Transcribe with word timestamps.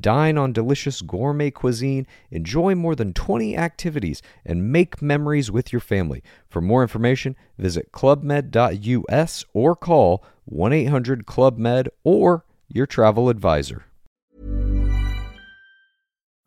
Dine 0.00 0.38
on 0.38 0.52
delicious 0.52 1.02
gourmet 1.02 1.50
cuisine, 1.50 2.06
enjoy 2.30 2.74
more 2.74 2.94
than 2.96 3.12
20 3.12 3.56
activities, 3.56 4.22
and 4.44 4.72
make 4.72 5.02
memories 5.02 5.50
with 5.50 5.72
your 5.72 5.80
family. 5.80 6.22
For 6.48 6.60
more 6.62 6.82
information, 6.82 7.34
visit 7.56 7.92
clubmed.us 7.92 9.44
or 9.54 9.74
call 9.76 10.24
1 10.44 10.72
800 10.72 11.26
Club 11.26 11.58
Med 11.58 11.88
or 12.04 12.44
your 12.68 12.86
travel 12.86 13.28
advisor. 13.28 13.82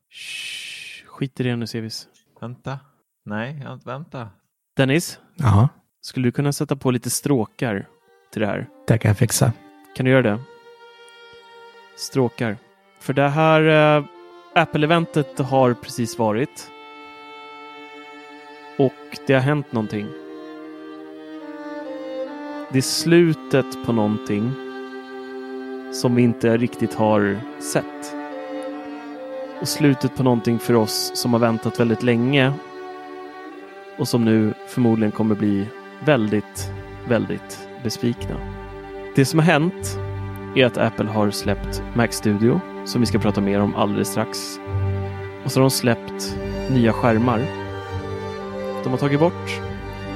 Shh, 0.10 1.04
skit 1.06 1.40
i 1.40 1.44
det 1.44 1.56
nu 1.56 1.68
Sevis. 1.68 2.08
Vänta. 2.42 2.80
Nej, 3.26 3.60
jag- 3.64 3.86
vänta. 3.86 4.30
Dennis, 4.78 5.20
Ja, 5.36 5.70
skulle 6.02 6.28
du 6.28 6.32
kunna 6.32 6.52
sätta 6.54 6.76
på 6.76 6.92
lite 6.92 7.10
stråkar 7.10 7.88
till 8.32 8.42
det 8.42 8.48
här? 8.48 8.68
det 8.88 8.98
kan 8.98 9.10
jag 9.10 9.18
fixa. 9.18 9.54
Kan 9.96 10.06
du 10.06 10.12
göra 10.12 10.22
det? 10.22 10.40
Stråkar. 11.98 12.58
För 13.06 13.14
det 13.14 13.30
här 13.30 13.98
eh, 13.98 14.04
Apple-eventet 14.54 15.40
har 15.40 15.74
precis 15.74 16.20
varit. 16.20 16.72
Och 18.78 19.18
det 19.28 19.34
har 19.34 19.42
hänt 19.42 19.72
någonting. 19.72 20.08
Det 22.72 22.78
är 22.78 22.82
slutet 22.82 23.86
på 23.86 23.94
någonting 23.94 24.52
som 25.94 26.16
vi 26.16 26.22
inte 26.22 26.58
riktigt 26.58 26.94
har 26.94 27.40
sett. 27.60 28.16
Och 29.62 29.68
slutet 29.68 30.16
på 30.16 30.24
någonting 30.24 30.60
för 30.60 30.74
oss 30.74 31.12
som 31.16 31.34
har 31.34 31.40
väntat 31.40 31.80
väldigt 31.80 32.04
länge 32.04 32.54
och 33.98 34.08
som 34.08 34.26
nu 34.26 34.54
förmodligen 34.68 35.12
kommer 35.12 35.36
bli 35.36 35.68
väldigt, 36.06 36.72
väldigt 37.08 37.68
besvikna. 37.84 38.36
Det 39.16 39.26
som 39.26 39.40
har 39.40 39.46
hänt 39.46 40.05
är 40.56 40.66
att 40.66 40.78
Apple 40.78 41.10
har 41.10 41.32
släppt 41.32 41.84
Mac 41.94 42.08
Studio 42.08 42.62
som 42.86 43.02
vi 43.02 43.08
ska 43.08 43.20
prata 43.20 43.42
mer 43.42 43.62
om 43.62 43.76
alldeles 43.76 44.08
strax. 44.08 44.60
Och 45.46 45.52
så 45.52 45.60
har 45.60 45.62
de 45.62 45.70
släppt 45.70 46.38
nya 46.70 46.94
skärmar. 46.94 47.40
De 48.84 48.90
har 48.90 48.98
tagit 48.98 49.20
bort 49.20 49.62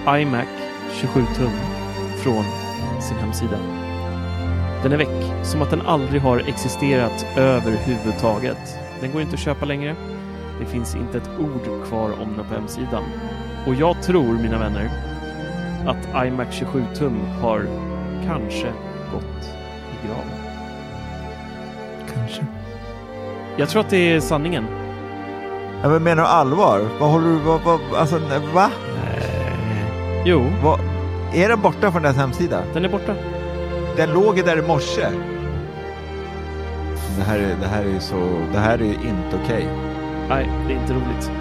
iMac 0.08 0.48
27 0.94 1.22
tum 1.36 1.52
från 2.24 2.44
sin 3.02 3.18
hemsida. 3.18 3.58
Den 4.84 4.92
är 4.92 4.98
väck, 4.98 5.46
som 5.46 5.62
att 5.62 5.70
den 5.70 5.82
aldrig 5.82 6.22
har 6.22 6.40
existerat 6.40 7.26
överhuvudtaget. 7.38 8.80
Den 9.02 9.12
går 9.12 9.22
inte 9.22 9.34
att 9.34 9.40
köpa 9.40 9.66
längre. 9.66 9.96
Det 10.60 10.66
finns 10.66 10.96
inte 10.96 11.18
ett 11.18 11.30
ord 11.40 11.86
kvar 11.88 12.12
om 12.22 12.34
den 12.38 12.46
på 12.46 12.54
hemsidan. 12.54 13.04
Och 13.68 13.76
jag 13.76 14.02
tror, 14.04 14.34
mina 14.34 14.60
vänner, 14.60 14.90
att 15.88 16.26
iMac 16.28 16.48
27 16.52 16.84
tum 16.96 17.22
har 17.42 17.68
kanske 18.26 18.68
gått 19.14 19.59
graven. 20.06 20.32
Kanske. 22.16 22.46
Jag 23.58 23.70
tror 23.70 23.82
att 23.82 23.90
det 23.90 23.98
är 24.14 24.20
sanningen. 24.20 24.66
Ja, 25.82 25.90
men 25.90 26.04
menar 26.04 26.24
du 26.24 26.30
allvar? 26.30 26.88
Vad 27.00 27.10
håller 27.10 27.28
du... 27.30 27.36
Vad, 27.36 27.62
vad, 27.62 27.80
alltså, 27.96 28.20
nej, 28.30 28.40
va? 28.54 28.72
Jo, 30.26 30.46
Vad, 30.64 30.80
är 31.34 31.50
den 31.50 31.62
borta 31.62 31.92
från 31.92 32.02
deras 32.02 32.16
hemsida? 32.18 32.64
den 32.74 32.86
är 32.86 32.90
borta. 32.90 33.14
Den 33.98 34.10
låg 34.14 34.38
ju 34.38 34.44
där 34.44 34.58
i 34.60 34.62
morse. 34.62 35.08
Det 37.18 37.24
här 37.24 37.40
är, 37.40 37.56
det 37.62 37.68
här 37.68 37.84
är 37.96 38.00
så... 38.00 38.16
Det 38.54 38.60
här 38.60 38.82
är 38.82 38.84
inte 38.86 39.40
okej. 39.44 39.68
Nej, 40.30 40.50
det 40.68 40.74
är 40.74 40.78
inte 40.78 40.94
roligt. 40.94 41.32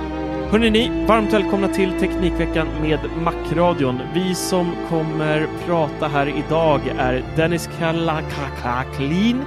Hörrni 0.50 0.70
ni, 0.70 1.06
varmt 1.06 1.32
välkomna 1.32 1.69
till 1.69 1.92
Teknikveckan 2.00 2.69
med 2.81 2.98
Macradion. 3.22 4.00
Vi 4.14 4.34
som 4.34 4.72
kommer 4.88 5.48
prata 5.66 6.09
här 6.09 6.28
idag 6.47 6.81
är 6.98 7.25
Dennis 7.36 7.69
Kalakaklin, 7.78 9.42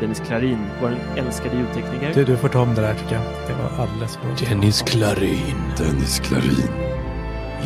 Dennis 0.00 0.20
Klarin, 0.20 0.58
vår 0.80 0.96
älskade 1.16 1.56
ljudtekniker. 1.56 2.12
Du, 2.14 2.24
du 2.24 2.36
får 2.36 2.48
ta 2.48 2.60
om 2.60 2.74
det 2.74 2.80
där 2.80 2.94
tycker 2.94 3.14
jag. 3.14 3.24
Det 3.46 3.52
var 3.62 3.84
alldeles 3.84 4.16
för 4.16 4.26
bra. 4.26 4.48
Dennis 4.48 4.82
Klarin. 4.82 5.56
Dennis 5.78 6.20
Klarin, 6.20 6.70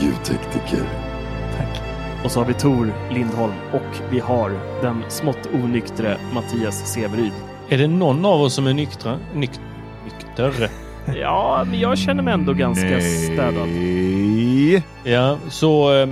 ljudtekniker. 0.00 0.86
Tack. 1.56 1.82
Och 2.24 2.30
så 2.30 2.41
har 2.41 2.47
vi 2.47 2.54
Tor 2.54 2.92
Lindholm 3.10 3.54
och 3.72 4.00
vi 4.10 4.18
har 4.18 4.50
den 4.82 5.04
smått 5.08 5.48
onyktre 5.54 6.16
Mattias 6.34 6.92
Severyd. 6.92 7.32
Är 7.68 7.78
det 7.78 7.88
någon 7.88 8.24
av 8.24 8.41
oss 8.41 8.54
som 8.54 8.66
är 8.66 8.74
nyktra? 8.74 9.18
Nyk 9.34 9.50
nykter? 10.04 10.70
Ja, 11.21 11.65
men 11.71 11.81
jag 11.81 11.99
känner 11.99 12.22
mig 12.22 12.34
ändå 12.34 12.53
ganska 12.53 13.00
städad. 13.00 13.69
Nej. 13.69 14.83
Ja, 15.05 15.38
så 15.49 15.94
eh, 16.00 16.09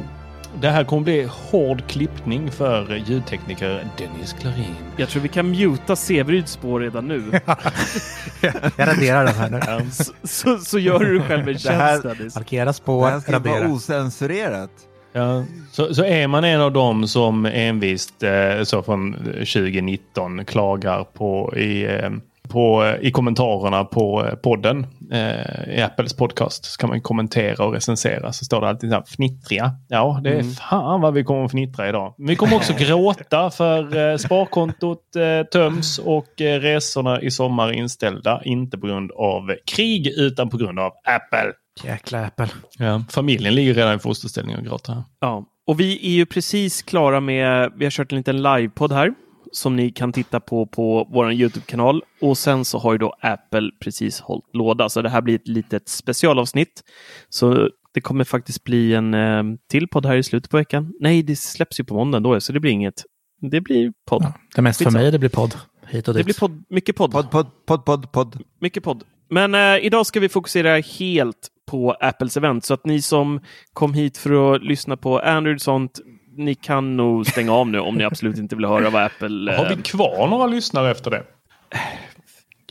det 0.61 0.69
här 0.69 0.85
kommer 0.85 1.03
bli 1.03 1.29
hård 1.51 1.83
klippning 1.89 2.51
för 2.51 3.03
ljudtekniker 3.07 3.85
Dennis 3.99 4.33
Klarin. 4.41 4.75
Jag 4.97 5.09
tror 5.09 5.23
vi 5.23 5.29
kan 5.29 5.51
muta 5.51 5.97
Severyds 5.97 6.53
spår 6.53 6.81
redan 6.81 7.09
nu. 7.09 7.23
Jag 8.41 8.89
raderar 8.89 9.25
den 9.25 9.35
här 9.35 9.51
nu. 9.81 9.91
Så, 9.91 10.13
så, 10.25 10.59
så 10.59 10.79
gör 10.79 10.99
du 10.99 11.21
själv 11.23 11.49
en 11.49 11.55
Det 11.63 11.71
här- 11.71 12.03
tjänst 12.03 12.19
Dennis. 12.19 12.35
Markera 12.35 12.65
Det 12.65 12.73
spår, 12.73 13.09
här 13.09 13.21
ska 13.21 13.39
vara 13.39 13.55
radera. 13.55 13.69
osensurerat. 13.73 14.71
ja. 15.13 15.45
Så, 15.73 15.95
så 15.95 16.05
är 16.05 16.27
man 16.29 16.45
en 16.45 16.61
av 16.61 16.73
dem 16.73 17.09
som 17.09 17.47
envist 17.47 18.23
eh, 18.23 18.63
så 18.65 18.83
från 18.83 19.13
2019 19.25 20.45
klagar 20.45 21.05
på 21.05 21.55
i, 21.57 21.85
eh, 21.85 22.11
på, 22.49 22.95
i 23.01 23.11
kommentarerna 23.11 23.85
på 23.85 24.27
eh, 24.27 24.35
podden 24.35 24.87
eh, 25.13 25.77
i 25.79 25.83
Apples 25.83 26.17
podcast 26.17 26.65
så 26.65 26.79
kan 26.79 26.89
man 26.89 27.01
kommentera 27.01 27.65
och 27.65 27.73
recensera 27.73 28.33
så 28.33 28.45
står 28.45 28.61
det 28.61 28.69
alltid 28.69 28.91
så 28.91 28.97
här 28.97 29.05
fnittriga. 29.07 29.71
Ja, 29.89 30.21
det 30.25 30.31
är 30.31 30.35
Mm. 30.35 30.51
fan 30.53 31.01
vad 31.01 31.15
vi 31.15 31.25
kommer 31.25 31.45
att 31.45 31.51
fnittra 31.51 31.89
idag. 31.89 32.15
Men 32.19 32.27
vi 32.27 32.37
kommer 32.37 32.57
också 32.57 32.73
gråta 32.79 33.51
för 33.51 33.97
eh, 34.11 34.17
sparkontot 34.17 35.17
eh, 35.17 35.47
töms 35.47 35.99
och 35.99 36.41
eh, 36.41 36.61
resorna 36.61 37.21
i 37.21 37.31
sommar 37.31 37.69
är 37.69 37.73
inställda. 37.73 38.41
Inte 38.45 38.79
på 38.79 38.87
grund 38.87 39.11
av 39.13 39.55
krig 39.77 40.07
utan 40.17 40.51
på 40.51 40.57
grund 40.57 40.79
av 40.79 40.93
Apple. 41.05 41.53
Jäkla 41.85 42.27
Apple. 42.27 42.49
Ja, 42.79 43.05
familjen 43.11 43.55
ligger 43.55 43.75
redan 43.75 43.97
i 43.97 43.99
fosterställning 43.99 44.57
och 44.57 44.63
gråter. 44.65 45.03
Ja, 45.21 45.45
och 45.67 45.81
vi 45.81 46.07
är 46.07 46.11
ju 46.11 46.27
precis 46.27 46.83
klara 46.83 47.21
med, 47.21 47.73
vi 47.77 47.85
har 47.85 47.91
kört 47.91 48.13
en 48.13 48.19
liten 48.19 48.43
livepodd 48.43 48.93
här 48.93 49.15
som 49.53 49.77
ni 49.77 49.91
kan 49.91 50.13
titta 50.13 50.41
på 50.41 50.67
på 50.67 51.09
vår 51.13 51.33
Youtube-kanal. 51.33 52.03
Och 52.21 52.39
sen 52.39 52.65
så 52.65 52.79
har 52.79 52.93
ju 52.93 52.99
då 52.99 53.15
Apple 53.21 53.71
precis 53.81 54.21
hållit 54.21 54.45
låda, 54.53 54.89
så 54.89 55.03
det 55.03 55.09
här 55.09 55.21
blir 55.23 55.35
ett 55.35 55.49
litet 55.49 55.89
specialavsnitt. 55.89 56.83
Så 57.29 57.69
det 57.95 58.01
kommer 58.01 58.25
faktiskt 58.25 58.65
bli 58.65 58.95
en 58.95 59.15
eh, 59.15 59.43
till 59.71 59.89
podd 59.89 60.07
här 60.07 60.17
i 60.17 60.23
slutet 60.23 60.51
på 60.51 60.57
veckan. 60.57 60.93
Nej, 61.01 61.23
det 61.23 61.37
släpps 61.37 61.81
ju 61.81 61.85
på 61.85 61.95
måndagen 61.95 62.23
då, 62.23 62.41
så 62.41 62.53
det 62.53 62.61
blir 62.61 62.71
inget. 62.71 63.05
Det 63.41 63.61
blir 63.61 63.93
podd. 64.09 64.23
Ja, 64.23 64.33
det 64.55 64.61
är 64.61 64.63
mest 64.63 64.83
för 64.83 64.91
mig 64.91 65.11
det 65.11 65.19
blir 65.19 65.31
podd. 65.31 65.55
Hit 65.87 66.09
och 66.09 66.15
Det 66.15 66.19
dit. 66.21 66.25
blir 66.27 66.35
podd, 66.35 66.65
mycket 66.69 66.97
podd. 66.97 67.13
Podd, 67.13 67.31
podd, 67.31 67.47
podd, 67.67 67.85
podd, 67.85 68.13
podd. 68.13 68.43
Mycket 68.61 68.83
podd. 68.85 69.03
Men 69.31 69.55
eh, 69.55 69.85
idag 69.87 70.07
ska 70.07 70.21
vi 70.21 70.29
fokusera 70.29 70.77
helt 70.79 71.49
på 71.71 71.93
Apples 72.01 72.37
event. 72.37 72.65
Så 72.65 72.75
att 72.75 72.87
ni 72.87 73.03
som 73.03 73.41
kom 73.73 73.95
hit 73.95 74.19
för 74.19 74.55
att 74.55 74.63
lyssna 74.63 74.97
på 74.97 75.19
Android 75.19 75.55
och 75.57 75.61
sånt, 75.61 76.01
ni 76.39 76.55
kan 76.55 76.97
nog 76.97 77.27
stänga 77.27 77.53
av 77.53 77.69
nu 77.69 77.81
om 77.81 77.95
ni 77.95 78.05
absolut 78.05 78.39
inte 78.39 78.57
vill 78.57 78.65
höra 78.65 78.91
vad 78.91 79.03
Apple... 79.05 79.53
Har 79.57 79.71
eh, 79.71 79.77
vi 79.77 79.83
kvar 79.83 80.27
några 80.29 80.47
lyssnare 80.47 80.91
efter 80.91 81.11
det? 81.11 81.23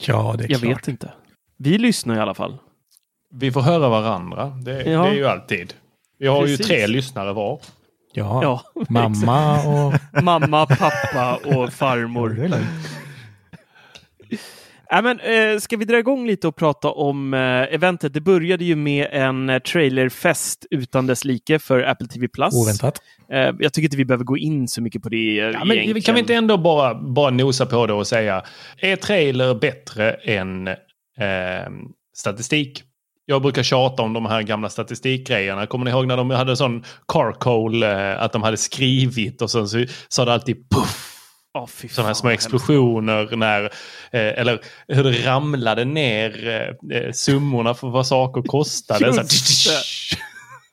Ja, 0.07 0.35
det 0.37 0.43
är 0.43 0.51
jag 0.51 0.61
klart. 0.61 0.77
vet 0.77 0.87
inte. 0.87 1.11
Vi 1.57 1.77
lyssnar 1.77 2.15
i 2.15 2.19
alla 2.19 2.33
fall. 2.33 2.57
Vi 3.33 3.51
får 3.51 3.61
höra 3.61 3.89
varandra. 3.89 4.45
Det, 4.45 4.83
Ja. 4.83 5.03
det 5.03 5.09
är 5.09 5.13
ju 5.13 5.27
alltid. 5.27 5.73
Vi 6.19 6.27
har 6.27 6.41
Precis. 6.41 6.59
ju 6.59 6.63
tre 6.63 6.87
lyssnare 6.87 7.33
var. 7.33 7.59
Ja, 8.13 8.43
Ja, 8.43 8.61
mamma 8.89 9.61
och... 9.63 10.23
mamma, 10.23 10.65
pappa 10.65 11.39
och 11.45 11.73
farmor. 11.73 12.49
Äh, 14.91 15.01
men, 15.01 15.19
eh, 15.19 15.59
ska 15.59 15.77
vi 15.77 15.85
dra 15.85 15.99
igång 15.99 16.27
lite 16.27 16.47
och 16.47 16.55
prata 16.55 16.91
om 16.91 17.33
eh, 17.33 17.39
eventet? 17.73 18.13
Det 18.13 18.21
började 18.21 18.65
ju 18.65 18.75
med 18.75 19.07
en 19.11 19.49
eh, 19.49 19.59
trailerfest 19.59 20.65
utan 20.71 21.07
dess 21.07 21.25
like 21.25 21.59
för 21.59 21.83
Apple 21.83 22.07
TV+. 22.07 22.27
Oväntat. 22.53 23.01
Eh, 23.31 23.39
jag 23.59 23.73
tycker 23.73 23.83
inte 23.83 23.97
vi 23.97 24.05
behöver 24.05 24.23
gå 24.25 24.37
in 24.37 24.67
så 24.67 24.81
mycket 24.81 25.03
på 25.03 25.09
det 25.09 25.39
eh, 25.39 25.45
Ja, 25.45 25.65
men 25.65 26.01
kan 26.01 26.15
vi 26.15 26.19
inte 26.19 26.35
ändå 26.35 26.57
bara, 26.57 26.95
bara 26.95 27.29
nosa 27.29 27.65
på 27.65 27.87
det 27.87 27.93
och 27.93 28.07
säga, 28.07 28.43
är 28.77 28.95
trailer 28.95 29.55
bättre 29.55 30.11
än 30.11 30.67
eh, 30.67 30.75
statistik? 32.17 32.83
Jag 33.25 33.41
brukar 33.41 33.63
tjata 33.63 34.03
om 34.03 34.13
de 34.13 34.25
här 34.25 34.41
gamla 34.41 34.69
statistikgrejerna. 34.69 35.67
Kommer 35.67 35.85
ni 35.85 35.91
ihåg 35.91 36.07
när 36.07 36.17
de 36.17 36.29
hade 36.29 36.55
sån 36.55 36.83
carcole, 37.07 38.11
eh, 38.13 38.23
att 38.23 38.33
de 38.33 38.43
hade 38.43 38.57
skrivit 38.57 39.41
och 39.41 39.51
sen 39.51 39.67
så 39.67 39.85
sa 40.07 40.25
det 40.25 40.33
alltid 40.33 40.69
puff. 40.69 41.16
Fy 41.65 41.87
Sådana 41.87 42.07
här 42.07 42.13
små 42.13 42.29
explosioner 42.29 43.35
när, 43.35 43.63
eh, 43.63 43.69
eller 44.11 44.59
hur 44.87 45.03
det 45.03 45.25
ramlade 45.25 45.85
ner 45.85 46.47
eh, 46.47 46.67
eh, 46.97 47.11
summorna 47.11 47.73
för 47.73 47.89
vad 47.89 48.07
saker 48.07 48.41
kostade. 48.41 49.13
Så 49.13 49.19
här, 49.71 49.81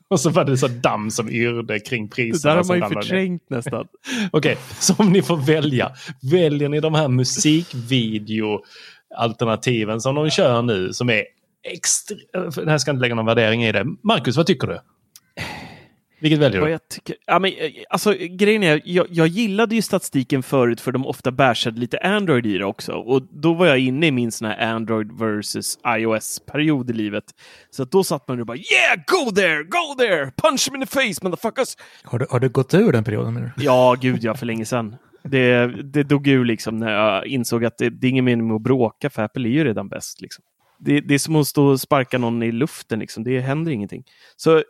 och 0.09 0.21
så 0.21 0.31
var 0.31 0.45
det 0.45 0.59
så 0.59 0.69
damm 0.69 1.11
som 1.11 1.31
yrde 1.31 1.81
kring 1.81 2.09
priserna. 2.09 2.55
Det 2.55 2.61
där 2.61 2.63
har 2.63 2.65
man 2.65 2.77
ju 2.77 2.83
ner. 2.83 2.91
förträngt 3.03 3.51
nästan. 3.51 3.87
Okej, 4.31 4.57
så 4.81 4.95
om 4.99 5.13
ni 5.13 5.23
får 5.23 5.37
välja. 5.37 5.93
Väljer 6.33 6.69
ni 6.69 6.81
de 6.81 6.95
här 6.95 7.09
musikvideo-alternativen 7.09 10.01
som 10.01 10.15
de 10.15 10.31
kör 10.31 10.63
nu 10.63 10.93
som 10.93 11.11
är 11.11 11.25
extra... 11.73 12.17
Det 12.65 12.71
här 12.71 12.79
ska 12.79 12.91
inte 12.91 13.01
lägga 13.01 13.15
någon 13.15 13.27
värdering 13.27 13.65
i 13.65 13.73
det. 13.73 13.87
Marcus, 14.03 14.37
vad 14.37 14.47
tycker 14.47 14.67
du? 14.67 14.81
Vilket 16.25 16.41
väljer 16.41 16.61
du? 16.61 16.71
jag 16.71 16.88
tycker, 16.88 17.17
ja, 17.26 17.38
men, 17.38 17.50
eh, 17.50 17.71
alltså, 17.91 18.15
grejen 18.31 18.62
är, 18.62 18.82
jag, 18.85 19.06
jag 19.11 19.26
gillade 19.26 19.75
ju 19.75 19.82
statistiken 19.82 20.43
förut 20.43 20.81
för 20.81 20.93
de 20.93 21.06
ofta 21.06 21.32
bashade 21.32 21.81
lite 21.81 21.99
Android 21.99 22.47
i 22.47 22.59
det 22.59 22.65
också. 22.65 22.93
Och 22.93 23.23
då 23.31 23.55
var 23.55 23.67
jag 23.67 23.79
inne 23.79 24.06
i 24.06 24.11
min 24.11 24.32
sån 24.32 24.49
här 24.49 24.75
Android 24.75 25.12
versus 25.19 25.79
iOS-period 25.87 26.91
i 26.91 26.93
livet. 26.93 27.25
Så 27.71 27.82
att 27.82 27.91
då 27.91 28.05
satt 28.05 28.29
man 28.29 28.41
och 28.41 28.47
bara 28.47 28.56
yeah, 28.56 28.97
go 29.06 29.31
there, 29.35 29.62
go 29.62 29.94
there, 29.99 30.32
punch 30.43 30.65
them 30.67 30.75
in 30.75 30.87
the 30.87 30.87
face 30.87 31.21
motherfuckers. 31.23 31.76
Har 32.03 32.19
du, 32.19 32.27
har 32.31 32.41
du 32.41 32.49
gått 32.49 32.75
ur 32.75 32.93
den 32.93 33.05
perioden? 33.05 33.35
menar 33.35 33.53
du? 33.56 33.65
Ja, 33.65 33.97
gud 34.00 34.25
ja, 34.25 34.35
för 34.35 34.47
länge 34.47 34.65
sedan. 34.65 34.97
Det, 35.23 35.67
det 35.82 36.03
dog 36.03 36.27
ur 36.27 36.44
liksom 36.44 36.79
när 36.79 36.93
jag 36.93 37.27
insåg 37.27 37.65
att 37.65 37.79
det, 37.79 37.91
det 37.91 38.06
är 38.06 38.11
ingen 38.11 38.25
mening 38.25 38.47
med 38.47 38.55
att 38.55 38.62
bråka 38.62 39.11
för 39.11 39.23
Apple 39.23 39.49
är 39.49 39.53
ju 39.53 39.65
redan 39.65 39.88
bäst. 39.88 40.20
Liksom. 40.20 40.44
Det, 40.79 41.00
det 41.00 41.15
är 41.15 41.19
som 41.19 41.37
att 41.37 41.47
stå 41.47 41.67
och 41.67 41.81
sparka 41.81 42.19
någon 42.19 42.43
i 42.43 42.53
luften, 42.53 42.99
liksom. 42.99 43.25
det 43.25 43.41
händer 43.41 43.73
ingenting. 43.73 44.05
Så 44.37 44.56
eh, 44.56 44.62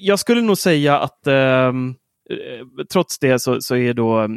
jag 0.00 0.18
skulle 0.18 0.40
nog 0.40 0.58
säga 0.58 0.98
att 0.98 1.26
ehm, 1.26 1.94
eh, 2.30 2.84
trots 2.92 3.18
det 3.18 3.38
så, 3.38 3.60
så 3.60 3.76
är 3.76 3.94
då 3.94 4.22
eh, 4.22 4.28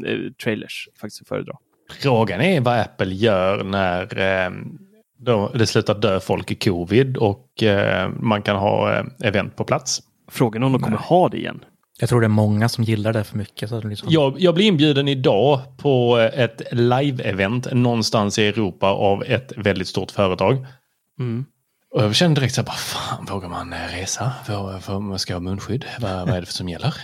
trailers 0.43 0.89
faktiskt 1.01 1.21
att 1.21 1.27
föredra. 1.27 1.53
Frågan 2.01 2.41
är 2.41 2.61
vad 2.61 2.79
Apple 2.79 3.13
gör 3.13 3.63
när 3.63 4.19
eh, 4.19 4.51
då 5.17 5.51
det 5.53 5.67
slutar 5.67 5.95
dö 5.95 6.19
folk 6.19 6.51
i 6.51 6.55
covid 6.55 7.17
och 7.17 7.63
eh, 7.63 8.09
man 8.19 8.41
kan 8.41 8.55
ha 8.55 8.97
eh, 8.97 9.05
event 9.23 9.55
på 9.55 9.63
plats. 9.63 9.99
Frågan 10.31 10.61
är 10.61 10.65
om 10.65 10.71
de 10.71 10.81
kommer 10.81 10.97
ha 10.97 11.29
det 11.29 11.37
igen. 11.37 11.63
Jag 11.99 12.09
tror 12.09 12.21
det 12.21 12.27
är 12.27 12.29
många 12.29 12.69
som 12.69 12.83
gillar 12.83 13.13
det 13.13 13.23
för 13.23 13.37
mycket. 13.37 13.69
Så 13.69 13.81
liksom... 13.81 14.07
Jag, 14.11 14.35
jag 14.37 14.55
blir 14.55 14.65
inbjuden 14.65 15.07
idag 15.07 15.59
på 15.77 16.17
ett 16.17 16.61
live-event 16.71 17.73
någonstans 17.73 18.39
i 18.39 18.47
Europa 18.47 18.87
av 18.87 19.23
ett 19.23 19.53
väldigt 19.57 19.87
stort 19.87 20.11
företag. 20.11 20.65
Mm. 21.21 21.45
Och 21.93 22.03
jag 22.03 22.15
kände 22.15 22.39
direkt 22.41 22.55
så 22.55 22.61
här, 22.61 22.65
bara, 22.65 22.75
fan, 22.75 23.25
vågar 23.25 23.49
man 23.49 23.73
eh, 23.73 23.79
resa? 23.79 24.31
För, 24.45 24.79
för 24.79 24.99
man 24.99 25.19
ska 25.19 25.33
ha 25.33 25.39
munskydd? 25.39 25.85
Vad, 25.99 26.11
vad 26.27 26.29
är 26.35 26.39
det 26.39 26.45
för 26.45 26.53
som 26.53 26.69
gäller? 26.69 26.95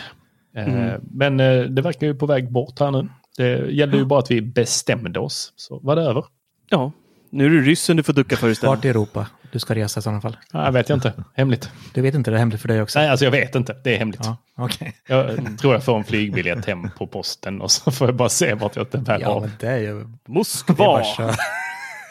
Eh, 0.56 0.94
men 1.12 1.40
eh, 1.40 1.62
det 1.62 1.82
verkar 1.82 2.08
ju 2.08 2.16
på 2.16 2.26
väg 2.26 2.52
bort 2.52 2.80
här 2.80 2.92
nu. 2.92 3.10
Det 3.38 3.72
gällde 3.72 3.98
ju 3.98 4.06
bara 4.06 4.20
att 4.20 4.32
vi 4.32 4.42
bestämde 4.42 5.20
oss, 5.20 5.54
så 5.56 5.80
var 5.80 5.96
det 5.96 6.02
över. 6.02 6.26
Ja, 6.70 6.92
nu 7.30 7.46
är 7.46 7.50
det 7.50 7.62
ryssen 7.62 7.98
du 7.98 8.04
får 8.04 8.14
ducka 8.14 8.36
för 8.38 8.50
istället. 8.50 8.76
Vart 8.78 8.86
i 8.86 8.90
Europa 8.90 9.28
du 9.52 9.60
ska 9.60 9.76
resa 9.76 10.00
i 10.00 10.04
sådana 10.04 10.22
fall? 10.22 10.38
Ja, 10.52 10.66
Jag 10.66 10.72
vet 10.72 10.90
jag 10.90 10.96
inte. 10.98 11.14
Hemligt. 11.36 11.70
Du 11.94 12.02
vet 12.02 12.16
inte, 12.16 12.32
det 12.32 12.38
är 12.38 12.40
hemligt 12.40 12.62
för 12.62 12.68
dig 12.68 12.82
också? 12.82 13.00
Nej, 13.00 13.10
alltså 13.10 13.26
jag 13.26 13.32
vet 13.32 13.56
inte. 13.56 13.76
Det 13.84 13.94
är 13.96 14.00
hemligt. 14.00 14.22
Ja, 14.24 14.38
okej. 14.58 14.96
Jag 15.08 15.38
tror 15.60 15.74
jag 15.74 15.84
får 15.84 15.98
en 15.98 16.04
flygbiljett 16.04 16.66
hem 16.66 16.90
på 16.98 17.08
posten 17.08 17.62
och 17.62 17.72
så 17.72 17.92
får 17.92 18.08
jag 18.08 18.16
bara 18.16 18.30
se 18.30 18.54
vart 18.54 18.76
jag 18.76 18.88
bär 18.88 19.20
Ja, 19.22 19.28
av. 19.28 19.42
men 19.42 19.52
det 19.60 19.68
är 19.68 19.78
ju... 19.78 19.94
Det 19.94 20.00
är 20.02 20.32
Moskva! 20.32 20.76
bara 20.76 21.04
kör. 21.04 21.36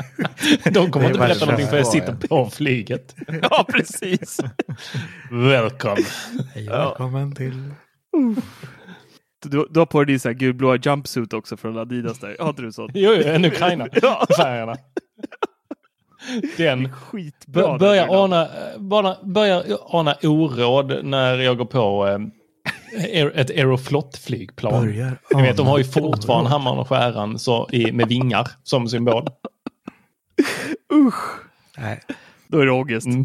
De 0.72 0.90
kommer 0.90 1.06
inte 1.06 1.18
berätta 1.18 1.44
någonting 1.44 1.68
för 1.68 1.76
jag 1.76 1.86
sitter 1.86 2.14
på 2.14 2.50
flyget. 2.50 3.14
ja, 3.42 3.66
precis. 3.68 4.40
Welcome. 5.30 6.02
Hej, 6.54 6.66
välkommen 6.66 7.34
till... 7.34 7.70
Du, 9.42 9.66
du 9.70 9.78
har 9.80 9.86
på 9.86 10.04
dig 10.04 10.12
din 10.12 10.20
så 10.20 10.28
här 10.28 10.34
gulblåa 10.34 10.76
jumpsuit 10.76 11.32
också 11.32 11.56
från 11.56 11.78
Adidas 11.78 12.18
där. 12.18 12.36
Har 12.40 12.48
inte 12.48 12.62
du 12.62 12.72
sånt? 12.72 12.92
Jo, 12.94 13.12
jo, 13.16 13.22
en 13.22 13.44
Ukraina. 13.44 13.88
Ja. 14.02 14.26
Färgerna. 14.36 14.76
Den 16.56 16.92
Skitbra. 16.92 17.62
bör, 17.62 17.68
den 17.68 17.78
börjar, 17.78 18.06
bilden. 18.06 18.20
ana, 18.20 18.48
bara, 18.78 19.16
börjar 19.22 19.64
ana 19.86 20.14
oråd 20.22 21.04
när 21.04 21.34
jag 21.38 21.58
går 21.58 21.64
på 21.64 22.06
eh, 22.06 23.24
ett 23.24 23.50
Aeroflot-flygplan. 23.50 24.80
Börjar 24.80 25.18
Ni 25.34 25.42
vet, 25.42 25.56
de 25.56 25.66
har 25.66 25.78
ju 25.78 25.84
fortfarande 25.84 26.50
hammaren 26.50 26.78
och 26.78 26.88
skäran 26.88 27.38
så, 27.38 27.68
i, 27.72 27.92
med 27.92 28.08
vingar 28.08 28.48
som 28.62 28.88
symbol. 28.88 29.28
Nej, 31.78 32.00
Då 32.48 32.58
är 32.60 32.66
det 32.66 32.72
ångest. 32.72 33.06
Mm. 33.06 33.24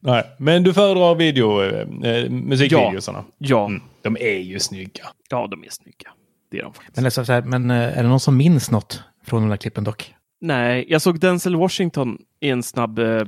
Nej, 0.00 0.24
men 0.38 0.62
du 0.62 0.74
föredrar 0.74 1.14
video, 1.14 1.62
eh, 1.62 2.10
eh, 2.10 2.30
musikvideosarna? 2.30 3.24
Ja. 3.38 3.66
Mm. 3.66 3.82
De 4.02 4.16
är 4.20 4.38
ju 4.38 4.58
snygga. 4.58 5.04
ja, 5.30 5.46
de 5.50 5.64
är 5.64 5.68
snygga. 5.70 6.10
Det 6.50 6.58
är 6.58 6.62
de 6.62 6.72
faktiskt. 6.74 6.96
men, 6.96 7.04
det 7.04 7.18
är 7.18 7.24
så 7.24 7.32
här, 7.32 7.42
men 7.42 7.70
eh, 7.70 7.98
är 7.98 8.02
det 8.02 8.08
någon 8.08 8.20
som 8.20 8.36
minns 8.36 8.70
något 8.70 9.02
från 9.26 9.40
de 9.42 9.48
där 9.48 9.56
klippen 9.56 9.84
dock? 9.84 10.14
Nej, 10.40 10.86
jag 10.88 11.02
såg 11.02 11.20
Denzel 11.20 11.56
Washington 11.56 12.18
i 12.40 12.50
en 12.50 12.62
snabb 12.62 12.98
eh, 12.98 13.22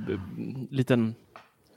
liten 0.70 1.14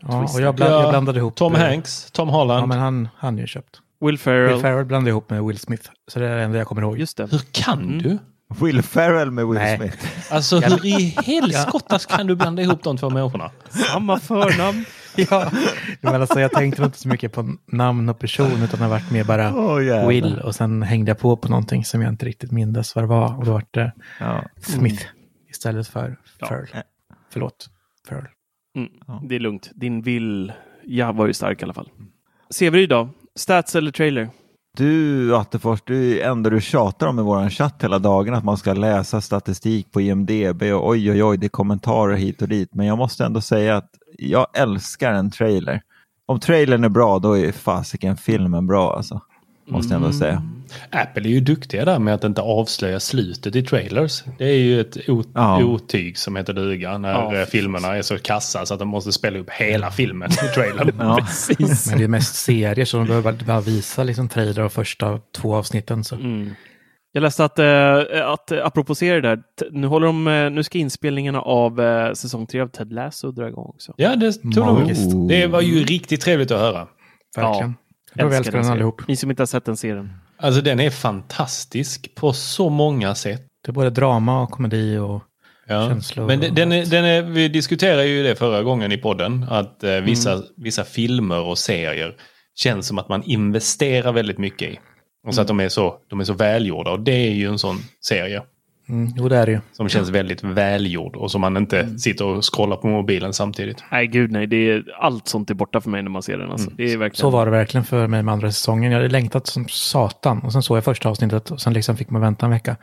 Ja, 0.02 0.22
Twist. 0.22 0.36
och 0.36 0.42
jag, 0.42 0.56
bland, 0.56 0.74
Ja, 0.74 0.82
jag 0.82 0.90
blandade 0.92 1.20
ihop... 1.20 1.36
Tom 1.36 1.56
eh, 1.56 1.60
Hanks, 1.62 2.12
Tom 2.12 2.30
Holland. 2.30 2.62
Ja, 2.62 2.66
men 2.66 2.80
han 2.80 3.08
han 3.16 3.38
är 3.38 3.42
ju 3.42 3.48
köpt. 3.48 3.82
Will 4.02 4.18
Ferrell. 4.18 4.54
Will 4.54 4.62
Ferrell 4.62 4.86
blandade 4.86 5.10
ihop 5.10 5.30
med 5.30 5.44
Will 5.44 5.58
Smith. 5.58 5.90
Så 6.08 6.20
det 6.20 6.28
är 6.28 6.36
det 6.38 6.44
enda 6.44 6.58
jag 6.58 6.68
kommer 6.68 6.82
ihåg. 6.82 6.98
Just 7.00 7.18
det. 7.18 7.28
Hur 7.32 7.42
kan 7.52 7.80
Mm. 7.80 8.02
du? 8.02 8.18
Will 8.62 8.82
Ferrell 8.82 9.32
med 9.32 9.48
Will 9.48 9.58
Nej. 9.58 9.78
Smith. 9.78 10.34
Alltså 10.34 10.60
hur 10.60 10.86
i 10.86 11.16
helskottas 11.26 12.06
kan 12.06 12.28
du 12.28 12.36
blanda 12.36 12.62
ihop 12.62 12.84
de 12.84 12.98
två 12.98 13.10
människorna? 13.10 13.52
Samma 13.70 14.20
förnamn. 14.20 14.86
Ja, 15.30 15.52
men 16.02 16.22
alltså, 16.22 16.40
jag 16.40 16.52
tänkte 16.52 16.84
inte 16.84 16.98
så 16.98 17.08
mycket 17.08 17.34
på 17.34 17.56
namn 17.66 18.10
och 18.10 18.20
person 18.20 18.52
utan 18.64 18.80
det 18.80 18.86
har 18.86 18.90
varit 18.90 19.12
mer 19.12 19.24
bara 19.24 19.56
Åh, 19.56 19.86
jävlar. 19.86 20.08
Will 20.08 20.40
och 20.40 20.56
sen 20.56 20.82
hängde 20.82 21.10
jag 21.12 21.20
på 21.20 21.38
på 21.38 21.48
någonting 21.50 21.86
som 21.86 22.02
jag 22.02 22.10
inte 22.10 22.26
riktigt 22.26 22.52
mindes 22.52 22.96
vad 22.96 23.04
det 23.04 23.08
var 23.08 23.38
och 23.38 23.46
då 23.46 23.52
var 23.52 23.64
det 23.72 23.92
Ja. 24.20 24.44
Smith 24.62 25.06
istället 25.50 25.88
för 25.88 26.18
Ja. 26.40 26.48
Ferrell. 26.48 26.68
Förlåt, 27.34 27.70
Ferrell. 28.08 28.26
Mm. 28.76 28.90
Ja. 29.08 29.24
Det 29.30 29.36
är 29.36 29.40
lugnt. 29.40 29.72
Din 29.76 30.02
vill... 30.02 30.54
Ja, 30.86 31.12
var 31.12 31.28
ju 31.28 31.34
stark 31.34 31.62
i 31.62 31.64
alla 31.64 31.74
fall. 31.74 31.90
Severyd 32.50 32.90
då? 32.90 33.10
Stats 33.36 33.76
eller 33.76 33.92
trailer? 33.92 34.30
Du 34.78 35.36
Attefors, 35.36 35.82
det 35.86 36.22
är 36.22 36.32
ändå 36.32 36.50
du 36.50 36.62
tjatar 36.62 37.08
om 37.08 37.20
i 37.20 37.22
vår 37.22 37.50
chatt 37.50 37.84
hela 37.84 38.00
dagen 38.00 38.34
att 38.34 38.44
man 38.44 38.58
ska 38.58 38.74
läsa 38.74 39.22
statistik 39.22 39.92
på 39.92 40.02
IMDB 40.02 40.64
och 40.64 40.90
oj 40.90 41.12
oj 41.12 41.24
oj, 41.24 41.38
det 41.38 41.48
är 41.48 41.50
kommentarer 41.50 42.16
hit 42.16 42.42
och 42.42 42.48
dit. 42.48 42.74
Men 42.74 42.86
jag 42.86 42.98
måste 42.98 43.26
ändå 43.26 43.42
säga 43.42 43.78
att 43.78 43.90
jag 44.18 44.48
älskar 44.54 45.14
en 45.14 45.32
trailer. 45.32 45.82
Om 46.26 46.40
trailern 46.40 46.84
är 46.84 46.90
bra, 46.90 47.20
då 47.20 47.38
är 47.38 47.52
fasiken 47.52 48.18
filmen 48.18 48.68
bra 48.68 48.96
alltså. 48.96 49.22
Måste 49.70 49.94
jag 49.94 50.02
ändå 50.04 50.14
säga. 50.14 50.44
Apple 50.90 51.24
är 51.24 51.32
ju 51.32 51.40
duktiga 51.40 51.86
där 51.86 52.00
med 52.00 52.14
att 52.14 52.24
inte 52.24 52.42
avslöja 52.42 53.00
slutet 53.00 53.56
i 53.56 53.64
trailers. 53.64 54.24
Det 54.38 54.46
är 54.46 54.58
ju 54.58 54.82
ett 54.82 55.10
ot- 55.10 55.28
Ja. 55.34 55.64
otyg 55.64 56.18
som 56.18 56.36
heter 56.36 56.54
duga 56.54 56.98
när 56.98 57.12
Ja. 57.12 57.36
eh, 57.36 57.46
filmerna 57.46 57.88
är 57.98 58.02
så 58.02 58.18
kassa 58.18 58.66
så 58.66 58.74
att 58.74 58.80
de 58.80 58.88
måste 58.88 59.12
spela 59.12 59.40
upp 59.40 59.50
hela 59.50 59.92
filmen 59.92 60.32
i 60.32 60.54
trailern. 60.56 60.92
Ja. 61.00 61.18
Precis. 61.22 61.88
Men 61.90 61.98
det 61.98 62.04
är 62.04 62.08
mest 62.08 62.36
serier 62.36 62.86
så 62.86 62.98
de 62.98 63.08
behöver 63.08 63.32
bara- 63.46 63.62
visa 63.62 64.04
liksom 64.04 64.30
trailer 64.30 64.62
av 64.62 64.70
första 64.70 65.20
två 65.38 65.56
avsnitten. 65.56 66.04
Så. 66.04 66.16
Mm. 66.16 66.50
Jag 67.12 67.22
läste 67.22 67.46
att, 67.46 67.60
eh, 67.60 67.98
att 68.32 68.52
eh, 68.52 68.66
apropå 68.66 68.96
serier 68.96 69.22
där, 69.22 69.40
nu, 69.72 69.88
håller 69.88 70.08
de, 70.08 70.24
nu 70.56 70.64
ska 70.64 70.78
inspelningarna 70.78 71.42
av 71.42 71.82
eh, 71.82 72.14
säsong 72.14 72.48
tre 72.48 72.60
av 72.62 72.68
Ted 72.68 72.94
Lasso 72.94 73.32
dra 73.32 73.48
igång 73.48 73.66
också. 73.66 73.94
Ja, 73.98 74.16
det 74.16 74.32
tog 74.34 74.52
de. 74.54 75.28
Det 75.28 75.48
var 75.48 75.62
ju 75.62 75.84
riktigt 75.84 76.22
trevligt 76.22 76.52
att 76.52 76.60
höra. 76.60 76.88
Verkligen. 77.36 77.74
Jag 78.14 78.34
älskar 78.34 78.62
den 78.62 78.72
allihop. 78.72 79.08
Ni 79.08 79.16
som 79.16 79.30
inte 79.30 79.42
har 79.42 79.48
sett 79.48 79.66
den 79.66 79.78
serien. 79.78 80.14
Alltså 80.38 80.62
den 80.62 80.80
är 80.80 80.90
fantastisk 80.90 82.16
på 82.16 82.34
så 82.34 82.70
många 82.70 83.16
sätt. 83.16 83.42
Det 83.66 83.72
är 83.72 83.74
både 83.74 83.90
drama 83.90 84.42
och 84.42 84.52
komedi 84.52 84.98
och 84.98 85.24
Ja. 85.68 85.88
känslor. 85.90 86.28
Men 86.28 86.40
den, 86.40 86.50
och 86.50 86.56
den, 86.56 86.72
är, 86.72 86.86
den 86.86 87.06
är, 87.06 87.22
vi 87.22 87.48
diskuterade 87.48 88.06
ju 88.06 88.24
det 88.24 88.36
förra 88.36 88.64
gången 88.64 88.92
i 88.92 88.98
podden. 88.98 89.46
Att 89.50 89.84
eh, 89.84 89.96
vissa, 89.96 90.32
Mm. 90.34 90.46
vissa 90.58 90.84
filmer 90.84 91.40
och 91.40 91.58
serier 91.58 92.16
känns 92.56 92.88
som 92.88 92.98
att 93.00 93.10
man 93.10 93.24
investerar 93.24 94.12
väldigt 94.14 94.38
mycket 94.38 94.70
i. 94.70 94.80
Och 95.28 95.36
så 95.36 95.42
att 95.42 95.48
de 95.48 95.60
är, 95.60 95.70
så, 95.70 95.96
de 96.10 96.20
är 96.20 96.24
så 96.24 96.34
välgjorda. 96.34 96.92
Och 96.92 97.00
det 97.00 97.12
är 97.28 97.32
ju 97.32 97.48
en 97.48 97.60
sån 97.60 97.78
serie. 98.02 98.42
Mm, 98.90 99.14
jo, 99.18 99.30
det 99.30 99.38
är 99.38 99.46
det 99.46 99.52
ju. 99.52 99.60
Som 99.72 99.90
känns 99.90 100.10
väldigt 100.10 100.44
välgjord. 100.44 101.16
Och 101.16 101.32
som 101.32 101.42
man 101.42 101.58
inte 101.58 101.80
Mm. 101.82 101.98
sitter 102.00 102.26
och 102.26 102.54
scrollar 102.56 102.76
på 102.78 102.88
mobilen 102.88 103.34
samtidigt. 103.34 103.84
Nej, 103.92 104.08
gud 104.08 104.32
nej. 104.32 104.48
Det 104.48 104.56
är, 104.72 104.84
allt 105.00 105.28
sånt 105.28 105.50
är 105.50 105.54
borta 105.54 105.82
för 105.82 105.90
mig 105.90 106.04
när 106.04 106.10
man 106.10 106.24
ser 106.24 106.38
den. 106.38 106.52
Alltså. 106.52 106.68
Mm. 106.68 106.78
Det 106.78 106.94
är 106.94 106.98
verkligen... 106.98 107.16
Så 107.22 107.30
var 107.30 107.46
det 107.46 107.52
verkligen 107.52 107.86
för 107.86 108.08
mig 108.08 108.24
med 108.24 108.32
andra 108.34 108.52
säsongen. 108.52 108.92
Jag 108.92 109.00
hade 109.00 109.10
längtat 109.10 109.48
som 109.48 109.66
satan 109.70 110.40
och 110.40 110.52
sen 110.52 110.64
såg 110.64 110.78
jag 110.78 110.84
första 110.84 111.10
avsnittet 111.10 111.52
och 111.52 111.62
sen 111.62 111.74
liksom 111.74 111.98
fick 111.98 112.10
man 112.10 112.22
vänta 112.22 112.46
en 112.46 112.52
vecka. 112.52 112.76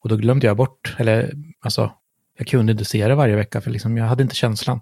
Och 0.00 0.08
då 0.08 0.16
glömde 0.16 0.46
jag 0.46 0.56
bort, 0.56 0.94
eller 0.98 1.32
alltså, 1.60 1.92
jag 2.38 2.46
kunde 2.46 2.72
inte 2.72 2.84
se 2.84 3.08
det 3.08 3.14
varje 3.14 3.36
vecka 3.36 3.60
för 3.60 3.70
liksom, 3.70 3.96
jag 3.96 4.04
hade 4.04 4.22
inte 4.22 4.34
känslan. 4.34 4.80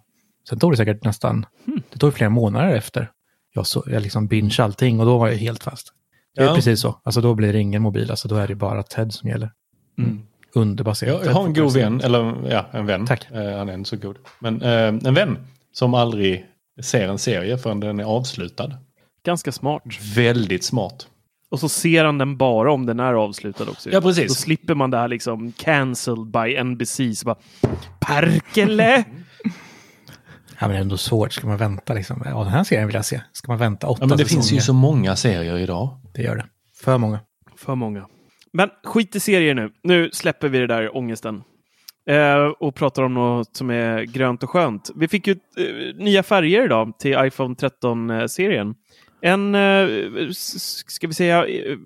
Sen 0.49 0.58
tog 0.58 0.72
det 0.72 0.76
säkert 0.76 1.04
nästan, 1.04 1.46
det 1.92 1.99
tog 1.99 2.14
flera 2.14 2.30
månader 2.30 2.75
efter. 2.75 3.10
Jag, 3.54 3.66
så, 3.66 3.84
jag 3.87 4.02
liksom 4.02 4.26
binge 4.26 4.56
allting 4.58 5.00
och 5.00 5.06
då 5.06 5.18
var 5.18 5.28
jag 5.28 5.37
helt 5.37 5.62
fast. 5.62 5.92
Det 6.34 6.42
är 6.42 6.46
Ja. 6.46 6.54
precis 6.54 6.80
så. 6.80 7.00
Alltså 7.04 7.20
då 7.20 7.34
blir 7.34 7.52
det 7.52 7.58
ingen 7.60 7.82
mobil, 7.82 8.10
alltså 8.10 8.28
då 8.28 8.37
är 8.37 8.49
det 8.49 8.54
bara 8.54 8.82
Ted 8.82 9.12
som 9.12 9.28
gäller. 9.30 9.50
Mm. 9.99 10.22
Underbar 10.54 10.95
serie. 10.95 11.12
Jag, 11.12 11.25
jag 11.26 11.33
har 11.33 11.45
en 11.45 11.54
god 11.54 11.73
vän, 11.75 12.00
eller 12.00 12.35
ja, 12.50 12.66
en 12.73 12.87
vän. 12.87 13.07
Tack. 13.07 13.26
Eh, 13.30 13.59
han 13.59 13.69
är 13.69 13.75
inte 13.75 13.90
så 13.90 13.97
god. 13.97 14.16
Men 14.38 14.62
eh, 14.62 14.71
en 15.09 15.14
vän 15.14 15.38
som 15.73 15.95
aldrig 15.95 16.47
ser 16.83 17.09
en 17.09 17.19
serie 17.19 17.59
förrän 17.59 17.80
den 17.80 18.00
är 18.00 18.04
avslutad. 18.04 18.73
Ganska 19.25 19.52
smart. 19.52 19.83
Väldigt 20.16 20.64
smart. 20.64 21.07
Och 21.50 21.61
så 21.61 21.69
ser 21.69 22.04
han 22.04 22.19
den 22.19 22.37
bara 22.37 22.73
om 22.73 22.87
den 22.87 23.00
är 23.00 23.14
avslutad 23.14 23.64
också. 23.71 23.90
Ja, 23.90 24.00
precis. 24.00 24.28
Då 24.28 24.35
slipper 24.35 24.75
man 24.75 24.90
det 24.90 24.97
här 24.99 25.09
liksom 25.09 25.52
cancelled 25.52 26.26
by 26.26 26.62
NBC. 26.64 27.00
Så 27.16 27.25
bara, 27.26 27.37
Perkele! 28.00 29.04
Ja, 30.59 30.66
men 30.69 30.71
det 30.71 30.76
är 30.76 30.80
ändå 30.80 30.97
svårt. 30.97 31.33
Ska 31.33 31.47
man 31.47 31.57
vänta 31.57 31.95
liksom? 31.95 32.23
Ja, 32.25 32.38
den 32.45 32.52
här 32.52 32.64
serien 32.64 32.87
vill 32.87 32.95
jag 32.97 33.04
se. 33.04 33.21
Ska 33.33 33.52
man 33.52 33.59
vänta 33.59 33.88
åtta 33.88 33.99
Ja, 34.02 34.07
men 34.07 34.19
det 34.19 34.25
säsonger? 34.25 34.42
finns 34.42 34.52
ju 34.52 34.61
så 34.61 34.73
många 34.73 35.16
serier 35.16 35.59
idag. 35.59 36.00
Det 36.14 36.23
gör 36.23 36.37
det. 36.37 36.45
För 36.85 36.99
många. 36.99 37.21
För 37.57 37.75
många. 37.75 38.07
Men 38.52 38.71
skit 38.85 39.16
i 39.16 39.21
serier 39.21 39.54
nu. 39.54 39.71
Nu 39.83 40.11
släpper 40.12 40.49
vi 40.49 40.59
det 40.59 40.66
där 40.66 40.97
ångesten. 40.97 41.42
Eh, 42.11 42.45
och 42.45 42.75
pratar 42.75 43.02
om 43.02 43.14
något 43.14 43.57
som 43.57 43.71
är 43.71 44.02
grönt 44.02 44.42
och 44.42 44.50
skönt. 44.50 44.90
Vi 44.97 45.09
fick 45.09 45.26
ju 45.26 45.33
eh, 45.33 45.97
nya 45.97 46.23
färger 46.23 46.64
idag 46.64 46.99
till 46.99 47.16
iPhone 47.19 47.54
13-serien. 47.54 48.75
En, 49.23 49.54
eh, 49.54 49.87
ska 50.87 51.07
vi 51.07 51.14
säga, 51.14 51.47
eh, 51.47 51.76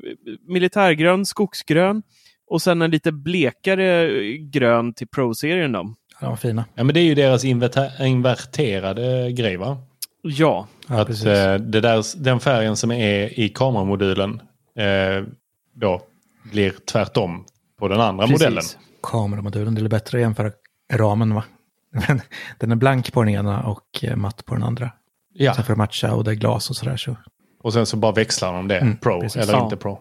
militärgrön, 0.49 1.26
skogsgrön 1.26 2.02
och 2.50 2.62
sen 2.62 2.83
en 2.83 2.90
lite 2.90 3.12
blekare 3.12 4.09
grön 4.38 4.92
till 4.94 5.09
Pro-serien 5.09 5.73
då. 5.73 5.94
Ja, 6.12 6.16
de 6.21 6.26
var 6.26 6.37
fina. 6.37 6.64
Ja, 6.75 6.85
men 6.85 6.94
det 6.94 7.00
är 7.00 7.04
ju 7.04 7.14
deras 7.14 7.44
inverter- 7.44 8.04
inverterade 8.04 9.33
grej 9.33 9.56
va? 9.56 9.78
Ja, 10.23 10.68
Ja, 10.88 11.00
att 11.00 11.06
precis. 11.06 11.26
eh, 11.26 11.61
det 11.61 11.80
där, 11.80 12.23
den 12.25 12.40
färgen 12.40 12.76
som 12.76 12.90
är 12.90 13.40
i 13.40 13.49
kameramodulen 13.49 14.40
eh, 14.78 15.25
då 15.75 16.02
blir 16.50 16.74
tvärtom 16.92 17.44
på 17.78 17.88
den 17.88 18.00
andra 18.00 18.26
precis. 18.26 18.40
modellen. 18.40 18.62
Kameramodulen, 19.02 19.74
det 19.74 19.80
är 19.80 19.88
bättre 19.88 20.18
att 20.18 20.22
jämföra 20.22 20.50
ramen 20.92 21.34
va? 21.34 21.44
Den 22.58 22.70
är 22.72 22.76
blank 22.76 23.12
på 23.12 23.22
den 23.22 23.34
ena 23.34 23.62
och 23.62 24.04
eh, 24.04 24.16
matt 24.16 24.44
på 24.44 24.54
den 24.54 24.62
andra. 24.62 24.90
Ja, 25.32 25.54
Sen 25.54 25.64
för 25.64 25.72
att 25.72 25.78
matcha 25.78 26.14
och 26.14 26.24
det 26.24 26.30
är 26.30 26.34
glas 26.34 26.70
och 26.70 26.76
sådär. 26.76 26.96
Så. 26.96 27.16
och 27.62 27.72
sen 27.72 27.86
så 27.86 27.96
bara 27.96 28.12
växlar 28.12 28.52
de 28.52 28.68
det. 28.68 28.78
Mm, 28.78 28.96
pro 28.96 29.20
precis. 29.20 29.42
eller 29.42 29.52
Ja. 29.52 29.64
inte 29.64 29.76
pro. 29.76 30.00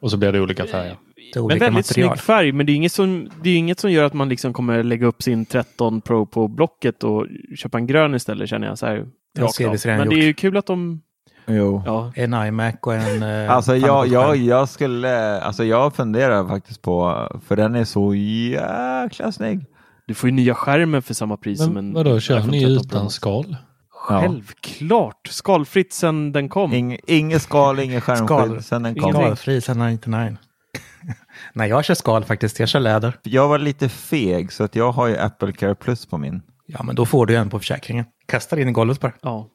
Och 0.00 0.10
så 0.10 0.16
blir 0.16 0.32
det 0.32 0.40
olika 0.40 0.66
färger. 0.66 0.96
Det 1.16 1.22
är 1.22 1.34
Men 1.34 1.44
olika 1.44 1.64
väldigt 1.64 1.88
material. 1.88 2.08
snygg 2.16 2.20
färg, 2.24 2.52
men 2.52 2.66
det 2.66 2.72
är 2.72 2.74
inget 2.74 2.92
som, 2.92 3.30
det 3.42 3.50
är 3.50 3.56
inget 3.56 3.80
som 3.80 3.92
gör 3.92 4.04
att 4.04 4.12
man 4.14 4.28
liksom 4.28 4.52
kommer 4.52 4.82
lägga 4.82 5.06
upp 5.06 5.22
sin 5.22 5.46
13 5.46 6.00
Pro 6.00 6.26
på 6.26 6.48
Blocket 6.48 7.04
och 7.04 7.26
köpa 7.56 7.78
en 7.78 7.86
grön 7.86 8.14
istället 8.14 8.48
känner 8.48 8.66
jag. 8.66 8.78
Så 8.78 8.86
här, 8.86 9.06
redan 9.36 9.98
Men 9.98 10.08
det 10.08 10.14
är 10.14 10.24
ju 10.26 10.34
kul 10.34 10.56
att 10.56 10.66
de... 10.66 11.02
Jo. 11.46 11.82
Ja, 11.86 12.12
En 12.14 12.34
iMac 12.34 12.74
och 12.82 12.94
en... 12.94 13.22
Eh, 13.22 13.50
Alltså 13.56 13.76
jag, 13.76 14.08
jag, 14.08 14.36
jag 14.36 14.68
skulle, 14.68 15.40
alltså 15.40 15.64
jag 15.64 15.94
funderar 15.94 16.48
faktiskt 16.48 16.82
på, 16.82 17.28
för 17.46 17.56
den 17.56 17.74
är 17.74 17.84
så 17.84 18.14
jäkla 18.14 19.32
snygg. 19.32 19.66
du 20.06 20.14
får 20.14 20.28
ju 20.30 20.34
nya 20.36 20.54
skärmen 20.54 21.02
för 21.02 21.14
samma 21.14 21.36
pris 21.36 21.58
som 21.58 21.76
en 21.76 21.84
Men 21.86 21.94
vadå, 21.94 22.20
kör 22.20 22.40
ni 22.40 22.60
13 22.60 22.76
utan 22.86 23.10
skal? 23.10 23.56
Självklart! 23.90 25.28
Skalfritt 25.30 25.92
sen 25.92 26.32
den 26.32 26.48
kom. 26.48 26.72
Ing, 26.72 26.98
inget 27.06 27.42
skal, 27.42 27.78
ingen 27.80 28.00
skärmskydd 28.00 28.64
sen 28.64 28.82
den 28.82 28.94
kom. 28.94 29.12
Skalfri 29.12 29.60
sen 29.60 29.78
99. 29.78 30.36
Nej, 31.52 31.68
jag 31.68 31.84
kör 31.84 31.94
skal 31.94 32.24
faktiskt. 32.24 32.60
Jag 32.60 32.68
kör 32.68 32.80
läder. 32.80 33.18
Jag 33.22 33.48
var 33.48 33.58
lite 33.58 33.88
feg 33.88 34.52
så 34.52 34.64
att 34.64 34.76
jag 34.76 34.92
har 34.92 35.06
ju 35.06 35.16
Apple 35.18 35.52
Care 35.52 35.74
Plus 35.74 36.06
på 36.06 36.18
min. 36.18 36.42
Ja, 36.66 36.82
men 36.82 36.94
då 36.96 37.06
får 37.06 37.26
du 37.26 37.36
en 37.36 37.50
på 37.50 37.58
försäkringen. 37.58 38.04
Kasta 38.26 38.60
in 38.60 38.68
i 38.68 38.72
golvet 38.72 39.00
bara. 39.00 39.12
Ja. 39.22 39.48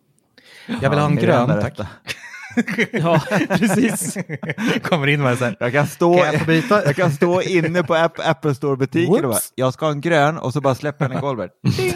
Jag 0.81 0.89
vill 0.89 0.99
ha 0.99 1.05
en 1.05 1.15
det 1.15 1.21
grön, 1.21 1.47
tack. 1.47 1.79
ja, 2.91 3.21
precis. 3.49 4.17
Kommer 4.83 5.07
in 5.07 5.21
med 5.21 5.37
så 5.37 5.45
här. 5.45 5.55
Jag 5.59 5.71
kan 5.71 5.87
stå, 5.87 6.17
Kan 6.17 6.55
jag 6.69 6.85
jag 6.85 6.95
kan 6.95 7.11
stå 7.11 7.41
inne 7.41 7.83
på 7.83 7.95
App, 7.95 8.19
Apple 8.19 8.55
Store-butiken 8.55 9.25
och 9.25 9.31
bara, 9.31 9.39
jag 9.55 9.73
ska 9.73 9.85
ha 9.85 9.91
en 9.91 10.01
grön 10.01 10.37
och 10.37 10.53
så 10.53 10.61
bara 10.61 10.75
släpper 10.75 11.09
den 11.09 11.17
i 11.17 11.21
golvet. 11.21 11.51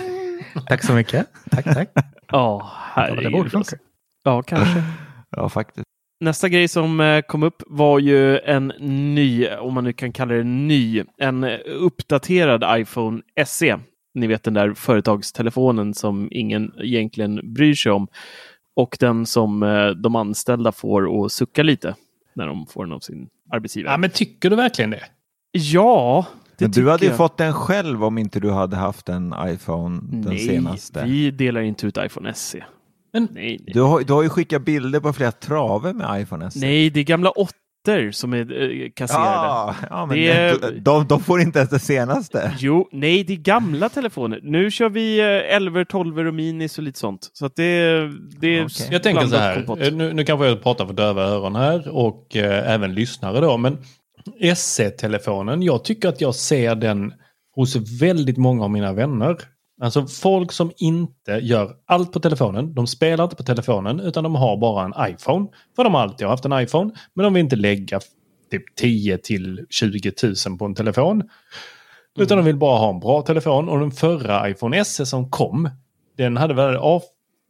Tack 0.68 0.84
så 0.84 0.94
mycket. 0.94 1.28
Tack, 1.52 1.66
tack. 1.66 1.90
Ja, 1.96 2.02
Ja, 2.32 2.72
herregud. 2.94 3.24
det 3.24 3.30
borde 3.30 3.50
funka. 3.50 3.76
Ja, 4.24 4.42
kanske. 4.44 4.84
Ja, 5.30 5.50
faktiskt. 5.50 5.86
Nästa 6.24 6.50
grej 6.50 6.68
som 6.68 7.00
eh, 7.00 7.22
kom 7.22 7.44
upp 7.44 7.64
var 7.68 8.00
ju 8.00 8.40
en 8.40 8.68
ny, 9.16 9.48
om 9.48 9.74
man 9.74 9.84
nu 9.84 9.94
kan 9.94 10.14
kalla 10.14 10.34
det 10.34 10.44
ny, 10.44 11.04
en 11.18 11.44
uppdaterad 11.66 12.82
iPhone 12.82 13.22
SE. 13.46 13.80
Ni 14.14 14.28
vet 14.28 14.44
den 14.44 14.54
där 14.54 14.74
företagstelefonen 14.74 15.94
som 15.94 16.28
ingen 16.32 16.72
egentligen 16.84 17.54
bryr 17.54 17.74
sig 17.74 17.92
om. 17.92 18.08
Och 18.82 18.98
den 19.00 19.26
som 19.26 19.64
eh, 19.64 19.88
de 19.90 20.16
anställda 20.16 20.72
får 20.72 21.26
att 21.26 21.32
sucka 21.32 21.64
lite 21.64 21.96
när 22.34 22.48
de 22.48 22.66
får 22.68 22.86
den 22.86 22.94
av 22.94 23.00
sin 23.00 23.30
arbetsgivare. 23.52 23.94
Ja, 23.94 23.98
men 23.98 24.10
tycker 24.10 24.50
du 24.50 24.56
verkligen 24.56 24.90
det? 24.92 25.04
Ja, 25.52 26.26
det 26.58 26.66
Men 26.66 26.72
du 26.72 26.90
hade 26.90 27.06
ju 27.06 27.10
jag. 27.12 27.18
fått 27.18 27.38
den 27.38 27.54
själv 27.54 28.04
om 28.04 28.18
inte 28.18 28.40
du 28.40 28.52
hade 28.52 28.76
haft 28.76 29.10
en 29.10 29.36
iPhone, 29.48 30.00
den 30.12 30.22
Nej, 30.22 30.40
senaste. 30.40 31.04
vi 31.06 31.32
delar 31.32 31.62
inte 31.62 31.88
ut 31.88 31.98
iPhone 31.98 32.34
SE. 32.34 32.64
Men- 33.14 33.28
nej, 33.32 33.58
nej. 33.66 33.74
Du, 33.74 33.82
har, 33.82 34.02
du 34.02 34.14
har 34.14 34.24
ju 34.24 34.30
skickat 34.30 34.62
bilder 34.66 35.00
på 35.00 35.14
flera 35.14 35.32
traver 35.32 35.94
med 35.94 36.22
iPhone 36.22 36.52
SE. 36.52 36.60
nej, 36.60 36.90
det 36.90 37.00
är 37.00 37.04
gamla 37.04 37.30
åttor 37.88 38.12
som 38.12 38.34
är 38.34 38.62
eh, 38.84 38.90
kasserade. 38.96 39.26
Ja, 39.26 39.76
ja 39.90 40.06
men 40.06 40.18
Det 40.18 40.28
är- 40.32 40.80
de, 40.82 41.08
de, 41.08 41.20
får 41.20 41.42
inte 41.42 41.60
ens 41.60 41.70
det 41.72 41.80
senaste. 41.80 42.54
Jo, 42.60 42.90
nej, 42.92 43.24
det 43.24 43.34
är 43.34 43.38
gamla 43.38 43.90
telefoner. 43.90 44.40
Nu 44.44 44.72
kör 44.72 44.90
vi 44.90 45.20
eh, 45.20 45.56
11, 45.56 45.86
12 45.86 46.20
och 46.28 46.34
minis 46.34 46.78
och 46.78 46.84
lite 46.84 47.00
sånt. 47.00 47.30
Så 47.34 47.46
att 47.46 47.56
det, 47.56 47.64
det 48.42 48.48
är 48.48 48.66
Okej. 48.66 48.88
Jag 48.92 49.04
tänker 49.04 49.28
så 49.28 49.36
här, 49.36 49.56
kompott. 49.56 49.80
eh, 49.88 49.94
nu, 49.94 50.14
nu 50.14 50.24
kanske 50.24 50.48
jag 50.48 50.64
pratar 50.64 50.86
för 50.86 50.94
döva 50.94 51.24
öron 51.24 51.56
här 51.56 51.88
och 51.96 52.36
eh, 52.36 52.72
även 52.74 52.94
lyssnare 52.94 53.40
då, 53.42 53.58
men 53.58 53.78
SE-telefonen, 54.56 55.62
jag 55.64 55.84
tycker 55.84 56.10
att 56.10 56.22
jag 56.22 56.36
ser 56.36 56.76
den 56.76 57.14
hos 57.56 57.76
väldigt 58.02 58.38
många 58.38 58.64
av 58.64 58.72
mina 58.72 58.94
vänner. 58.94 59.38
Alltså 59.82 60.08
folk 60.08 60.52
som 60.52 60.72
inte 60.78 61.32
gör 61.32 61.76
allt 61.86 62.12
på 62.12 62.20
telefonen, 62.20 62.74
de 62.74 62.88
spelar 62.88 63.24
inte 63.24 63.36
på 63.36 63.44
telefonen 63.44 64.00
utan 64.00 64.24
de 64.24 64.36
har 64.36 64.58
bara 64.58 64.86
en 64.86 65.14
iPhone. 65.14 65.48
För 65.76 65.84
de 65.84 65.94
har 65.94 66.02
alltid 66.02 66.28
haft 66.28 66.46
en 66.46 66.60
iPhone, 66.60 66.92
men 67.14 67.24
de 67.24 67.34
vill 67.34 67.44
inte 67.44 67.56
lägga 67.56 68.00
typ 68.52 68.76
10 68.76 69.18
till 69.18 69.66
20 69.70 70.12
000 70.48 70.58
på 70.58 70.66
en 70.66 70.76
telefon. 70.76 71.24
Utan 72.20 72.38
de 72.38 72.46
vill 72.46 72.58
bara 72.58 72.78
ha 72.78 72.90
en 72.90 73.00
bra 73.00 73.22
telefon 73.22 73.70
och 73.70 73.80
den 73.80 73.92
förra 73.92 74.50
iPhone 74.50 74.86
SE 74.86 75.06
som 75.06 75.30
kom, 75.30 75.70
den 76.18 76.38
hade 76.38 76.54
väl 76.54 76.78
A, 76.82 77.02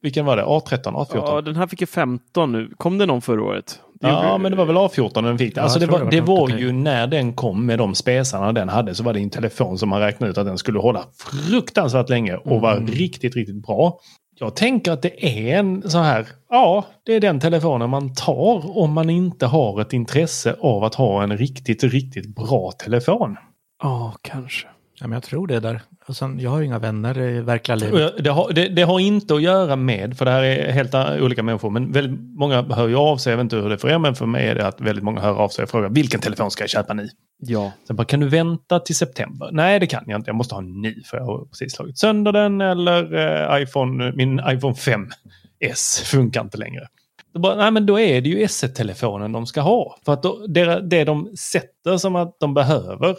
vilken 0.01 0.25
var 0.25 0.37
det? 0.37 0.43
A13, 0.43 0.83
A14? 0.83 1.07
Ja, 1.13 1.41
den 1.41 1.55
här 1.55 1.67
fick 1.67 1.81
ju 1.81 1.87
15 1.87 2.51
nu. 2.51 2.71
Kom 2.77 2.97
det 2.97 3.05
någon 3.05 3.21
förra 3.21 3.43
året? 3.43 3.79
Ja, 4.09 4.37
men 4.37 4.51
det 4.51 4.57
var 4.57 4.65
väl 4.65 4.75
A14 4.75 5.23
den 5.23 5.37
fick. 5.37 5.57
Ja, 5.57 5.61
alltså 5.61 5.79
det 5.79 5.85
var, 5.85 6.11
det 6.11 6.21
var 6.21 6.49
ju 6.49 6.71
när 6.71 7.07
den 7.07 7.33
kom 7.33 7.65
med 7.65 7.77
de 7.77 7.95
spesarna 7.95 8.51
den 8.51 8.69
hade 8.69 8.95
så 8.95 9.03
var 9.03 9.13
det 9.13 9.19
en 9.19 9.29
telefon 9.29 9.77
som 9.77 9.89
man 9.89 9.99
räknade 9.99 10.31
ut 10.31 10.37
att 10.37 10.45
den 10.45 10.57
skulle 10.57 10.79
hålla 10.79 11.03
fruktansvärt 11.47 12.09
länge 12.09 12.35
och 12.35 12.61
var 12.61 12.79
riktigt, 12.79 13.35
riktigt 13.35 13.65
bra. 13.65 13.99
Jag 14.39 14.55
tänker 14.55 14.91
att 14.91 15.01
det 15.01 15.25
är 15.25 15.59
en 15.59 15.89
så 15.89 15.97
här, 15.97 16.27
ja, 16.49 16.85
det 17.05 17.13
är 17.13 17.19
den 17.19 17.39
telefonen 17.39 17.89
man 17.89 18.13
tar 18.13 18.77
om 18.77 18.93
man 18.93 19.09
inte 19.09 19.45
har 19.45 19.81
ett 19.81 19.93
intresse 19.93 20.55
av 20.59 20.83
att 20.83 20.95
ha 20.95 21.23
en 21.23 21.37
riktigt, 21.37 21.83
riktigt 21.83 22.35
bra 22.35 22.71
telefon. 22.71 23.37
Ja, 23.83 24.13
kanske. 24.21 24.67
Ja, 25.01 25.07
men 25.07 25.11
jag 25.15 25.23
tror 25.23 25.47
det 25.47 25.59
där. 25.59 25.81
Och 26.07 26.15
sen, 26.15 26.39
jag 26.39 26.51
har 26.51 26.59
ju 26.59 26.65
inga 26.65 26.79
vänner 26.79 27.19
i 27.19 27.41
verkliga 27.41 27.75
livet. 27.75 28.23
Det 28.23 28.29
har, 28.29 28.51
det, 28.53 28.67
det 28.67 28.81
har 28.81 28.99
inte 28.99 29.35
att 29.35 29.41
göra 29.41 29.75
med, 29.75 30.17
för 30.17 30.25
det 30.25 30.31
här 30.31 30.43
är 30.43 30.71
helt 30.71 30.95
olika 30.95 31.43
människor, 31.43 31.69
men 31.69 31.91
väldigt 31.91 32.19
många 32.37 32.61
hör 32.61 32.87
ju 32.87 32.95
av 32.95 33.17
sig, 33.17 33.31
jag 33.31 33.37
vet 33.37 33.43
inte 33.43 33.55
hur 33.55 33.69
det 33.69 33.75
är 33.75 33.77
för 33.77 33.89
er, 33.89 33.99
men 33.99 34.15
för 34.15 34.25
mig 34.25 34.47
är 34.47 34.55
det 34.55 34.67
att 34.67 34.81
väldigt 34.81 35.03
många 35.03 35.21
hör 35.21 35.35
av 35.35 35.49
sig 35.49 35.63
och 35.63 35.69
frågar 35.69 35.89
vilken 35.89 36.19
telefon 36.19 36.51
ska 36.51 36.63
jag 36.63 36.69
köpa 36.69 36.93
nu? 36.93 37.09
Ja. 37.37 37.71
Sen 37.87 37.95
bara, 37.95 38.05
kan 38.05 38.19
du 38.19 38.27
vänta 38.27 38.79
till 38.79 38.95
september? 38.95 39.49
Nej, 39.51 39.79
det 39.79 39.87
kan 39.87 40.03
jag 40.07 40.19
inte. 40.19 40.29
Jag 40.29 40.35
måste 40.35 40.55
ha 40.55 40.61
en 40.61 40.81
ny 40.81 41.03
för 41.03 41.17
jag 41.17 41.25
har 41.25 41.45
precis 41.45 41.73
slagit 41.73 41.97
sönder 41.97 42.31
den 42.31 42.61
eller 42.61 43.15
eh, 43.55 43.63
iPhone, 43.63 44.11
min 44.15 44.41
iPhone 44.47 44.73
5S 44.73 46.05
funkar 46.05 46.41
inte 46.41 46.57
längre. 46.57 46.87
Då, 47.33 47.39
bara, 47.39 47.55
nej, 47.55 47.71
men 47.71 47.85
då 47.85 47.99
är 47.99 48.21
det 48.21 48.29
ju 48.29 48.45
S1-telefonen 48.45 49.31
de 49.31 49.45
ska 49.45 49.61
ha. 49.61 49.97
För 50.05 50.13
att 50.13 50.23
då, 50.23 50.47
det, 50.47 50.81
det 50.81 51.03
de 51.03 51.33
sätter 51.37 51.97
som 51.97 52.15
att 52.15 52.39
de 52.39 52.53
behöver, 52.53 53.17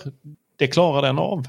det 0.58 0.66
klarar 0.66 1.02
den 1.02 1.18
av. 1.18 1.44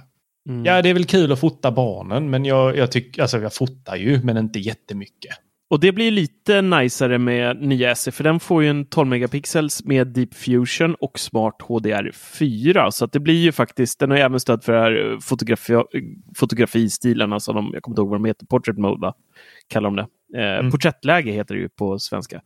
Mm. 0.50 0.66
Ja, 0.66 0.82
det 0.82 0.90
är 0.90 0.94
väl 0.94 1.06
kul 1.06 1.32
att 1.32 1.40
fota 1.40 1.72
barnen, 1.72 2.30
men 2.30 2.46
jag, 2.46 2.78
jag 2.78 2.92
tycker, 2.92 3.22
alltså 3.22 3.40
jag 3.40 3.54
fotar 3.54 3.96
ju, 3.96 4.20
men 4.24 4.38
inte 4.38 4.60
jättemycket. 4.60 5.32
Och 5.70 5.80
det 5.80 5.92
blir 5.92 6.12
lite 6.12 6.62
najsare 6.62 7.18
med 7.18 7.62
nya 7.62 7.96
SE, 7.96 8.12
för 8.12 8.24
den 8.24 8.40
får 8.40 8.64
ju 8.64 8.70
en 8.70 8.86
12 8.86 9.08
megapixels 9.08 9.84
med 9.86 10.08
Deep 10.08 10.34
Fusion 10.34 10.96
och 10.96 11.20
Smart 11.20 11.56
HDR4. 11.68 12.90
Så 12.92 13.06
att 13.06 13.12
det 13.12 13.20
blir 13.20 13.42
ju 13.44 13.52
faktiskt, 13.52 14.00
den 14.00 14.10
har 14.10 14.18
ju 14.18 14.24
även 14.24 14.40
stöd 14.40 14.64
för 14.64 14.74
här 14.74 15.18
fotografi, 15.22 15.74
fotografistilen, 16.36 17.34
alltså 17.34 17.54
de, 17.54 17.70
jag 17.74 17.84
kommer 17.84 17.94
inte 17.94 18.02
ihåg 18.02 18.10
vad 18.10 18.20
de 18.20 18.26
heter, 18.26 18.46
Portrait 18.46 18.78
Mode 18.78 19.02
va? 19.02 19.14
kallar 19.68 19.90
de 19.90 19.96
det. 19.96 20.02
Eh, 20.02 20.60
Mm. 20.60 20.72
Porträttläge 20.72 21.32
heter 21.32 21.56
det 21.56 21.62
ju 21.62 21.70
på 21.70 22.00
svenska. 22.00 22.42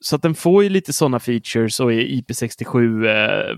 Så 0.00 0.16
att 0.16 0.22
den 0.22 0.34
får 0.34 0.62
ju 0.62 0.68
lite 0.68 0.92
sådana 0.92 1.20
features 1.20 1.80
och 1.80 1.92
är 1.92 2.00
IP67 2.00 3.06
eh, 3.06 3.56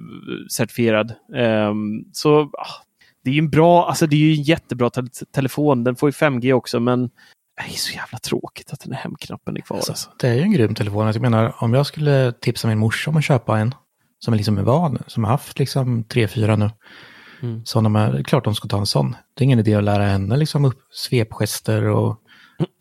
certifierad. 0.50 1.14
Ehm, 1.36 2.04
så 2.12 2.40
ah, 2.40 2.84
det 3.24 3.30
är 3.30 3.34
ju 3.34 3.38
en 3.38 3.50
bra, 3.50 3.88
alltså 3.88 4.06
det 4.06 4.16
är 4.16 4.20
ju 4.20 4.34
en 4.34 4.42
jättebra 4.42 4.90
te 4.90 5.02
telefon. 5.34 5.84
Den 5.84 5.96
får 5.96 6.08
ju 6.08 6.12
5G 6.12 6.52
också, 6.52 6.80
men 6.80 7.00
det 7.56 7.74
är 7.74 7.78
så 7.78 7.92
jävla 7.94 8.18
tråkigt 8.18 8.72
att 8.72 8.80
den 8.80 8.92
här 8.92 9.00
hemknappen 9.02 9.56
är 9.56 9.60
kvar. 9.60 9.76
Alltså. 9.76 10.10
Det 10.20 10.28
är 10.28 10.34
ju 10.34 10.42
en 10.42 10.52
grym 10.52 10.74
telefon. 10.74 11.06
Alltså, 11.06 11.16
Jag 11.22 11.30
menar, 11.30 11.54
om 11.58 11.74
jag 11.74 11.86
skulle 11.86 12.32
tipsa 12.32 12.68
min 12.68 12.78
morsa 12.78 13.10
om 13.10 13.16
att 13.16 13.24
köpa 13.24 13.58
en, 13.58 13.74
som 14.18 14.34
är 14.34 14.36
liksom 14.38 14.58
är 14.58 14.62
van, 14.62 14.98
som 15.06 15.24
har 15.24 15.30
haft 15.30 15.58
liksom 15.58 16.04
tre, 16.04 16.28
fyra 16.28 16.56
nu, 16.56 16.70
Mm. 17.42 17.64
så 17.64 17.80
de 17.80 17.96
är, 17.96 18.22
klart 18.22 18.44
de 18.44 18.54
ska 18.54 18.68
ta 18.68 18.78
en 18.78 18.86
sån. 18.86 19.16
Det 19.34 19.42
är 19.42 19.44
ingen 19.44 19.58
idé 19.58 19.74
att 19.74 19.84
lära 19.84 20.04
henne 20.06 20.36
liksom 20.36 20.64
upp 20.64 20.78
svepgester 20.92 21.82
och 21.84 22.16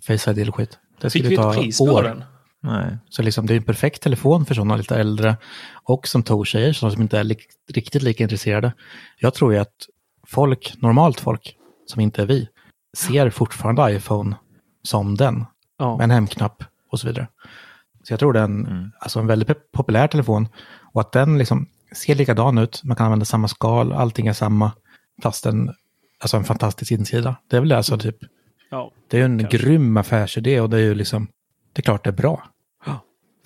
face 0.08 0.32
ID 0.32 0.50
och 0.50 0.56
skit. 0.56 0.78
Det 1.02 1.10
Fick 1.10 1.22
skulle 1.22 1.30
vi 1.30 1.36
ta 1.36 1.54
ett 1.54 1.60
pris 1.62 1.78
på 1.78 1.84
år. 1.84 2.04
den? 2.04 2.24
Nej. 2.64 2.98
Så 3.10 3.22
liksom, 3.22 3.46
det 3.46 3.54
är 3.54 3.58
en 3.58 3.64
perfekt 3.64 4.02
telefon 4.04 4.46
för 4.46 4.56
sådana 4.56 4.76
lite 4.76 4.96
äldre. 4.96 5.38
Och 5.84 6.08
som 6.08 6.24
Tor 6.24 6.46
säger, 6.46 6.74
sådana 6.74 6.94
som 6.94 7.02
inte 7.02 7.20
är 7.20 7.24
li 7.24 7.38
riktigt 7.74 8.02
lika 8.04 8.24
intresserade. 8.24 8.74
Jag 9.20 9.34
tror 9.34 9.54
ju 9.54 9.60
att 9.60 9.76
folk, 10.32 10.74
normalt 10.82 11.20
folk, 11.20 11.56
som 11.86 12.02
inte 12.02 12.22
är 12.22 12.26
vi, 12.26 12.48
ser 12.98 13.30
fortfarande 13.30 13.92
iPhone 13.92 14.36
som 14.84 15.16
den. 15.16 15.46
Ja. 15.78 15.98
Med 15.98 16.04
en 16.04 16.12
hemknapp 16.12 16.64
och 16.92 17.00
så 17.00 17.08
vidare. 17.08 17.28
Så 18.04 18.14
jag 18.14 18.20
tror 18.20 18.34
det 18.34 18.40
är 18.40 18.44
en, 18.44 18.66
Mm. 18.68 18.92
alltså 19.00 19.20
en 19.20 19.28
väldigt 19.28 19.72
populär 19.72 20.08
telefon. 20.08 20.48
Och 20.94 21.02
att 21.02 21.12
den 21.12 21.38
liksom 21.38 21.68
ser 21.96 22.16
likadan 22.16 22.58
ut, 22.58 22.82
man 22.84 22.98
kan 22.98 23.06
använda 23.06 23.26
samma 23.26 23.48
skal, 23.48 23.94
allting 23.94 24.28
är 24.28 24.34
samma. 24.34 24.72
Fast 25.24 25.46
en, 25.46 25.72
alltså 26.20 26.38
en 26.38 26.44
fantastisk 26.44 26.92
insida. 26.92 27.36
Det 27.48 27.58
är 27.58 27.62
väl 27.62 27.72
alltså 27.72 27.98
typ, 27.98 28.18
ja. 28.72 28.92
det 29.08 29.18
är 29.18 29.20
ju 29.22 29.26
en 29.26 29.40
Kanske. 29.40 29.58
grym 29.58 29.98
affärsidé 29.98 30.62
och 30.62 30.70
det 30.70 30.78
är 30.78 30.82
ju 30.82 30.96
liksom, 30.96 31.28
det 31.74 31.80
är 31.80 31.84
klart 31.84 32.04
det 32.04 32.10
är 32.10 32.14
bra. 32.14 32.44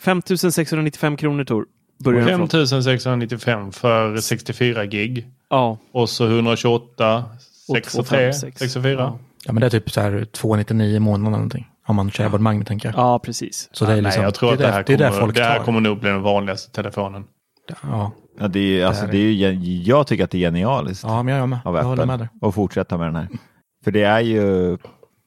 5695 0.01 1.17
kronor 1.17 1.43
Tor. 1.43 1.65
Börjar 2.03 2.19
den 2.19 2.37
från. 2.37 2.47
5695 2.49 3.71
för 3.71 4.17
64 4.17 4.85
gig. 4.85 5.27
Ja. 5.49 5.77
Och 5.91 6.09
så 6.09 6.25
128, 6.27 7.25
Och 7.67 7.75
6 7.75 7.95
och 7.95 8.05
3, 8.07 8.17
256. 8.17 8.59
6 8.59 8.75
och 8.75 8.83
4. 8.83 8.91
Ja. 8.93 9.19
Ja 9.45 9.53
men 9.53 9.61
det 9.61 9.65
är 9.65 9.69
typ 9.69 9.91
så 9.91 10.01
här 10.01 10.25
299 10.25 10.95
i 10.95 10.99
månaden 10.99 11.25
eller 11.27 11.31
någonting. 11.37 11.67
Om 11.87 11.95
man 11.95 12.11
kör 12.11 12.25
abonnemang 12.25 12.65
tänker 12.65 12.89
jag. 12.89 12.97
ja, 12.97 13.19
precis. 13.19 13.69
Så 13.71 13.85
det 13.85 13.91
är 13.91 13.95
Nej, 13.95 14.01
liksom, 14.03 14.23
jag 14.23 14.33
tror 14.33 14.49
det, 14.49 14.53
att 14.53 14.59
är 14.61 14.65
det 14.67 14.71
här, 14.73 14.83
det 14.87 14.93
är 14.93 14.97
där 14.97 15.09
kommer, 15.09 15.21
folk 15.21 15.35
det 15.35 15.43
här 15.43 15.59
kommer 15.59 15.79
nog 15.79 15.99
bli 15.99 16.09
den 16.09 16.21
vanligaste 16.21 16.71
telefonen. 16.71 17.23
Ja, 17.83 18.11
Ja, 18.39 18.47
det 18.47 18.59
är, 18.59 18.63
ju- 18.63 18.83
alltså, 18.83 19.05
det 19.05 19.17
är 19.17 19.31
ju, 19.31 19.81
jag 19.81 20.07
tycker 20.07 20.23
att 20.23 20.31
det 20.31 20.37
är 20.37 20.39
genialiskt 20.39 21.03
ja, 21.03 21.23
men 21.23 21.35
jag, 21.35 21.49
med. 21.49 21.59
av 21.65 21.75
jag 21.75 21.83
håller 21.83 22.05
med 22.05 22.13
Apple 22.13 22.29
dig. 22.41 22.47
att 22.49 22.55
fortsätta 22.55 22.97
med 22.97 23.07
den 23.07 23.15
här. 23.15 23.27
För 23.83 23.91
det 23.91 24.03
är 24.03 24.19
ju, 24.19 24.77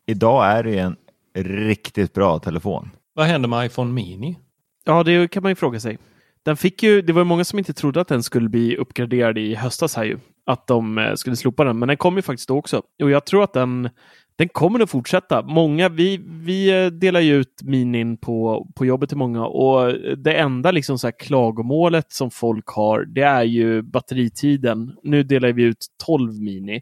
idag 0.06 0.46
är 0.46 0.62
det 0.62 0.70
ju 0.70 0.78
en 0.78 0.96
riktigt 1.38 2.14
bra 2.14 2.38
telefon. 2.38 2.90
Vad 3.14 3.26
händer 3.26 3.48
med 3.48 3.66
iPhone 3.66 3.92
Mini? 3.92 4.38
Ja, 4.84 5.02
det 5.02 5.28
kan 5.30 5.42
man 5.42 5.50
ju 5.52 5.56
fråga 5.56 5.80
sig. 5.80 5.98
Den 6.46 6.56
fick 6.56 6.82
ju, 6.82 7.02
det 7.02 7.12
var 7.12 7.24
många 7.24 7.44
som 7.44 7.58
inte 7.58 7.72
trodde 7.72 8.00
att 8.00 8.08
den 8.08 8.22
skulle 8.22 8.48
bli 8.48 8.76
uppgraderad 8.76 9.38
i 9.38 9.54
höstas 9.54 9.96
här 9.96 10.04
ju. 10.04 10.18
Att 10.46 10.66
de 10.66 10.98
eh, 10.98 11.14
skulle 11.14 11.36
slopa 11.36 11.64
den, 11.64 11.78
men 11.78 11.88
den 11.88 11.96
kom 11.96 12.16
ju 12.16 12.22
faktiskt 12.22 12.48
då 12.48 12.58
också. 12.58 12.82
Och 13.02 13.10
jag 13.10 13.26
tror 13.26 13.42
att 13.42 13.52
den, 13.52 13.88
den 14.36 14.48
kommer 14.48 14.80
att 14.80 14.90
fortsätta. 14.90 15.42
Många, 15.42 15.88
vi, 15.88 16.20
vi 16.26 16.84
eh, 16.84 16.86
delar 16.86 17.20
ju 17.20 17.34
ut 17.34 17.62
minin 17.62 18.16
på, 18.16 18.66
på 18.74 18.86
jobbet 18.86 19.08
till 19.08 19.18
många 19.18 19.46
och 19.46 19.92
det 20.16 20.34
enda 20.34 20.70
liksom 20.70 20.98
så 20.98 21.06
här 21.06 21.14
klagomålet 21.18 22.12
som 22.12 22.30
folk 22.30 22.66
har, 22.66 23.04
det 23.04 23.22
är 23.22 23.44
ju 23.44 23.82
batteritiden. 23.82 24.96
Nu 25.02 25.22
delar 25.22 25.52
vi 25.52 25.62
ut 25.62 25.86
12 26.06 26.42
mini. 26.42 26.80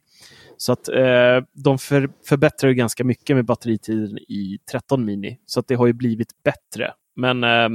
Så 0.57 0.73
att 0.73 0.89
eh, 0.89 1.45
de 1.53 1.79
för, 1.79 2.11
förbättrar 2.29 2.69
ju 2.69 2.75
ganska 2.75 3.05
mycket 3.05 3.37
med 3.37 3.45
batteritiden 3.45 4.19
i 4.19 4.59
13 4.71 5.05
mini. 5.05 5.39
Så 5.47 5.61
att 5.61 5.69
det 5.69 5.75
har 5.75 5.87
ju 5.87 5.93
blivit 5.93 6.43
bättre. 6.45 6.93
Men 7.17 7.45
eh, 7.45 7.69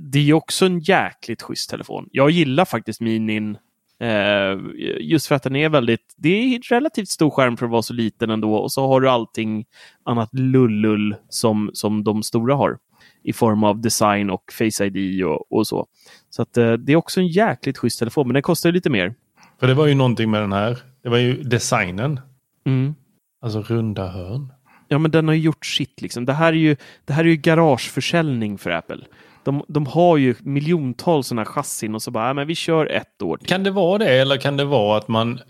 det 0.00 0.30
är 0.30 0.32
också 0.32 0.66
en 0.66 0.80
jäkligt 0.80 1.42
schysst 1.42 1.70
telefon. 1.70 2.08
Jag 2.12 2.30
gillar 2.30 2.64
faktiskt 2.64 3.00
minin 3.00 3.58
eh, 4.00 4.58
just 5.00 5.26
för 5.26 5.34
att 5.34 5.42
den 5.42 5.56
är 5.56 5.68
väldigt, 5.68 6.14
det 6.16 6.28
är 6.28 6.60
relativt 6.70 7.08
stor 7.08 7.30
skärm 7.30 7.56
för 7.56 7.66
att 7.66 7.72
vara 7.72 7.82
så 7.82 7.94
liten 7.94 8.30
ändå 8.30 8.54
och 8.54 8.72
så 8.72 8.86
har 8.86 9.00
du 9.00 9.08
allting 9.08 9.64
annat 10.04 10.34
lullull 10.34 11.16
som, 11.28 11.70
som 11.72 12.04
de 12.04 12.22
stora 12.22 12.54
har 12.54 12.78
i 13.24 13.32
form 13.32 13.64
av 13.64 13.80
design 13.80 14.30
och 14.30 14.52
Face 14.52 14.84
ID 14.84 15.24
och, 15.24 15.52
och 15.52 15.66
så. 15.66 15.86
Så 16.30 16.42
att 16.42 16.56
eh, 16.56 16.72
det 16.72 16.92
är 16.92 16.96
också 16.96 17.20
en 17.20 17.28
jäkligt 17.28 17.78
schysst 17.78 17.98
telefon, 17.98 18.26
men 18.26 18.34
den 18.34 18.42
kostar 18.42 18.72
lite 18.72 18.90
mer. 18.90 19.14
För 19.60 19.66
det 19.66 19.74
var 19.74 19.86
ju 19.86 19.94
någonting 19.94 20.30
med 20.30 20.40
den 20.40 20.52
här. 20.52 20.78
Det 21.02 21.08
var 21.08 21.18
ju 21.18 21.42
designen. 21.42 22.20
Mm. 22.66 22.94
Alltså 23.40 23.62
runda 23.62 24.08
hörn. 24.08 24.52
Ja, 24.88 24.98
men 24.98 25.10
den 25.10 25.28
har 25.28 25.34
ju 25.34 25.40
gjort 25.40 25.66
sitt 25.66 26.02
liksom. 26.02 26.24
Det 26.24 26.32
här 26.32 26.52
är 26.52 26.56
ju, 26.56 26.76
det 27.04 27.12
här 27.12 27.24
är 27.24 27.28
ju 27.28 27.36
garageförsäljning 27.36 28.58
för 28.58 28.70
Apple. 28.70 29.04
De, 29.44 29.64
de 29.68 29.86
har 29.86 30.16
ju 30.16 30.34
miljontals 30.40 31.26
sådana 31.26 31.44
chassin 31.44 31.94
och 31.94 32.02
så 32.02 32.10
bara, 32.10 32.26
"Ja, 32.26 32.34
men 32.34 32.46
vi 32.46 32.54
kör 32.54 32.86
ett 32.86 33.22
år 33.22 33.36
till. 33.36 33.48
Kan 33.48 33.62
det 33.62 33.70
vara 33.70 33.98
det 33.98 34.20
eller 34.20 34.36
kan 34.36 34.56
det 34.56 34.64
vara 34.64 34.98
att 34.98 35.08
man 35.08 35.40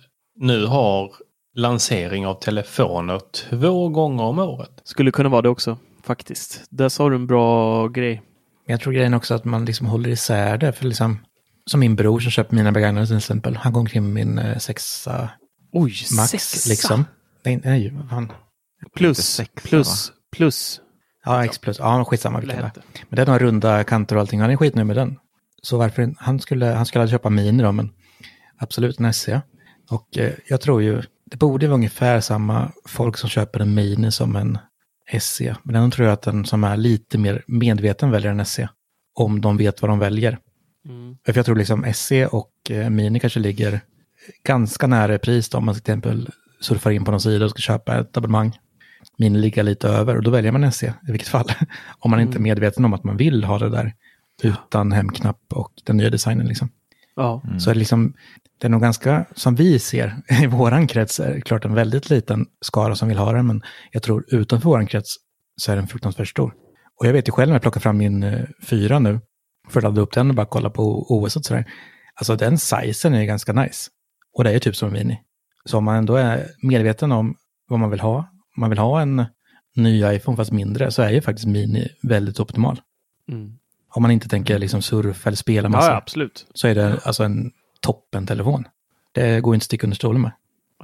nu 0.40 0.66
har 0.66 1.10
lansering 1.56 2.26
av 2.26 2.34
telefoner 2.34 3.20
två 3.50 3.88
gånger 3.88 4.22
om 4.24 4.38
året? 4.38 4.70
Skulle 4.84 5.10
kunna 5.10 5.28
vara 5.28 5.42
det 5.42 5.48
också, 5.48 5.78
faktiskt. 6.02 6.64
Där 6.70 6.88
sa 6.88 7.08
du 7.08 7.14
en 7.14 7.26
bra 7.26 7.88
grej. 7.88 8.22
Men 8.66 8.72
jag 8.74 8.80
tror 8.80 8.92
grejen 8.92 9.14
också 9.14 9.34
att 9.34 9.44
man 9.44 9.64
liksom 9.64 9.86
håller 9.86 10.10
isär 10.10 10.58
det. 10.58 10.72
För 10.72 10.84
liksom, 10.84 11.18
som 11.66 11.80
min 11.80 11.96
bror 11.96 12.20
som 12.20 12.30
köper 12.30 12.56
mina 12.56 12.72
begagnade 12.72 13.06
till 13.06 13.16
exempel. 13.16 13.56
Han 13.56 13.72
går 13.72 13.80
omkring 13.80 14.02
med 14.02 14.12
min 14.26 14.38
eh, 14.38 14.58
sexa 14.58 15.30
Oj, 15.72 15.94
max 16.16 16.30
sexa. 16.30 16.68
liksom. 16.70 17.04
Nej, 17.44 17.60
nej, 17.64 17.94
fan. 18.10 18.32
Plus, 18.96 19.18
sexa, 19.18 19.68
plus, 19.68 20.12
plus. 20.36 20.80
Ja, 21.24 21.44
X 21.44 21.58
plus. 21.58 21.78
Ja, 21.78 22.04
skitsamma 22.04 22.40
vilken 22.40 22.58
det 22.58 22.64
är. 22.64 22.72
Men 23.08 23.16
den 23.16 23.28
har 23.28 23.38
runda 23.38 23.84
kanter 23.84 24.16
och 24.16 24.20
allting. 24.20 24.40
Han 24.40 24.50
är 24.50 24.56
skitnöjd 24.56 24.86
med 24.86 24.96
den. 24.96 25.18
Så 25.62 25.78
varför 25.78 26.14
han 26.18 26.40
skulle, 26.40 26.66
han 26.66 26.86
skulle 26.86 27.08
köpa 27.08 27.30
Mini 27.30 27.62
då, 27.62 27.72
men 27.72 27.90
absolut 28.58 29.00
en 29.00 29.12
SE. 29.12 29.40
Och 29.90 30.18
eh, 30.18 30.32
jag 30.48 30.60
tror 30.60 30.82
ju, 30.82 31.02
det 31.24 31.36
borde 31.36 31.66
vara 31.66 31.74
ungefär 31.74 32.20
samma 32.20 32.72
folk 32.88 33.16
som 33.16 33.28
köper 33.28 33.60
en 33.60 33.74
Mini 33.74 34.12
som 34.12 34.36
en 34.36 34.58
SE. 35.20 35.56
Men 35.62 35.74
ändå 35.74 35.90
tror 35.90 36.06
jag 36.06 36.12
att 36.12 36.22
den 36.22 36.44
som 36.44 36.64
är 36.64 36.76
lite 36.76 37.18
mer 37.18 37.44
medveten 37.46 38.10
väljer 38.10 38.30
en 38.30 38.46
SE. 38.46 38.68
Om 39.14 39.40
de 39.40 39.56
vet 39.56 39.82
vad 39.82 39.90
de 39.90 39.98
väljer. 39.98 40.38
Mm. 40.88 41.16
För 41.26 41.36
jag 41.36 41.46
tror 41.46 41.56
liksom 41.56 41.92
SE 41.94 42.26
och 42.26 42.52
eh, 42.70 42.90
Mini 42.90 43.20
kanske 43.20 43.40
ligger 43.40 43.80
ganska 44.44 44.86
nära 44.86 45.18
pris 45.18 45.48
då, 45.48 45.58
om 45.58 45.64
man 45.64 45.74
till 45.74 45.80
exempel 45.80 46.30
surfar 46.60 46.90
in 46.90 47.04
på 47.04 47.10
någon 47.10 47.20
sida 47.20 47.44
och 47.44 47.50
ska 47.50 47.60
köpa 47.60 48.00
ett 48.00 48.16
abonnemang. 48.16 48.58
Mini 49.18 49.38
ligger 49.38 49.62
lite 49.62 49.88
över 49.88 50.16
och 50.16 50.22
då 50.22 50.30
väljer 50.30 50.52
man 50.52 50.72
SE 50.72 50.94
i 51.08 51.12
vilket 51.12 51.28
fall. 51.28 51.52
om 51.98 52.10
man 52.10 52.20
inte 52.20 52.38
är 52.38 52.40
medveten 52.40 52.84
om 52.84 52.92
att 52.92 53.04
man 53.04 53.16
vill 53.16 53.44
ha 53.44 53.58
det 53.58 53.70
där 53.70 53.94
utan 54.42 54.92
hemknapp 54.92 55.40
och 55.54 55.72
den 55.84 55.96
nya 55.96 56.10
designen 56.10 56.46
liksom. 56.46 56.68
Ja. 57.16 57.42
Så 57.58 57.70
är 57.70 57.74
det 57.74 57.78
liksom, 57.78 58.14
det 58.60 58.66
är 58.66 58.70
nog 58.70 58.80
ganska, 58.80 59.26
som 59.34 59.54
vi 59.54 59.78
ser 59.78 60.16
i 60.42 60.46
våran 60.46 60.86
krets, 60.86 61.20
är 61.20 61.34
det 61.34 61.40
klart 61.40 61.64
en 61.64 61.74
väldigt 61.74 62.10
liten 62.10 62.46
skara 62.60 62.94
som 62.94 63.08
vill 63.08 63.18
ha 63.18 63.32
den, 63.32 63.46
men 63.46 63.62
jag 63.90 64.02
tror 64.02 64.24
utanför 64.28 64.68
våran 64.68 64.86
krets 64.86 65.16
så 65.56 65.72
är 65.72 65.76
den 65.76 65.86
fruktansvärt 65.86 66.28
stor. 66.28 66.54
Och 67.00 67.06
jag 67.06 67.12
vet 67.12 67.28
ju 67.28 67.32
själv 67.32 67.48
när 67.48 67.54
jag 67.54 67.62
plockar 67.62 67.80
fram 67.80 67.98
min 67.98 68.22
eh, 68.22 68.40
fyra 68.62 68.98
nu, 68.98 69.20
för 69.68 69.80
att 69.80 69.84
ladda 69.84 70.00
upp 70.00 70.12
den 70.12 70.28
och 70.28 70.34
bara 70.34 70.46
kolla 70.46 70.70
på 70.70 71.06
OS 71.08 71.36
och 71.36 71.44
sådär. 71.44 71.64
Alltså 72.14 72.36
den 72.36 72.58
sizen 72.58 73.14
är 73.14 73.24
ganska 73.24 73.52
nice. 73.52 73.90
Och 74.36 74.44
det 74.44 74.50
är 74.50 74.54
ju 74.54 74.60
typ 74.60 74.76
som 74.76 74.88
en 74.88 74.92
mini. 74.92 75.20
Så 75.64 75.78
om 75.78 75.84
man 75.84 75.96
ändå 75.96 76.16
är 76.16 76.46
medveten 76.62 77.12
om 77.12 77.34
vad 77.68 77.80
man 77.80 77.90
vill 77.90 78.00
ha, 78.00 78.31
man 78.56 78.70
vill 78.70 78.78
ha 78.78 79.00
en 79.00 79.24
ny 79.76 80.04
iPhone 80.04 80.36
fast 80.36 80.52
mindre, 80.52 80.90
så 80.90 81.02
är 81.02 81.10
ju 81.10 81.20
faktiskt 81.20 81.48
mini 81.48 81.88
väldigt 82.02 82.40
optimal. 82.40 82.80
Mm. 83.28 83.58
Om 83.88 84.02
man 84.02 84.10
inte 84.10 84.28
tänker 84.28 84.58
liksom 84.58 84.82
surfa 84.82 85.28
eller 85.28 85.36
spela 85.36 85.68
massa 85.68 85.90
ja, 85.90 85.96
absolut. 85.96 86.46
så 86.54 86.68
är 86.68 86.74
det 86.74 87.00
alltså 87.04 87.24
en 87.24 87.50
toppentelefon. 87.80 88.64
Det 89.12 89.40
går 89.40 89.54
inte 89.54 89.62
att 89.62 89.66
sticka 89.66 89.86
under 89.86 89.96
stolen 89.96 90.22
med. 90.22 90.32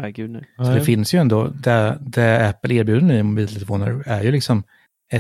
Nej, 0.01 0.13
gud 0.13 0.31
nej. 0.31 0.45
Så 0.57 0.63
det 0.63 0.81
finns 0.81 1.15
ju 1.15 1.19
ändå, 1.19 1.47
det, 1.49 1.99
det 2.01 2.49
Apple 2.49 2.75
erbjuder 2.75 3.01
nu 3.07 3.19
i 3.19 3.23
mobiltelefoner 3.23 4.03
är 4.07 4.23
ju 4.23 4.33
liksom 4.33 4.63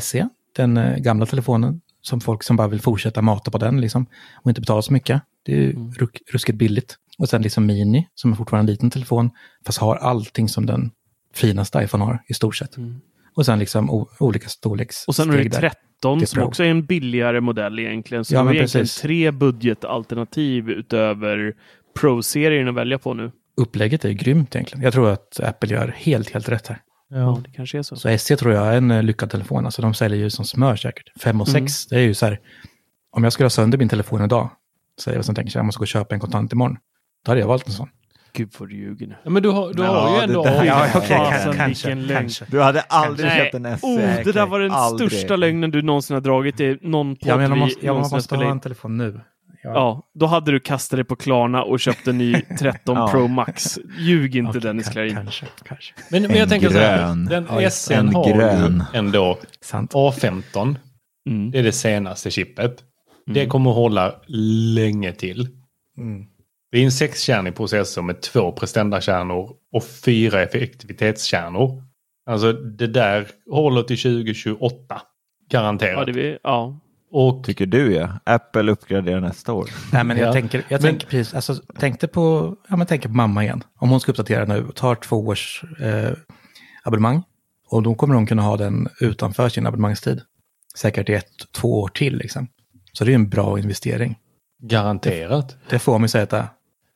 SE, 0.00 0.28
den 0.56 0.76
eh, 0.76 0.96
gamla 0.96 1.26
telefonen, 1.26 1.80
som 2.00 2.20
folk 2.20 2.42
som 2.42 2.56
bara 2.56 2.68
vill 2.68 2.80
fortsätta 2.80 3.22
mata 3.22 3.50
på 3.50 3.58
den 3.58 3.80
liksom, 3.80 4.06
och 4.42 4.50
inte 4.50 4.61
betala 4.61 4.82
så 4.82 4.92
mycket. 4.92 5.22
Det 5.42 5.52
är 5.52 5.56
ju 5.56 5.70
Mm. 5.70 5.92
ruskigt 6.32 6.58
billigt. 6.58 6.96
Och 7.18 7.28
sen 7.28 7.42
liksom 7.42 7.66
Mini, 7.66 8.08
som 8.14 8.32
är 8.32 8.37
fortfarande 8.37 8.70
en 8.70 8.74
liten 8.74 8.90
telefon, 8.90 9.30
fast 9.66 9.78
har 9.78 9.96
allting 9.96 10.48
som 10.48 10.66
den 10.66 10.90
finaste 11.34 11.82
iPhone 11.82 12.04
har 12.04 12.22
i 12.28 12.34
stort 12.34 12.56
sett. 12.56 12.76
Mm. 12.76 13.00
Och 13.34 13.46
sen 13.46 13.58
liksom 13.58 13.90
o, 13.90 14.08
olika 14.18 14.48
storleks 14.48 15.04
Och 15.06 15.16
sen 15.16 15.28
har 15.30 15.36
du 15.36 15.42
steg 15.42 15.52
där. 15.52 15.60
13 16.00 16.18
Det 16.18 16.24
är 16.24 16.26
som 16.26 16.42
också 16.42 16.64
är 16.64 16.68
en 16.68 16.86
billigare 16.86 17.40
modell 17.40 17.78
egentligen. 17.78 18.24
Så 18.24 18.34
Ja, 18.34 18.36
du 18.36 18.38
har 18.38 18.44
men 18.44 18.54
egentligen 18.54 18.84
precis. 18.84 19.02
tre 19.02 19.30
budgetalternativ 19.30 20.70
utöver 20.70 21.54
Pro-serien 22.00 22.68
att 22.68 22.74
välja 22.74 22.98
på 22.98 23.14
nu. 23.14 23.30
Upplägget 23.56 24.04
är 24.04 24.08
ju 24.08 24.14
grymt 24.14 24.54
egentligen. 24.54 24.84
Jag 24.84 24.92
tror 24.92 25.10
att 25.10 25.40
Apple 25.40 25.68
gör 25.68 25.94
helt, 25.96 26.30
helt 26.30 26.48
rätt 26.48 26.66
här. 26.66 26.78
Ja, 27.10 27.40
det 27.44 27.50
kanske 27.50 27.78
är 27.78 27.82
så. 27.82 27.96
Så 27.96 28.18
SE 28.18 28.36
tror 28.36 28.54
jag 28.54 28.66
är 28.66 28.76
en 28.76 28.90
eh, 28.90 29.02
lyckad 29.02 29.30
telefon. 29.30 29.64
Alltså 29.64 29.82
de 29.82 29.94
säljer 29.94 30.18
ju 30.18 30.30
som 30.30 30.44
smör 30.44 30.76
säkert. 30.76 31.22
5 31.22 31.40
och 31.40 31.48
6, 31.48 31.86
det 31.86 31.96
är 31.96 32.00
ju 32.00 32.14
så 32.14 32.26
här. 32.26 32.40
Om 33.10 33.24
jag 33.24 33.32
skulle 33.32 33.44
ha 33.44 33.50
sönder 33.50 33.78
min 33.78 33.88
telefon 33.88 34.24
idag, 34.24 34.50
säger 35.00 35.18
jag 35.18 35.24
som 35.24 35.34
tänker 35.34 35.58
jag 35.58 35.64
måste 35.64 35.78
gå 35.78 35.82
och 35.82 35.88
köpa 35.88 36.14
en 36.14 36.20
kontant 36.20 36.52
imorgon. 36.52 36.76
Då 37.24 37.30
hade 37.30 37.40
jag 37.40 37.48
valt 37.48 37.66
en 37.66 37.72
sån. 37.72 37.88
Gud 38.32 38.48
vad 38.58 38.68
du 38.68 38.76
ljuger 38.76 39.06
nu. 39.06 39.14
Ja, 39.24 39.30
men 39.30 39.42
du 39.42 39.48
har, 39.48 39.72
du 39.74 39.82
Ja, 39.82 40.00
har 40.00 40.16
ju 40.16 40.22
ändå 40.22 40.44
där-. 40.44 40.64
Ja, 40.64 40.82
Oj, 40.84 40.90
okej, 40.94 41.08
fasen, 41.16 41.52
kanske, 41.56 41.94
vilken 41.94 42.16
kanske. 42.16 42.44
Du 42.50 42.60
hade 42.60 42.80
aldrig 42.80 43.30
köpt 43.32 43.54
en 43.54 43.78
SE. 43.78 43.86
Oh, 43.86 44.24
det 44.24 44.32
där 44.32 44.46
var 44.46 44.60
den 44.60 44.70
Aldrig. 44.70 45.10
största 45.12 45.36
lögnen 45.36 45.70
du 45.70 45.82
någonsin 45.82 46.14
har 46.14 46.20
dragit 46.20 46.60
i 46.60 46.78
någon 46.82 47.16
podd 47.16 47.28
Ja, 47.30 47.36
men 47.36 47.48
jag 47.50 47.58
måste, 47.58 47.86
jag 47.86 47.96
måste 48.10 48.36
ha 48.36 48.50
en 48.50 48.60
telefon 48.60 48.96
nu. 48.96 49.20
Ja. 49.62 49.70
Ja, 49.74 50.10
då 50.14 50.26
hade 50.26 50.52
du 50.52 50.60
kastat 50.60 50.96
dig 50.96 51.04
på 51.04 51.16
Klarna 51.16 51.62
och 51.62 51.80
köpt 51.80 52.08
en 52.08 52.18
ny 52.18 52.34
13 52.58 52.96
Ja. 52.96 53.08
Pro 53.08 53.28
Max. 53.28 53.78
Ljug 53.98 54.36
inte 54.36 54.48
Okej, 54.50 54.60
Dennis 54.60 54.88
Klarin. 54.88 55.14
Kanske, 55.14 55.46
kanske. 55.64 55.94
Men, 56.10 56.22
men 56.22 56.36
jag 56.36 56.48
tänker 56.48 56.68
så 56.70 56.78
här. 56.78 57.14
Den 57.30 57.46
Ja, 57.60 57.70
SN 57.70 57.92
en 57.92 58.14
har 58.14 58.34
grön. 58.34 58.84
ju 58.92 58.98
ändå 58.98 59.38
Sant. 59.60 59.92
A15. 59.94 60.76
Mm. 61.30 61.50
Det 61.50 61.58
är 61.58 61.62
det 61.62 61.72
senaste 61.72 62.30
chippet. 62.30 62.76
Det 63.26 63.46
kommer 63.46 63.70
att 63.70 63.76
hålla 63.76 64.14
länge 64.76 65.12
till. 65.12 65.48
Mm. 65.98 66.24
Det 66.72 66.78
är 66.78 66.85
en 66.85 66.92
sexkärnig 66.92 67.57
processor 67.57 68.02
med 68.02 68.20
två 68.22 68.52
prestandakärnor 68.52 69.50
och 69.72 69.85
fyra 69.85 70.42
effektivitetskärnor. 70.42 71.83
Alltså 72.26 72.52
det 72.52 72.87
där 72.87 73.28
håller 73.50 73.83
till 73.83 73.98
2028. 73.98 75.02
Garanterat. 75.50 75.98
Ja, 75.98 76.04
det 76.04 76.12
vi, 76.12 76.38
ja. 76.42 76.81
Och 77.11 77.44
Tycker 77.44 77.66
du 77.66 77.94
ja. 77.94 78.18
Apple 78.24 78.72
uppgraderar 78.72 79.20
nästa 79.20 79.52
år. 79.52 79.70
Nej, 79.92 80.04
men 80.04 80.16
jag 80.16 80.28
Ja. 80.28 80.33
tänker, 80.33 80.64
jag 80.68 80.83
Men- 80.83 80.90
tänker 80.90 81.07
precis, 81.07 81.35
alltså, 81.35 81.54
tänkte 81.54 82.09
på, 82.09 82.57
ja, 82.68 82.76
men 82.76 82.87
tänker 82.87 83.09
på 83.09 83.14
mamma 83.14 83.44
igen. 83.44 83.62
Om 83.78 83.90
hon 83.90 84.00
ska 84.00 84.12
uppdatera 84.12 84.44
nu 84.44 84.64
och 84.66 84.74
tar 84.76 84.94
två 84.94 85.16
års 85.26 85.64
eh, 85.81 86.11
abonnemang. 86.85 87.22
Och 87.70 87.83
då 87.83 87.94
kommer 87.94 88.14
hon 88.14 88.26
kunna 88.26 88.42
ha 88.42 88.57
den 88.57 88.88
utanför 89.00 89.48
sin 89.48 89.66
abonnemangstid. 89.66 90.20
Säkert 90.76 91.09
i 91.09 91.12
ett, 91.14 91.52
två 91.61 91.81
år 91.81 91.88
till 91.88 92.16
liksom. 92.16 92.48
Så 92.92 93.04
det 93.04 93.12
är 93.12 93.14
en 93.14 93.28
bra 93.28 93.59
investering. 93.59 94.18
garanterat. 94.62 95.57
Det 95.70 95.78
får 95.78 95.98
man 95.98 96.09
säga 96.09 96.24
att 96.24 96.31
det 96.31 96.37
är. 96.37 96.46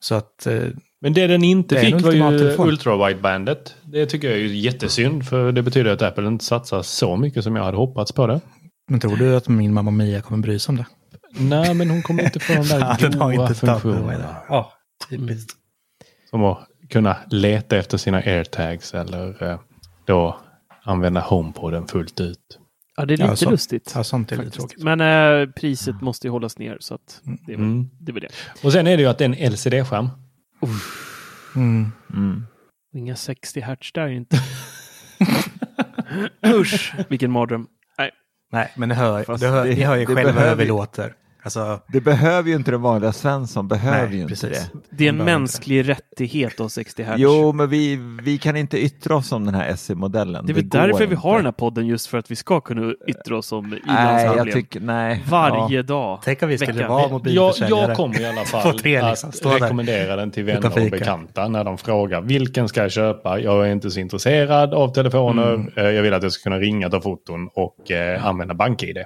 Så 0.02 0.14
att, 0.14 0.46
eh, 0.46 0.62
Men 1.00 1.12
det 1.12 1.26
den 1.26 1.44
inte 1.44 1.74
Det 1.74 1.80
fick 1.80 2.00
var 2.00 2.12
ju 2.12 2.56
ultra-widebandet. 2.58 3.74
Det 3.82 4.06
tycker 4.06 4.28
jag 4.28 4.36
är 4.36 4.40
ju 4.40 4.56
jättesynd 4.56 5.28
för 5.28 5.52
det 5.52 5.62
betyder 5.62 5.90
att 5.90 6.02
Apple 6.02 6.26
inte 6.26 6.44
satsar 6.44 6.82
så 6.82 7.16
mycket 7.16 7.44
som 7.44 7.56
jag 7.56 7.64
hade 7.64 7.76
hoppats 7.76 8.12
på 8.12 8.26
det. 8.26 8.40
men 8.90 9.00
tror 9.00 9.16
du 9.16 9.36
att 9.36 9.48
min 9.48 9.74
mamma 9.74 9.90
Mia 9.90 10.20
kommer 10.20 10.42
bry 10.42 10.58
sig 10.58 10.72
om 10.72 10.76
det? 10.76 10.86
Nej, 11.38 11.74
men 11.74 11.90
hon 11.90 12.02
kommer 12.02 12.22
inte 12.22 12.40
få 12.40 12.52
de 12.52 12.62
där 12.68 13.18
goa 13.36 13.54
funktionerna. 13.54 14.36
Ja, 14.48 14.72
typiskt. 15.10 15.52
Som 16.30 16.44
att 16.44 16.66
kunna 16.90 17.16
leta 17.30 17.76
efter 17.76 17.98
sina 17.98 18.16
airtags 18.18 18.94
eller 18.94 19.50
eh, 19.50 19.58
då 20.06 20.36
använda 20.84 21.20
HomePoden 21.20 21.86
fullt 21.86 22.20
ut. 22.20 22.58
Ja, 22.96 23.04
det 23.06 23.14
är 23.14 23.18
Ja, 23.18 23.24
lite 23.24 23.36
så- 23.36 23.50
lustigt. 23.50 23.92
Ja, 23.94 24.04
sånt 24.04 24.32
är 24.32 24.36
lite 24.36 24.50
tråkigt. 24.50 24.82
Men 24.84 25.00
eh, 25.00 25.48
priset 25.50 26.00
måste 26.00 26.26
ju 26.26 26.30
hållas 26.30 26.58
ner 26.58 26.76
så 26.80 26.94
att 26.94 27.20
det 27.46 27.52
är 27.52 27.56
väl 27.56 27.64
Mm. 27.66 27.90
det. 28.00 28.10
Är 28.10 28.14
väl 28.14 28.22
det. 28.22 28.64
Och 28.66 28.72
sen 28.72 28.86
är 28.86 28.96
det 28.96 29.02
ju 29.02 29.08
att 29.08 29.18
det 29.18 29.24
är 29.24 29.28
en 29.28 29.52
LCD-skärm. 29.52 30.08
Mm. 31.56 31.92
Mm. 32.14 32.46
Inga 32.94 33.16
60 33.16 33.60
hertz 33.60 33.92
där 33.92 34.08
inte. 34.08 34.36
Usch, 36.46 36.94
vilken 37.08 37.30
mardröm. 37.30 37.66
Nej, 38.52 38.72
men 38.76 38.88
ni 38.88 38.94
hör, 38.94 39.22
Fast 39.24 39.42
det 39.42 39.48
hör, 39.48 39.64
det- 39.66 39.74
ni 39.74 39.82
hör 39.82 39.96
ju 39.96 40.04
det 40.06 40.14
själva 40.14 40.48
hur 40.48 40.56
vi 40.56 40.62
ju- 40.62 40.68
låter. 40.68 41.14
Alltså, 41.44 41.80
Det 41.88 42.00
behöver 42.00 42.48
ju 42.50 42.56
inte 42.56 42.70
den 42.70 42.82
vanliga 42.82 43.12
Svensson, 43.12 43.68
behöver 43.68 44.06
Nej, 44.06 44.16
ju 44.16 44.22
inte 44.22 44.28
precis. 44.28 44.70
det. 44.72 44.78
Det 44.90 45.04
är 45.04 45.08
en 45.08 45.16
mänsklig 45.16 45.88
rättighet 45.88 46.60
av 46.60 46.68
60 46.68 47.02
hertz. 47.02 47.20
Jo, 47.20 47.52
men 47.52 47.68
vi, 47.68 47.96
vi 48.22 48.38
kan 48.38 48.56
inte 48.56 48.78
yttra 48.84 49.16
oss 49.16 49.32
om 49.32 49.44
den 49.44 49.54
här 49.54 49.76
SE-modellen. 49.76 50.46
det 50.46 50.52
är 50.52 50.54
väl 50.54 50.68
därför 50.68 50.98
vi 50.98 51.04
inte. 51.04 51.16
har 51.16 51.36
den 51.36 51.44
här 51.44 51.52
podden, 51.52 51.86
just 51.86 52.06
för 52.06 52.18
att 52.18 52.30
vi 52.30 52.36
ska 52.36 52.60
kunna 52.60 52.94
yttra 53.08 53.36
oss 53.38 53.52
om 53.52 53.78
jag 53.86 54.80
nej. 54.80 55.22
Varje 55.28 55.76
Ja. 55.76 55.82
dag. 55.82 56.20
tänk 56.24 56.42
om 56.42 56.48
vi 56.48 56.58
skulle 56.58 56.72
Veckan. 56.72 56.90
vara 56.90 57.02
Jag, 57.02 57.10
mobilförsäljare. 57.10 57.80
jag 57.88 57.96
kommer 57.96 58.20
i 58.20 58.26
alla 58.26 58.44
fall 58.44 58.74
liksom. 58.82 59.30
att 59.44 59.62
rekommendera 59.62 60.16
den 60.16 60.30
till 60.30 60.44
vänner 60.44 60.84
och 60.84 60.90
bekanta 60.90 61.48
när 61.48 61.64
de 61.64 61.78
frågar 61.78 62.20
vilken 62.20 62.68
ska 62.68 62.82
jag 62.82 62.92
köpa? 62.92 63.38
Jag 63.40 63.68
är 63.68 63.72
inte 63.72 63.90
så 63.90 64.00
intresserad 64.00 64.74
av 64.74 64.88
telefoner. 64.88 65.54
Mm. 65.54 65.72
Eh, 65.76 65.84
Jag 65.84 66.02
vill 66.02 66.14
att 66.14 66.22
jag 66.22 66.32
ska 66.32 66.42
kunna 66.50 66.58
ringa, 66.58 66.90
ta 66.90 67.00
foton 67.00 67.48
och 67.54 67.90
eh, 67.90 68.26
använda 68.26 68.54
BankID. 68.54 68.96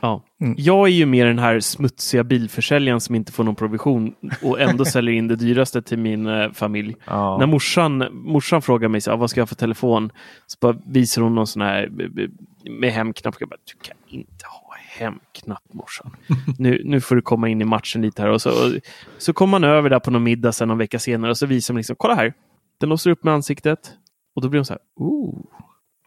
Ja. 0.00 0.22
Mm. 0.40 0.54
Jag 0.58 0.86
är 0.88 0.92
ju 0.92 1.06
mer 1.06 1.26
den 1.26 1.38
här 1.38 1.60
smutsiga 1.60 2.24
bilförsäljaren 2.24 3.00
som 3.00 3.14
inte 3.14 3.32
får 3.32 3.44
någon 3.44 3.54
provision 3.54 4.14
och 4.42 4.60
ändå 4.60 4.84
säljer 4.84 5.14
in 5.14 5.28
det 5.28 5.36
dyraste 5.36 5.82
till 5.82 5.98
min 5.98 6.26
eh, 6.26 6.50
familj. 6.52 6.96
Ja. 7.04 7.38
När 7.38 7.46
morsan, 7.46 8.04
morsan 8.12 8.62
frågar 8.62 8.88
mig 8.88 9.00
så, 9.00 9.10
här, 9.10 9.16
vad 9.18 9.30
ska 9.30 9.40
jag 9.40 9.42
ha 9.42 9.46
för 9.48 9.54
telefon, 9.54 10.12
så 10.46 10.56
bara 10.60 10.76
visar 10.86 11.22
hon 11.22 11.34
någon 11.34 11.46
sån 11.46 11.62
här 11.62 11.88
b- 11.88 12.08
b- 12.08 12.28
med 12.70 12.92
hemknapp. 12.92 13.36
Jag 13.40 13.48
bara, 13.48 13.58
du 13.64 13.88
kan 13.88 13.96
inte 14.08 14.44
ha 14.46 14.74
hemknapp 14.98 15.64
morsan. 15.72 16.10
nu, 16.58 16.82
nu 16.84 17.00
får 17.00 17.16
du 17.16 17.22
komma 17.22 17.48
in 17.48 17.60
i 17.60 17.64
matchen 17.64 18.02
lite 18.02 18.22
här. 18.22 18.28
Och 18.30 18.42
så, 18.42 18.50
och, 18.50 18.72
så 19.18 19.32
kom 19.32 19.50
man 19.50 19.64
över 19.64 19.90
där 19.90 20.00
på 20.00 20.10
någon 20.10 20.22
middag 20.22 20.52
sen 20.52 20.68
någon 20.68 20.78
vecka 20.78 20.98
senare 20.98 21.30
och 21.30 21.38
så 21.38 21.46
visar 21.46 21.74
man 21.74 21.78
liksom, 21.78 21.96
kolla 21.98 22.14
här, 22.14 22.32
den 22.80 22.88
låser 22.88 23.10
upp 23.10 23.24
med 23.24 23.34
ansiktet. 23.34 23.92
Och 24.36 24.42
då 24.42 24.48
blir 24.48 24.58
hon 24.58 24.64
så 24.64 24.72
här, 24.72 24.80
oh, 24.96 25.34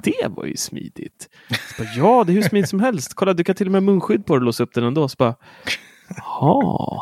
det 0.04 0.28
var 0.30 0.46
ju 0.46 0.58
smidigt. 0.58 1.30
Så 1.50 1.84
bara, 1.84 1.90
ja, 1.96 2.24
det 2.24 2.32
är 2.32 2.34
hur 2.34 2.42
smidigt 2.42 2.70
som 2.70 2.80
helst. 2.80 3.14
Kolla, 3.14 3.34
du 3.34 3.44
kan 3.44 3.56
till 3.56 3.68
och 3.68 3.72
med 3.72 3.84
munskydd 3.84 4.26
på 4.26 4.34
dig 4.34 4.40
och 4.40 4.46
låsa 4.46 4.64
upp 4.64 4.74
den 4.74 4.84
ändå. 4.84 5.08
Så 5.10 5.16
bara, 5.20 5.36
jaha. 6.18 7.02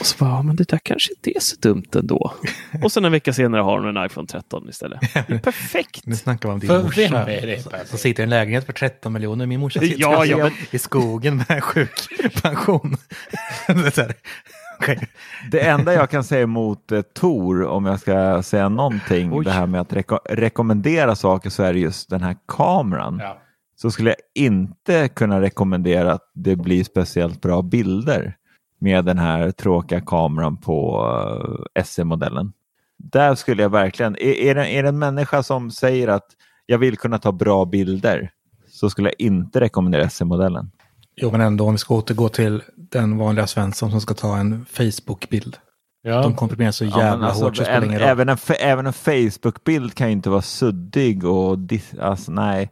Och 0.00 0.06
så 0.06 0.16
bara, 0.24 0.30
ja, 0.30 0.42
men 0.42 0.56
det 0.56 0.68
där 0.68 0.78
kanske 0.82 1.12
inte 1.12 1.36
är 1.38 1.40
så 1.40 1.56
dumt 1.56 1.84
ändå. 1.94 2.32
Och 2.82 2.92
sen 2.92 3.04
en 3.04 3.12
vecka 3.12 3.32
senare 3.32 3.62
har 3.62 3.78
hon 3.80 3.96
en 3.96 4.06
iPhone 4.06 4.26
13 4.26 4.68
istället. 4.68 5.00
Det 5.14 5.34
är 5.34 5.38
perfekt. 5.38 6.06
Nu 6.06 6.16
snackar 6.16 6.48
vi 6.48 6.52
om 6.52 6.58
din 6.60 6.68
För 6.68 6.82
morsa. 6.82 7.00
vem 7.00 7.14
är 7.14 7.46
det 7.46 7.88
som- 7.88 7.98
sitter 7.98 8.22
i 8.22 8.24
en 8.24 8.30
lägenhet 8.30 8.66
för 8.66 8.72
13 8.72 9.12
miljoner. 9.12 9.46
Min 9.46 9.60
morsa 9.60 9.80
sitter 9.80 10.00
Ja, 10.00 10.24
ja, 10.24 10.44
alltså 10.44 10.76
i 10.76 10.78
skogen 10.78 11.36
med 11.36 11.50
en 11.50 11.60
sjukpension. 11.60 12.96
Det 15.50 15.60
enda 15.60 15.94
jag 15.94 16.10
kan 16.10 16.24
säga 16.24 16.42
emot 16.42 16.92
eh, 16.92 17.00
Tor, 17.00 17.66
om 17.66 17.86
jag 17.86 18.00
ska 18.00 18.42
säga 18.42 18.68
någonting, 18.68 19.32
Oj. 19.32 19.44
det 19.44 19.50
här 19.50 19.66
med 19.66 19.80
att 19.80 19.92
reko 19.92 20.18
rekommendera 20.24 21.16
saker, 21.16 21.50
så 21.50 21.62
är 21.62 21.72
det 21.72 21.78
just 21.78 22.10
den 22.10 22.22
här 22.22 22.36
kameran. 22.48 23.18
Ja. 23.22 23.38
Så 23.76 23.90
skulle 23.90 24.10
jag 24.10 24.44
inte 24.44 25.08
kunna 25.08 25.40
rekommendera 25.40 26.12
att 26.12 26.30
det 26.34 26.56
blir 26.56 26.84
speciellt 26.84 27.42
bra 27.42 27.62
bilder 27.62 28.36
med 28.78 29.04
den 29.04 29.18
här 29.18 29.50
tråkiga 29.50 30.00
kameran 30.00 30.56
på 30.56 31.06
uh, 31.76 31.82
SE-modellen. 31.84 32.52
Där 32.98 33.34
skulle 33.34 33.62
jag 33.62 33.70
verkligen, 33.70 34.16
är, 34.16 34.34
är, 34.40 34.54
det, 34.54 34.68
är 34.68 34.82
det 34.82 34.88
en 34.88 34.98
människa 34.98 35.42
som 35.42 35.70
säger 35.70 36.08
att 36.08 36.26
jag 36.66 36.78
vill 36.78 36.96
kunna 36.96 37.18
ta 37.18 37.32
bra 37.32 37.64
bilder 37.64 38.30
så 38.68 38.90
skulle 38.90 39.08
jag 39.08 39.26
inte 39.26 39.60
rekommendera 39.60 40.08
SE-modellen. 40.08 40.70
Jo, 41.20 41.30
men 41.30 41.40
ändå 41.40 41.64
om 41.64 41.72
vi 41.72 41.78
ska 41.78 41.94
återgå 41.94 42.28
till 42.28 42.62
den 42.76 43.18
vanliga 43.18 43.46
Svensson 43.46 43.90
som 43.90 44.00
ska 44.00 44.14
ta 44.14 44.36
en 44.36 44.66
Facebook-bild. 44.70 45.56
Ja. 46.02 46.22
De 46.22 46.34
komprimerar 46.34 46.70
så 46.70 46.84
Ja, 46.84 46.98
jävla 46.98 47.16
men 47.16 47.24
alltså, 47.24 47.44
hårt 47.44 47.56
så 47.56 47.64
en, 47.64 47.90
även, 47.90 48.28
en, 48.28 48.38
även 48.60 48.86
en 48.86 48.92
Facebook-bild 48.92 49.94
kan 49.94 50.06
ju 50.06 50.12
inte 50.12 50.30
vara 50.30 50.42
suddig 50.42 51.24
och 51.24 51.58
alltså, 52.00 52.32
nej. 52.32 52.70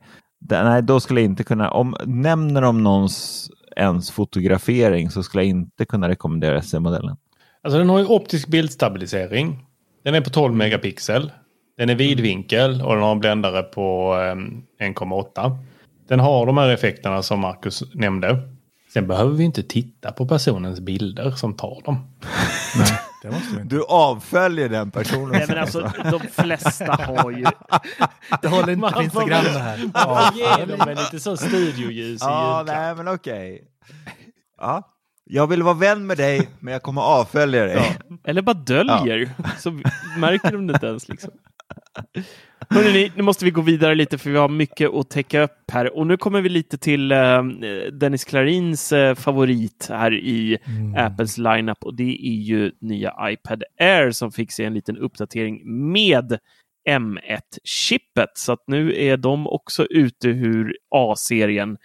Nej, 0.51 0.83
då 0.83 1.01
skulle 1.01 1.21
jag 1.21 1.25
inte 1.25 1.45
kunna, 1.45 1.71
om 1.71 1.97
nämner 2.05 2.63
de 2.63 2.83
någons 2.83 3.51
ens 3.77 4.11
fotografering 4.11 5.11
så 5.11 5.23
skulle 5.23 5.43
jag 5.43 5.49
inte 5.49 5.85
kunna 5.85 6.09
rekommendera 6.09 6.63
SE-modellen. 6.63 7.17
Alltså 7.63 7.79
den 7.79 7.89
har 7.89 7.99
ju 7.99 8.07
optisk 8.07 8.49
bildstabilisering. 8.49 9.67
Den 10.05 10.15
är 10.15 10.21
på 10.21 10.31
12 10.31 10.55
megapixel. 10.55 11.33
Den 11.77 11.91
är 11.91 11.95
vidvinkel 11.95 12.83
och 12.83 12.95
den 12.95 13.03
har 13.03 13.13
en 13.13 13.21
bländare 13.21 13.63
på 13.63 14.15
eh, 14.81 14.87
1,8. 14.87 15.59
Den 16.09 16.21
har 16.21 16.47
de 16.47 16.59
här 16.59 16.69
effekterna 16.69 17.23
som 17.23 17.41
Marcus 17.41 17.83
nämnde. 17.95 18.49
Sen 18.93 19.07
behöver 19.07 19.33
vi 19.33 19.45
inte 19.45 19.63
titta 19.63 20.13
på 20.13 20.27
personens 20.27 20.81
bilder 20.81 21.31
som 21.31 21.57
tar 21.57 21.83
dem. 21.85 22.11
Nej, 22.79 23.01
det 23.23 23.31
måste 23.31 23.55
vi 23.55 23.63
inte. 23.63 23.77
Du 23.77 23.85
avföljer 23.85 24.69
den 24.69 24.91
personen. 24.91 25.29
Nej, 25.29 25.45
men 25.49 25.59
alltså, 25.59 25.93
de 26.11 26.21
flesta 26.21 26.93
har 26.93 27.31
ju... 27.31 27.45
Det 28.43 28.49
håller 28.49 28.73
inte 28.73 28.91
på 28.91 29.03
Instagram 29.03 29.45
det 29.45 29.59
här. 29.59 29.91
Man 29.95 30.33
får 30.33 30.39
ge 30.39 30.77
dem 30.77 30.89
en 30.89 30.97
lite 30.97 31.21
så 31.21 31.37
studioljus 31.37 32.23
i 32.23 32.25
Ja, 32.25 32.65
nej 32.67 32.95
men 32.95 33.09
okej. 33.09 33.63
Ja. 34.61 34.94
Jag 35.27 35.47
vill 35.47 35.63
vara 35.63 35.75
vän 35.75 36.07
med 36.07 36.17
dig, 36.17 36.49
men 36.61 36.73
jag 36.73 36.83
kommer 36.83 37.03
avfölja 37.03 37.65
dig. 37.65 37.97
Eller 38.25 38.43
bara 38.43 38.55
döljer. 38.55 39.31
Så 39.59 39.71
märker 40.19 40.53
de 40.53 40.67
det 40.67 40.73
inte 40.73 40.87
ens. 40.87 41.09
Liksom. 41.09 41.31
Hörrni, 42.71 43.13
nu 43.17 43.23
måste 43.23 43.45
vi 43.45 43.51
gå 43.51 43.61
vidare 43.61 43.95
lite 43.95 44.19
för 44.19 44.31
vi 44.31 44.37
har 44.37 44.49
mycket 44.49 44.91
att 44.95 45.11
täcka 45.11 45.43
upp 45.43 45.71
här. 45.73 45.97
Och 45.97 46.07
nu 46.07 46.17
kommer 46.17 46.41
vi 46.41 46.49
lite 46.49 46.79
till 46.79 47.13
eh, 47.13 47.43
Dennis 47.93 48.25
Klarins 48.25 48.93
eh, 48.93 49.15
favorit 49.15 49.87
här 49.91 50.15
i 50.15 50.59
Apples 50.97 51.39
lineup 51.39 51.85
och 51.85 51.95
det 51.95 52.27
är 52.27 52.43
ju 52.43 52.73
nya 52.81 53.15
iPad 53.23 53.63
Air 53.81 54.11
som 54.11 54.33
fick 54.33 54.53
sig 54.53 54.67
en 54.67 54.75
liten 54.75 54.99
uppdatering 54.99 55.61
med 55.93 56.39
M1-chippet. 56.89 58.31
Så 58.35 58.53
att 58.53 58.65
nu 58.67 58.95
är 58.97 59.17
de 59.17 59.47
också 59.47 59.87
ute 59.91 60.29
ur 60.29 60.77
A-serien 60.91 61.77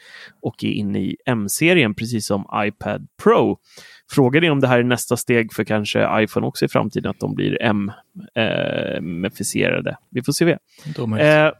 och 0.41 0.63
är 0.63 0.71
inne 0.71 0.99
i 0.99 1.15
M-serien, 1.25 1.95
precis 1.95 2.27
som 2.27 2.45
iPad 2.55 3.07
Pro. 3.23 3.57
Frågan 4.11 4.43
är 4.43 4.51
om 4.51 4.59
det 4.59 4.67
här 4.67 4.79
är 4.79 4.83
nästa 4.83 5.17
steg 5.17 5.53
för 5.53 5.63
kanske 5.63 6.21
iPhone 6.23 6.47
också 6.47 6.65
i 6.65 6.67
framtiden, 6.67 7.09
att 7.09 7.19
de 7.19 7.35
blir 7.35 7.57
M-ifierade. 8.99 9.97
Vi 10.09 10.23
får 10.23 10.33
se. 10.33 10.57
Eh, 11.19 11.51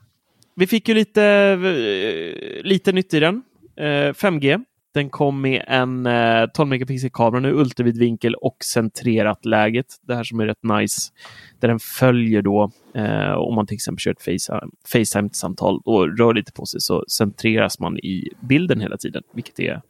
vi 0.56 0.68
fick 0.68 0.90
ju 0.90 0.96
lite, 0.96 1.24
eh, 1.24 2.64
lite 2.64 2.92
nytt 2.92 3.14
i 3.14 3.20
den. 3.20 3.42
Eh, 3.78 4.14
5G. 4.14 4.64
Den 4.94 5.10
kom 5.10 5.42
med 5.42 5.64
en 5.68 6.06
eh, 6.06 6.46
12 6.54 6.70
megapixel 6.70 7.10
kamera 7.10 7.40
nu, 7.40 7.52
ultravidvinkel 7.54 8.36
och 8.36 8.58
centrerat 8.74 9.46
läget. 9.46 9.86
Det 10.02 10.16
här 10.16 10.24
som 10.24 10.40
är 10.40 10.46
rätt 10.46 10.64
nice. 10.64 11.12
Där 11.60 11.68
den 11.68 11.80
följer 11.80 12.42
då, 12.42 12.72
eh, 12.96 13.32
om 13.32 13.56
man 13.56 13.68
till 13.68 13.76
exempel 13.76 14.00
kör 14.00 14.12
ett 14.12 14.22
Face- 14.22 14.70
Facetime-samtal 14.88 15.82
och 15.86 16.18
rör 16.18 16.34
lite 16.34 16.52
på 16.52 16.66
sig 16.66 16.82
så 16.82 17.04
centreras 17.08 17.80
man 17.80 17.98
i 17.98 18.30
bilden 18.42 18.82
hela 18.82 18.98
tiden, 18.98 19.24
vilket 19.34 19.60
är, 19.60 19.82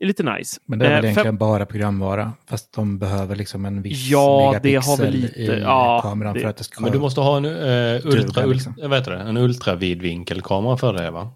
är 0.00 0.06
lite 0.06 0.22
nice. 0.22 0.60
Men 0.66 0.78
det 0.78 0.86
är 0.86 0.90
väl 0.90 0.96
Eh, 0.96 1.00
fem- 1.02 1.04
egentligen 1.10 1.36
bara 1.38 1.66
programvara. 1.66 2.32
Fast 2.48 2.72
de 2.72 2.98
behöver 2.98 3.36
liksom 3.36 3.64
en 3.64 3.82
viss 3.82 4.08
Ja, 4.10 4.50
det 4.62 4.68
megapixel 4.68 4.90
har 4.90 4.96
väl 5.12 5.20
lite- 5.20 5.40
i 5.40 5.60
ja, 5.60 6.00
kameran 6.02 6.34
det- 6.34 6.40
för 6.40 6.48
att 6.48 6.56
det 6.56 6.64
ska... 6.64 6.82
Men 6.82 6.92
du 6.92 6.98
måste 6.98 7.20
ha 7.20 7.36
en, 7.36 7.44
uh, 7.44 8.00
ultra, 8.06 8.44
liksom. 8.46 8.74
ult, 8.78 8.88
vad 8.90 8.98
heter 8.98 9.10
det? 9.10 9.18
en 9.20 9.36
ultravidvinkelkamera 9.36 10.76
för 10.76 10.92
det 10.92 11.10
va? 11.10 11.30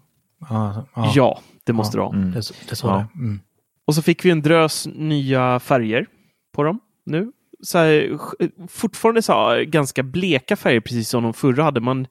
Ja, 0.49 0.85
ja, 0.95 1.11
Ja, 1.15 1.39
det 1.67 1.73
måste 1.73 1.97
du 1.97 2.01
ha. 2.01 2.13
Mm. 2.13 2.31
det, 2.31 2.37
är 2.37 2.41
så- 2.41 2.53
det 2.69 2.75
så 2.75 2.87
Ja. 2.87 3.07
det 3.13 3.19
mm. 3.19 3.39
Och 3.87 3.95
så 3.95 4.01
fick 4.01 4.25
vi 4.25 4.29
en 4.29 4.41
drös 4.41 4.87
nya 4.87 5.59
färger 5.59 6.05
på 6.55 6.63
dem 6.63 6.79
nu. 7.05 7.31
Så 7.61 7.77
här, 7.77 8.17
fortfarande 8.67 9.21
så 9.21 9.33
här, 9.33 9.61
ganska 9.63 10.03
bleka 10.03 10.55
färger, 10.55 10.79
precis 10.79 11.09
som 11.09 11.23
de 11.23 11.33
förra 11.33 11.63
hade. 11.63 11.79
Man 11.81 12.07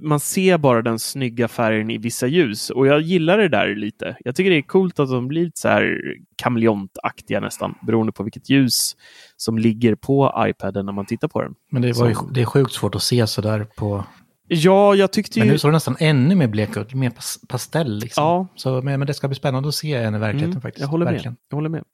man 0.00 0.20
ser 0.20 0.58
bara 0.58 0.82
den 0.82 0.98
snygga 0.98 1.48
färgen 1.48 1.90
i 1.90 1.98
vissa 1.98 2.26
ljus 2.26 2.70
och 2.70 2.86
jag 2.86 3.00
gillar 3.00 3.38
det 3.38 3.48
där 3.48 3.74
lite. 3.74 4.16
Jag 4.24 4.36
tycker 4.36 4.50
det 4.50 4.56
är 4.56 4.62
coolt 4.62 4.98
att 5.00 5.08
de 5.10 5.28
blir 5.28 5.44
lite 5.44 5.60
så 5.60 5.68
här 5.68 5.98
kameleontaktiga 6.36 7.40
nästan 7.40 7.74
beroende 7.86 8.12
på 8.12 8.22
vilket 8.22 8.50
ljus 8.50 8.96
som 9.36 9.58
ligger 9.58 9.94
på 9.94 10.34
iPaden 10.48 10.86
när 10.86 10.92
man 10.92 11.06
tittar 11.06 11.28
på 11.28 11.42
den. 11.42 11.54
Men 11.70 11.82
det, 11.82 11.92
var 11.92 12.08
ju, 12.08 12.14
Så- 12.14 12.26
det 12.26 12.40
är 12.40 12.44
sjukt 12.44 12.72
svårt 12.72 12.94
att 12.94 13.02
se 13.02 13.26
sådär 13.26 13.66
på... 13.76 14.04
Ja, 14.48 14.94
jag 14.94 15.12
tyckte 15.12 15.38
Men 15.38 15.46
ju... 15.48 15.52
nu 15.52 15.58
såg 15.58 15.70
det 15.70 15.72
nästan 15.72 15.96
ännu 16.00 16.34
mer 16.34 16.46
blek 16.46 16.76
ut, 16.76 16.94
mer 16.94 17.10
pas, 17.10 17.38
pastell 17.48 17.98
liksom. 17.98 18.24
Ja. 18.24 18.46
Så, 18.56 18.82
men, 18.82 19.00
men 19.00 19.06
det 19.06 19.14
ska 19.14 19.28
bli 19.28 19.34
spännande 19.34 19.68
att 19.68 19.74
se 19.74 19.94
en 19.94 20.14
i 20.14 20.18
verkligheten 20.18 20.50
Mm, 20.50 20.60
faktiskt. 20.60 20.80
Jag 20.80 20.88
håller 20.88 21.06
Verkligen. 21.06 21.32
med. 21.32 21.38
Jag 21.48 21.56
håller 21.56 21.68
med. 21.68 21.84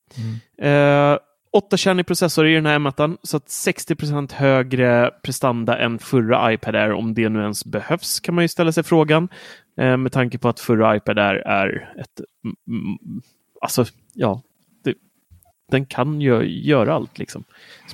Mm. 0.58 1.12
Eh, 1.12 1.18
8-kärnig 1.70 2.06
processor 2.06 2.46
i 2.46 2.54
den 2.54 2.66
här 2.66 2.78
M1, 2.78 3.16
så 3.22 3.36
att 3.36 3.46
60% 3.46 4.32
högre 4.32 5.10
prestanda 5.22 5.78
än 5.78 5.98
förra 5.98 6.52
iPad 6.52 6.76
Air, 6.76 6.92
om 6.92 7.14
det 7.14 7.28
nu 7.28 7.40
ens 7.42 7.64
behövs, 7.64 8.20
kan 8.20 8.34
man 8.34 8.44
ju 8.44 8.48
ställa 8.48 8.72
sig 8.72 8.82
frågan. 8.82 9.28
Eh, 9.80 9.96
med 9.96 10.12
tanke 10.12 10.38
på 10.38 10.48
att 10.48 10.60
förra 10.60 10.96
iPad 10.96 11.18
Air 11.18 11.36
är 11.36 11.94
ett... 12.00 12.20
Mm, 12.44 12.56
mm, 12.68 13.22
alltså, 13.60 13.84
ja. 14.14 14.42
Det, 15.72 15.76
den 15.76 15.86
kan 15.86 16.20
ju 16.20 16.42
göra 16.42 16.94
allt 16.94 17.18
liksom. 17.18 17.44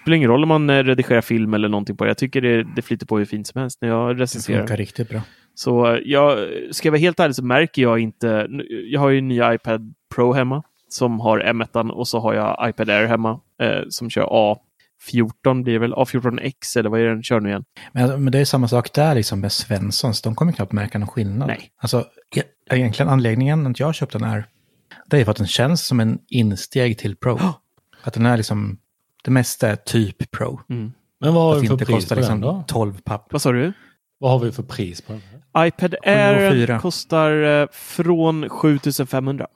Spelar 0.03 0.17
ingen 0.17 0.31
roll 0.31 0.43
om 0.43 0.49
man 0.49 0.71
eh, 0.71 0.85
redigerar 0.85 1.21
film 1.21 1.55
eller 1.55 1.69
någonting 1.69 1.97
på 1.97 2.05
det. 2.05 2.11
Jag 2.11 2.19
tycker 2.19 2.41
det, 2.41 2.65
det 2.77 2.83
flyter 2.83 3.07
på 3.07 3.19
hur 3.19 3.25
fint 3.25 3.47
som 3.47 3.61
helst 3.61 3.79
när 3.81 3.89
jag 3.89 4.17
Det 4.17 4.23
recenserar. 4.23 4.59
funkar 4.59 4.77
riktigt 4.77 5.09
bra. 5.09 5.21
Så 5.55 5.87
eh, 5.87 6.01
jag, 6.05 6.49
ska 6.71 6.89
jag 6.89 6.93
vara 6.93 7.01
helt 7.01 7.21
ärlig 7.21 7.35
så 7.35 7.45
märker 7.45 7.83
jag 7.83 7.99
inte. 7.99 8.49
Jag 8.91 9.01
har 9.01 9.09
ju 9.09 9.19
en 9.19 9.29
ny 9.29 9.41
iPad 9.55 9.95
Pro 10.15 10.33
hemma 10.33 10.63
som 10.89 11.21
har 11.21 11.41
M1 11.41 11.91
och 11.91 12.09
så 12.09 12.21
har 12.21 12.35
jag 12.35 12.69
iPad 12.71 12.91
Air 12.91 13.07
hemma 13.07 13.41
eh, 13.63 13.81
som 13.89 14.11
kör 14.11 14.23
A14 14.23 15.63
blir 15.63 15.73
det 15.73 15.79
väl, 15.79 15.95
A14X 15.95 16.79
eller 16.79 16.91
vad 16.91 17.01
är 17.01 17.05
det 17.05 17.11
den 17.11 17.23
kör 17.23 17.41
nu 17.41 17.49
igen? 17.49 17.65
Men, 17.93 18.25
men 18.25 18.33
det 18.33 18.39
är 18.39 18.45
samma 18.45 18.69
sak 18.69 18.93
där 18.93 19.15
liksom 19.15 19.41
med 19.41 19.53
Svenssons. 19.53 20.23
De 20.23 20.35
kommer 20.35 20.53
knappt 20.53 20.73
märka 20.73 20.99
någon 20.99 21.09
skillnad. 21.09 21.49
Nej. 21.49 21.71
Alltså, 21.79 22.05
egentligen 22.71 23.13
anledningen 23.13 23.67
att 23.67 23.81
jag 23.81 23.95
köpt 23.95 24.13
den 24.13 24.23
här, 24.23 24.45
det 25.07 25.19
är 25.21 25.25
för 25.25 25.31
att 25.31 25.37
den 25.37 25.47
känns 25.47 25.87
som 25.87 26.01
en 26.01 26.19
insteg 26.29 26.99
till 26.99 27.17
Pro. 27.17 27.39
Att 28.09 28.15
den 28.15 28.27
är 28.27 28.37
liksom, 28.37 28.79
det 29.25 29.31
mesta 29.31 29.69
är 29.69 29.77
typ 29.77 30.31
Pro. 30.31 30.61
Mm. 30.71 30.93
Men 31.21 31.35
vad 31.35 31.43
har 31.43 31.57
Att 31.57 31.63
vi 31.63 31.67
för 31.67 31.75
inte 31.75 31.85
pris 31.85 31.95
kostar 31.97 32.17
på 32.17 32.21
den 32.23 32.31
liksom 32.41 32.41
då? 32.41 32.65
12 32.67 33.01
papp. 33.01 33.33
Vad 33.33 33.43
sa 33.43 33.53
du? 33.53 33.73
Vad 34.19 34.31
har 34.31 34.39
vi 34.39 34.53
för 34.53 34.63
pris 34.63 35.01
på 35.01 35.13
den? 35.13 35.23
här? 35.55 35.67
iPad 35.67 35.95
Air 36.03 36.51
704. 36.51 36.79
kostar 36.79 37.61
eh, 37.63 37.67
från 37.73 38.49
7500. 38.49 39.47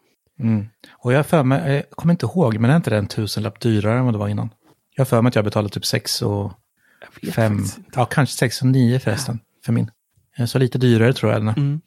Mm. 0.40 0.66
Och 0.92 1.12
jag 1.12 1.26
för 1.26 1.42
mig, 1.42 1.74
jag 1.74 1.90
kommer 1.90 2.12
inte 2.14 2.26
ihåg, 2.26 2.58
men 2.58 2.70
är 2.70 2.76
inte 2.76 2.90
det 2.90 2.96
en 2.98 3.06
tusenlapp 3.06 3.60
dyrare 3.60 3.98
än 3.98 4.04
vad 4.04 4.14
det 4.14 4.18
var 4.18 4.28
innan? 4.28 4.50
Jag 4.94 5.00
har 5.00 5.06
för 5.06 5.22
mig 5.22 5.28
att 5.28 5.34
jag 5.34 5.44
betalade 5.44 5.74
typ 5.74 5.86
6 5.86 6.22
och 6.22 6.52
Jag 7.00 7.26
vet 7.26 7.34
5, 7.34 7.56
faktiskt 7.58 7.78
inte. 7.78 7.90
ja 7.94 8.04
kanske 8.04 8.36
6 8.36 8.60
och 8.60 8.66
9 8.66 8.98
förresten, 8.98 9.38
för 9.64 9.72
min. 9.72 9.90
Eh, 10.38 10.46
Så 10.46 10.58
lite 10.58 10.78
dyrare 10.78 11.12
tror 11.12 11.32
jag. 11.32 11.40
den 11.40 11.48
är. 11.48 11.56
Mm. 11.56 11.80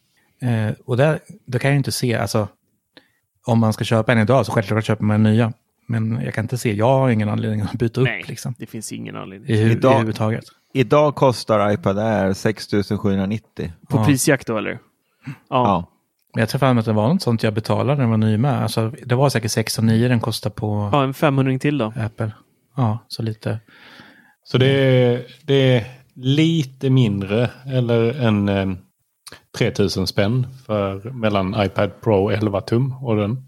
Eh, 0.69 0.75
och 0.85 0.97
där, 0.97 1.19
det 1.47 1.59
kan 1.59 1.69
jag 1.69 1.73
ju 1.73 1.77
inte 1.77 1.91
se, 1.91 2.15
alltså 2.15 2.47
om 3.45 3.59
man 3.59 3.73
ska 3.73 3.83
köpa 3.83 4.11
en 4.11 4.19
idag 4.19 4.45
så 4.45 4.51
självklart 4.51 4.85
köper 4.85 5.03
man 5.03 5.15
en 5.15 5.23
nya. 5.23 5.53
Men 5.87 6.21
jag 6.23 6.33
kan 6.33 6.43
inte 6.45 6.57
se, 6.57 6.73
jag 6.73 6.85
har 6.99 7.09
ingen 7.09 7.29
anledning 7.29 7.61
att 7.61 7.73
byta 7.73 8.01
upp 8.01 8.07
Nej, 8.07 8.23
liksom. 8.27 8.55
det 8.57 8.65
finns 8.65 8.91
ingen 8.91 9.15
anledning. 9.15 9.49
I, 9.49 9.53
hu- 9.63 9.71
Idag- 9.71 9.91
i 9.91 9.93
överhuvudtaget. 9.93 10.43
Idag 10.73 11.15
kostar 11.15 11.71
iPad 11.71 11.99
Air 11.99 12.33
6790. 12.33 13.73
På 13.89 13.97
Ja. 13.97 14.05
prisjakt 14.05 14.47
då 14.47 14.57
eller? 14.57 14.71
Ja. 14.71 14.79
Ja. 15.49 15.91
Men 16.33 16.39
jag 16.39 16.49
tror 16.49 16.59
fan 16.59 16.77
att 16.77 16.85
det 16.85 16.93
var 16.93 17.07
något 17.07 17.21
sånt 17.21 17.43
jag 17.43 17.53
betalade 17.53 17.93
när 17.95 18.01
den 18.01 18.09
var 18.09 18.17
ny 18.17 18.37
med. 18.37 18.63
Alltså 18.63 18.91
det 19.05 19.15
var 19.15 19.29
säkert 19.29 19.51
6 19.51 19.77
och 19.77 19.83
9 19.83 20.07
den 20.07 20.19
kostade 20.19 20.55
på 20.55 20.89
ja, 20.93 21.03
en 21.03 21.13
500 21.13 21.59
till 21.59 21.77
då. 21.77 21.93
Apple. 21.95 22.31
Ja, 22.75 22.99
så 23.07 23.21
lite. 23.23 23.59
Så 24.43 24.57
det 24.57 24.67
är, 24.67 25.23
det 25.43 25.53
är 25.77 25.85
lite 26.13 26.89
mindre 26.89 27.49
eller 27.73 28.21
en 28.21 28.49
eh, 28.49 28.65
3000 29.57 30.07
spänn 30.07 30.47
för 30.65 31.09
mellan 31.11 31.55
iPad 31.65 32.01
Pro 32.01 32.29
11 32.29 32.61
tum 32.61 32.93
och 32.93 33.15
den. 33.15 33.45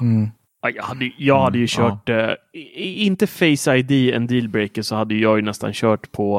Mm. 0.00 0.30
Ja, 0.68 0.72
jag 0.76 0.82
hade, 0.84 1.10
jag 1.18 1.40
hade 1.40 1.58
ju 1.58 1.66
kört, 1.68 2.08
eh, 2.08 2.30
i- 2.52 3.04
inte 3.06 3.26
Face 3.26 3.76
ID 3.76 4.12
en 4.14 4.26
dealbreaker 4.26 4.82
så 4.82 4.96
hade 4.96 5.14
jag 5.14 5.36
ju 5.36 5.42
nästan 5.42 5.72
kört 5.72 6.12
på, 6.12 6.32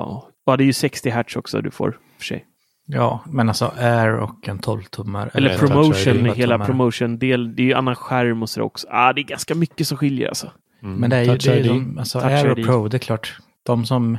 och 0.46 0.58
det 0.58 0.64
är 0.64 0.66
ju 0.66 0.74
60 0.74 1.10
hertz 1.10 1.36
också 1.36 1.62
du 1.62 1.72
får 1.72 1.98
för 2.18 2.26
sig. 2.26 2.46
Ja, 2.90 3.24
men 3.26 3.48
alltså 3.48 3.74
Air 3.80 4.14
och 4.16 4.48
en 4.48 4.60
12-tummare. 4.60 5.30
Eller 5.34 5.50
en 5.50 5.60
promotion, 5.60 6.26
hela 6.36 6.66
promotion-del. 6.66 7.56
Det 7.56 7.62
är 7.62 7.66
ju 7.66 7.74
annan 7.74 7.96
skärm 7.96 8.42
och 8.42 8.50
sådär 8.50 8.66
också. 8.66 8.88
Ah, 8.92 9.14
det 9.14 9.22
är 9.22 9.24
ganska 9.24 9.56
mycket 9.56 9.88
som 9.88 9.98
skiljer 9.98 10.28
alltså. 10.28 10.52
Mm. 10.84 10.96
Men 10.96 11.10
det 11.10 11.16
är 11.16 11.22
ju 11.22 11.28
Touch 11.28 11.46
det 11.46 11.60
är 11.60 11.64
de, 11.64 11.98
alltså 11.98 12.20
Touch 12.20 12.32
Air 12.32 12.50
och. 12.52 12.66
Pro, 12.66 12.88
det 12.88 12.98
är 12.98 13.00
klart. 13.00 13.38
De 13.66 13.86
som, 13.86 14.18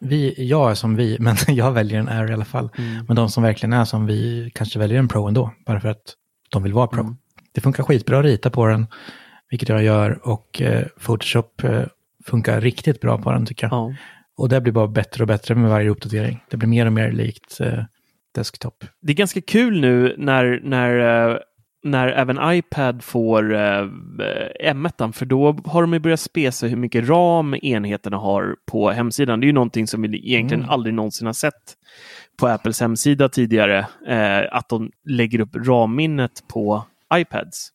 vi, 0.00 0.34
jag 0.48 0.70
är 0.70 0.74
som 0.74 0.96
vi, 0.96 1.16
men 1.20 1.36
jag 1.48 1.72
väljer 1.72 1.98
en 2.00 2.08
Air 2.08 2.30
i 2.30 2.34
alla 2.34 2.44
fall. 2.44 2.70
Men 3.06 3.16
de 3.16 3.28
som 3.28 3.42
verkligen 3.42 3.72
är 3.72 3.84
som 3.84 4.06
vi 4.06 4.50
kanske 4.54 4.78
väljer 4.78 4.98
en 4.98 5.08
Pro 5.08 5.26
ändå, 5.26 5.50
bara 5.66 5.80
för 5.80 5.88
att 5.88 6.14
de 6.50 6.62
vill 6.62 6.72
vara 6.72 6.86
Pro. 6.86 7.00
Mm. 7.00 7.16
Det 7.54 7.60
funkar 7.60 7.82
skitbra 7.82 8.18
att 8.18 8.24
rita 8.24 8.50
på 8.50 8.66
den, 8.66 8.86
vilket 9.50 9.68
jag 9.68 9.82
gör, 9.82 10.20
och 10.28 10.62
eh, 10.62 10.86
Photoshop 11.06 11.64
eh, 11.64 11.82
funkar 12.26 12.60
riktigt 12.60 13.00
bra 13.00 13.18
på 13.18 13.32
den 13.32 13.46
tycker 13.46 13.66
jag. 13.66 13.72
Ja. 13.72 13.94
Och 14.36 14.48
det 14.48 14.60
blir 14.60 14.72
bara 14.72 14.88
bättre 14.88 15.24
och 15.24 15.28
bättre 15.28 15.54
med 15.54 15.70
varje 15.70 15.88
uppdatering. 15.90 16.44
Det 16.50 16.56
blir 16.56 16.68
mer 16.68 16.86
och 16.86 16.92
mer 16.92 17.12
likt 17.12 17.60
eh, 17.60 17.84
desktop. 18.34 18.84
Det 19.02 19.12
är 19.12 19.16
ganska 19.16 19.40
kul 19.40 19.80
nu 19.80 20.14
när, 20.18 20.60
när, 20.64 21.28
eh, 21.30 21.36
när 21.84 22.08
även 22.08 22.38
iPad 22.54 23.02
får 23.04 23.54
eh, 23.54 23.88
M1, 24.64 25.12
för 25.12 25.26
då 25.26 25.52
har 25.64 25.80
de 25.80 25.92
ju 25.92 25.98
börjat 25.98 26.20
spesa 26.20 26.66
hur 26.66 26.76
mycket 26.76 27.08
ram 27.08 27.54
enheterna 27.62 28.16
har 28.16 28.56
på 28.70 28.90
hemsidan. 28.90 29.40
Det 29.40 29.44
är 29.44 29.46
ju 29.46 29.52
någonting 29.52 29.86
som 29.86 30.02
vi 30.02 30.08
egentligen 30.08 30.60
Mm. 30.62 30.70
aldrig 30.70 30.94
någonsin 30.94 31.26
har 31.26 31.32
sett 31.34 31.76
på 32.40 32.46
Apples 32.48 32.80
hemsida 32.80 33.28
tidigare, 33.28 33.78
eh, 34.08 34.56
att 34.56 34.68
de 34.68 34.90
lägger 35.08 35.40
upp 35.40 35.56
RAM-minnet 35.56 36.32
på 36.52 36.84
iPads. 37.14 37.70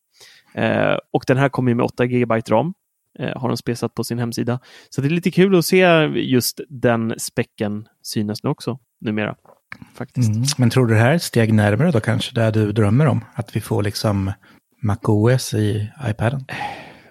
Eh, 0.56 0.98
och 1.12 1.24
den 1.26 1.36
här 1.36 1.48
kommer 1.48 1.74
med 1.74 1.84
8 1.84 2.06
GB 2.06 2.34
ram, 2.48 2.74
eh, 3.18 3.40
har 3.40 3.48
de 3.48 3.56
spesat 3.56 3.94
på 3.94 4.04
sin 4.04 4.18
hemsida. 4.18 4.60
Så 4.90 5.00
det 5.00 5.08
är 5.08 5.10
lite 5.10 5.30
kul 5.30 5.58
att 5.58 5.64
se 5.64 5.80
just 6.06 6.60
den 6.68 7.14
späcken 7.18 7.88
synas 8.02 8.42
nu 8.42 8.50
också 8.50 8.78
numera. 9.00 9.34
Faktiskt. 9.94 10.28
Mm. 10.28 10.44
Men 10.58 10.70
tror 10.70 10.86
du 10.86 10.94
det 10.94 11.00
här 11.00 11.10
är 11.10 11.14
ett 11.14 11.22
steg 11.22 11.54
närmare 11.54 11.90
då 11.90 12.00
kanske, 12.00 12.34
där 12.34 12.52
du 12.52 12.72
drömmer 12.72 13.06
om? 13.06 13.24
Att 13.34 13.56
vi 13.56 13.60
får 13.60 13.82
liksom 13.82 14.32
MacOS 14.82 15.54
i 15.54 15.90
iPaden? 16.08 16.44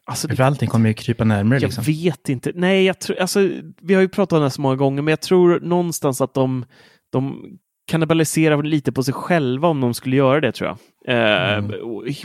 Alltså, 0.05 0.27
För 0.27 0.43
allting 0.43 0.69
kommer 0.69 0.89
ju 0.89 0.93
krypa 0.93 1.23
närmare 1.23 1.59
Jag 1.59 1.67
liksom. 1.67 1.83
vet 1.83 2.29
inte. 2.29 2.51
Nej, 2.55 2.85
jag 2.85 2.99
tror, 2.99 3.19
alltså, 3.19 3.49
vi 3.81 3.93
har 3.93 4.01
ju 4.01 4.07
pratat 4.09 4.33
om 4.33 4.39
det 4.39 4.45
här 4.45 4.49
så 4.49 4.61
många 4.61 4.75
gånger, 4.75 5.01
men 5.01 5.11
jag 5.11 5.21
tror 5.21 5.59
någonstans 5.59 6.21
att 6.21 6.33
de, 6.33 6.65
de 7.11 7.45
kannibaliserar 7.87 8.63
lite 8.63 8.91
på 8.91 9.03
sig 9.03 9.13
själva 9.13 9.67
om 9.67 9.81
de 9.81 9.93
skulle 9.93 10.15
göra 10.15 10.41
det, 10.41 10.51
tror 10.51 10.69
jag. 10.69 10.77
Eh, 11.07 11.57
Mm. 11.57 11.71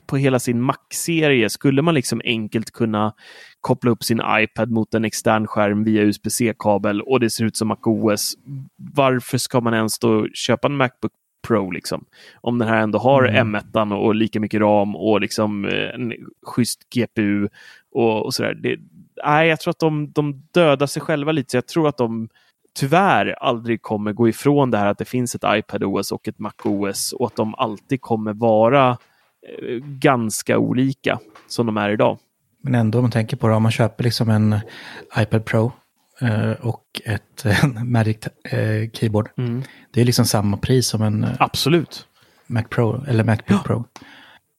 På 0.07 0.17
hela 0.17 0.39
sin 0.39 0.61
Mac-serie 0.61 1.51
skulle 1.51 1.83
man 1.83 1.95
liksom 1.95 2.21
enkelt 2.25 2.71
kunna 2.71 3.13
koppla 3.61 3.91
upp 3.91 4.05
sin 4.05 4.23
iPad 4.27 4.71
mot 4.71 4.95
en 4.95 5.05
extern 5.05 5.47
skärm 5.47 5.85
via 5.85 6.03
USB-C-kabel 6.03 7.03
och 7.03 7.21
det 7.21 7.31
ser 7.31 7.45
ut 7.45 7.57
som 7.57 7.69
MacOS. 7.69 8.35
Varför 8.77 9.39
ska 9.39 9.61
man 9.61 9.75
ens 9.75 9.99
då 9.99 10.27
köpa 10.35 10.69
en 10.69 10.77
Macbook 10.77 11.13
Pro 11.49 11.71
liksom? 11.71 12.05
Om 12.41 12.59
den 12.59 12.69
här 12.69 12.83
ändå 12.83 12.99
har 12.99 13.25
Mm. 13.25 13.57
M1 13.57 13.95
och 13.95 14.15
lika 14.15 14.41
mycket 14.41 14.61
ram 14.61 14.97
och 14.97 15.21
liksom 15.21 15.65
eh, 15.65 15.95
en 15.95 16.13
schysst 16.47 16.81
GPU 16.95 17.49
och, 17.93 18.25
och 18.25 18.35
sådär. 18.35 18.55
Det, 18.55 18.77
nej, 19.27 19.49
jag 19.49 19.61
tror 19.61 19.71
att 19.71 19.79
de, 19.79 20.13
de 20.13 20.43
dödar 20.55 20.87
sig 20.87 21.03
själva 21.03 21.33
lite. 21.33 21.51
Så 21.51 21.57
jag 21.57 21.67
tror 21.67 21.89
att 21.89 21.97
de 21.97 22.29
tyvärr 22.75 23.27
aldrig 23.41 23.83
kommer 23.83 24.13
gå 24.13 24.29
ifrån 24.29 24.71
det 24.71 24.79
här 24.79 24.87
att 24.87 24.99
det 24.99 25.05
finns 25.05 25.35
ett 25.35 25.45
iPadOS 25.47 26.13
och 26.13 26.29
ett 26.29 26.39
MacOS 26.39 27.13
och 27.13 27.27
att 27.27 27.37
de 27.37 27.55
alltid 27.55 28.01
kommer 28.01 28.33
vara 28.33 28.89
eh, 28.91 29.77
ganska 29.85 30.59
olika 30.59 31.19
som 31.49 31.67
de 31.67 31.77
är 31.77 31.91
idag. 31.91 32.19
Men 32.63 32.75
ändå 32.75 32.99
om 32.99 33.05
man 33.05 33.11
tänker 33.11 33.37
på 33.37 33.49
det, 33.49 33.55
om 33.55 33.63
man 33.63 33.73
köper 33.73 34.05
liksom 34.05 34.31
en 34.31 34.61
iPad 35.19 35.45
Pro 35.45 35.73
eh, 36.21 36.53
och 36.53 36.85
ett 37.05 37.45
Magic 37.85 38.27
eh, 38.45 38.91
Keyboard. 38.93 39.31
Det 39.91 40.01
är 40.01 40.05
liksom 40.05 40.25
samma 40.25 40.57
pris 40.57 40.87
som 40.87 41.03
en 41.03 41.27
Absolut. 41.39 42.07
Mac 42.47 42.63
Pro 42.63 43.05
eller 43.09 43.25
Macbook 43.25 43.65
Pro. 43.65 43.85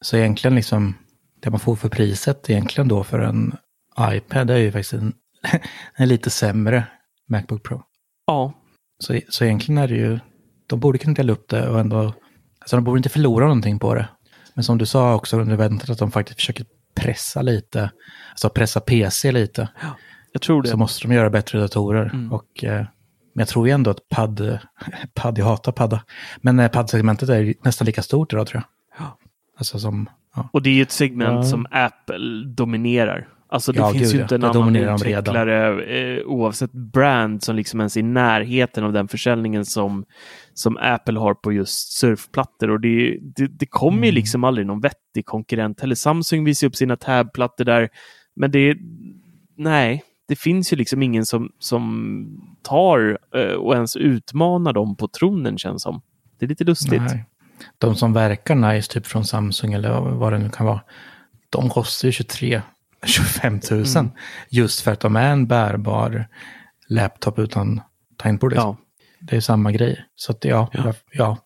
Så 0.02 0.18
egentligen 0.18 0.56
liksom, 0.56 0.96
det 1.40 1.50
man 1.50 1.60
får 1.60 1.76
för 1.76 1.90
priset 1.90 2.50
egentligen 2.50 2.88
då 2.88 3.04
för 3.04 3.20
en 3.20 3.56
iPad 4.00 4.50
är 4.50 4.58
ju 4.58 4.72
faktiskt 4.72 4.94
en, 4.94 5.14
en 5.96 6.08
lite 6.08 6.30
sämre 6.30 6.84
Macbook 7.28 7.64
Pro. 7.64 7.84
Ja, 8.32 8.54
Så, 9.00 9.20
så 9.30 9.44
egentligen 9.46 9.78
är 9.78 9.88
det 9.88 9.96
ju, 9.96 10.20
de 10.68 10.80
borde 10.80 10.98
kunna 10.98 11.14
dela 11.14 11.34
upp 11.34 11.50
det 11.50 11.70
och 11.70 11.80
ändå, 11.80 12.14
alltså 12.60 12.76
de 12.76 12.84
borde 12.84 12.98
inte 13.00 13.10
förlora 13.10 13.46
någonting 13.46 13.80
på 13.80 13.96
det. 13.96 14.08
Men 14.54 14.64
som 14.64 14.78
du 14.78 14.86
sa 14.86 15.16
också 15.16 15.40
under 15.40 15.54
eventet 15.54 15.90
att 15.90 15.98
de 15.98 16.12
faktiskt 16.12 16.40
försöker 16.40 16.66
pressa 16.96 17.42
lite, 17.42 17.92
alltså 18.32 18.50
pressa 18.50 18.80
PC 18.80 19.32
lite, 19.32 19.70
jag 20.32 20.42
tror 20.42 20.62
det. 20.62 20.70
så 20.70 20.78
måste 20.78 21.08
de 21.08 21.14
göra 21.14 21.30
bättre 21.30 21.60
datorer. 21.60 22.06
Mm. 22.14 22.32
Och, 22.34 22.64
eh, 22.64 22.86
men 23.34 23.42
jag 23.42 23.48
tror 23.48 23.68
ju 23.68 23.74
ändå 23.74 23.92
att 23.92 24.10
padd, 24.10 24.60
padd, 25.14 25.38
jag 25.38 25.46
hatar 25.46 25.72
padda, 25.72 26.04
men 26.42 26.60
eh, 26.60 26.68
paddsegmentet 26.72 27.30
är 27.30 27.54
nästan 27.64 27.86
lika 27.86 28.02
stort 28.02 28.34
idag 28.34 28.48
tror 28.48 28.64
jag. 28.98 29.06
Ja. 29.06 29.18
Alltså 29.58 29.80
som, 29.80 30.10
ja. 30.36 30.50
Och 30.54 30.62
det 30.62 30.70
är 30.70 30.74
ju 30.74 30.82
ett 30.82 30.92
segment 30.92 31.36
Ja. 31.36 31.44
som 31.44 31.66
Apple 31.72 32.46
dominerar. 32.46 33.28
Alltså 33.52 33.72
det 33.72 33.80
Ja, 33.80 33.92
finns 33.92 34.12
gud, 34.12 34.16
ju 34.16 34.22
inte 34.22 34.36
en 34.36 34.44
annan 34.44 34.76
utvecklare 34.76 35.84
eh, 35.84 36.26
oavsett 36.26 36.72
brand 36.72 37.44
som 37.44 37.56
liksom 37.56 37.80
ens 37.80 37.98
är 37.98 38.00
i 38.00 38.04
närheten 38.04 38.84
av 38.84 38.94
den 38.94 39.08
försäljningen 39.08 39.66
som, 39.66 40.06
som 40.54 40.78
Apple 40.78 41.20
har 41.20 41.34
på 41.34 41.54
just 41.54 41.92
surfplattor. 42.00 42.70
Och 42.70 42.80
det, 42.82 43.18
det, 43.36 43.48
det 43.48 43.66
kommer 43.66 44.04
ju 44.04 44.10
Mm. 44.10 44.16
liksom 44.16 44.44
aldrig 44.44 44.68
någon 44.68 44.82
vettig 44.82 45.26
konkurrent 45.26 45.82
heller. 45.82 45.96
Samsung 45.96 46.44
visar 46.44 46.68
upp 46.68 46.76
sina 46.76 46.96
tabplattor 46.96 47.66
där, 47.66 47.90
men 48.36 48.52
det 48.52 48.78
nej, 49.58 50.04
det 50.28 50.36
finns 50.36 50.74
ju 50.74 50.78
liksom 50.78 51.04
ingen 51.04 51.26
som, 51.26 51.50
som 51.60 52.26
tar 52.64 53.20
eh, 53.36 53.54
och 53.54 53.74
ens 53.74 53.96
utmanar 53.96 54.74
dem 54.74 54.96
på 54.96 55.08
tronen 55.08 55.58
känns 55.58 55.84
som. 55.84 56.02
Det 56.40 56.46
är 56.46 56.50
lite 56.50 56.64
lustigt. 56.64 57.02
Nej. 57.02 57.26
De 57.78 57.96
som 57.96 58.14
verkar 58.14 58.56
nice, 58.56 58.92
typ 58.92 59.06
från 59.08 59.26
Samsung 59.26 59.74
eller 59.74 60.00
vad 60.00 60.34
det 60.34 60.40
nu 60.40 60.50
kan 60.50 60.66
vara, 60.66 60.82
de 61.50 61.70
kostar 61.70 62.08
ju 62.08 62.12
23 62.12 62.62
25 63.06 63.60
000. 63.72 63.86
Mm. 63.96 64.12
Just 64.50 64.82
för 64.82 64.92
att 64.92 65.00
de 65.00 65.16
är 65.16 65.32
en 65.32 65.48
bärbar 65.48 66.28
laptop 66.88 67.40
utan 67.40 67.82
tangentbord. 68.18 68.52
Liksom. 68.52 68.78
Ja. 68.80 69.06
Det 69.20 69.36
är 69.36 69.42
samma 69.42 69.72
grej. 69.72 70.06
Så 70.16 70.32
att 70.32 70.46
ja, 70.46 70.70
ja. 70.74 70.94
ja 71.12 71.38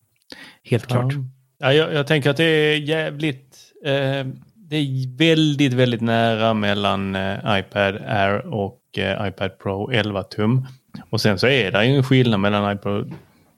helt 0.63 0.87
klart. 0.87 1.13
Ja, 1.57 1.73
jag, 1.73 1.93
jag 1.93 2.07
tänker 2.07 2.29
att 2.29 2.37
det 2.37 2.43
är 2.43 2.77
jävligt... 2.77 3.57
Eh, 3.85 4.25
det 4.69 4.77
är 4.77 5.17
väldigt, 5.17 5.73
väldigt 5.73 6.01
nära 6.01 6.53
mellan 6.53 7.15
eh, 7.15 7.59
iPad 7.59 7.95
Air 8.07 8.45
och 8.47 8.81
eh, 8.97 9.27
iPad 9.27 9.59
Pro 9.59 9.91
11 9.91 10.23
tum. 10.23 10.67
Och 11.09 11.21
sen 11.21 11.39
så 11.39 11.47
är 11.47 11.71
det 11.71 11.85
ju 11.85 11.95
en 11.95 12.03
skillnad 12.03 12.39
mellan 12.39 12.75
iPad, 12.75 13.13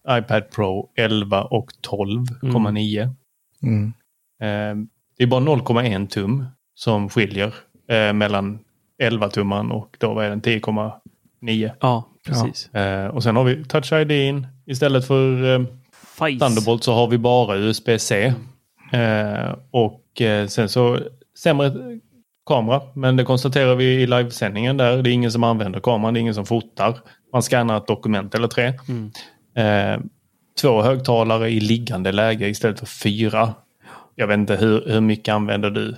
iPad 0.09 0.51
Pro 0.51 0.89
11 0.95 1.43
och 1.43 1.69
12,9. 1.89 3.13
Mm. 3.63 3.93
Eh, 4.41 4.87
det 5.17 5.23
är 5.23 5.27
bara 5.27 5.41
0,1 5.41 6.07
tum 6.07 6.45
som 6.73 7.09
skiljer 7.09 7.53
eh, 7.89 8.13
mellan 8.13 8.59
11-tummaren 9.03 9.71
och 9.71 9.95
då 9.99 10.13
var 10.13 10.23
den 10.23 10.41
10,9. 10.41 11.71
Ja, 11.79 12.07
precis. 12.25 12.73
Eh, 12.73 13.07
och 13.07 13.23
sen 13.23 13.35
har 13.35 13.43
vi 13.43 13.65
Touch 13.65 13.93
ID 13.93 14.45
istället 14.65 15.07
för 15.07 15.55
eh. 15.55 15.65
Thunderbolt 16.17 16.83
så 16.83 16.93
har 16.93 17.07
vi 17.07 17.17
bara 17.17 17.57
USB-C. 17.57 18.33
Eh, 18.91 19.55
och 19.71 20.21
eh, 20.21 20.47
sen 20.47 20.69
så 20.69 20.99
sämre 21.37 21.71
kamera. 22.45 22.81
Men 22.93 23.15
det 23.15 23.23
konstaterar 23.23 23.75
vi 23.75 23.85
i 23.85 24.07
livesändningen 24.07 24.77
där. 24.77 25.03
Det 25.03 25.09
är 25.09 25.13
ingen 25.13 25.31
som 25.31 25.43
använder 25.43 25.79
kameran, 25.79 26.13
det 26.13 26.19
är 26.19 26.21
ingen 26.21 26.35
som 26.35 26.45
fotar. 26.45 26.99
Man 27.33 27.43
scannar 27.43 27.77
ett 27.77 27.87
dokument 27.87 28.35
eller 28.35 28.47
tre. 28.47 28.73
Mm. 28.87 29.11
Eh, 29.55 29.99
två 30.61 30.81
högtalare 30.81 31.49
i 31.49 31.59
liggande 31.59 32.11
läge 32.11 32.47
istället 32.49 32.79
för 32.79 32.85
fyra. 32.85 33.53
Jag 34.15 34.27
vet 34.27 34.37
inte 34.37 34.55
hur, 34.55 34.83
hur 34.87 35.01
mycket 35.01 35.33
använder 35.33 35.69
du 35.69 35.95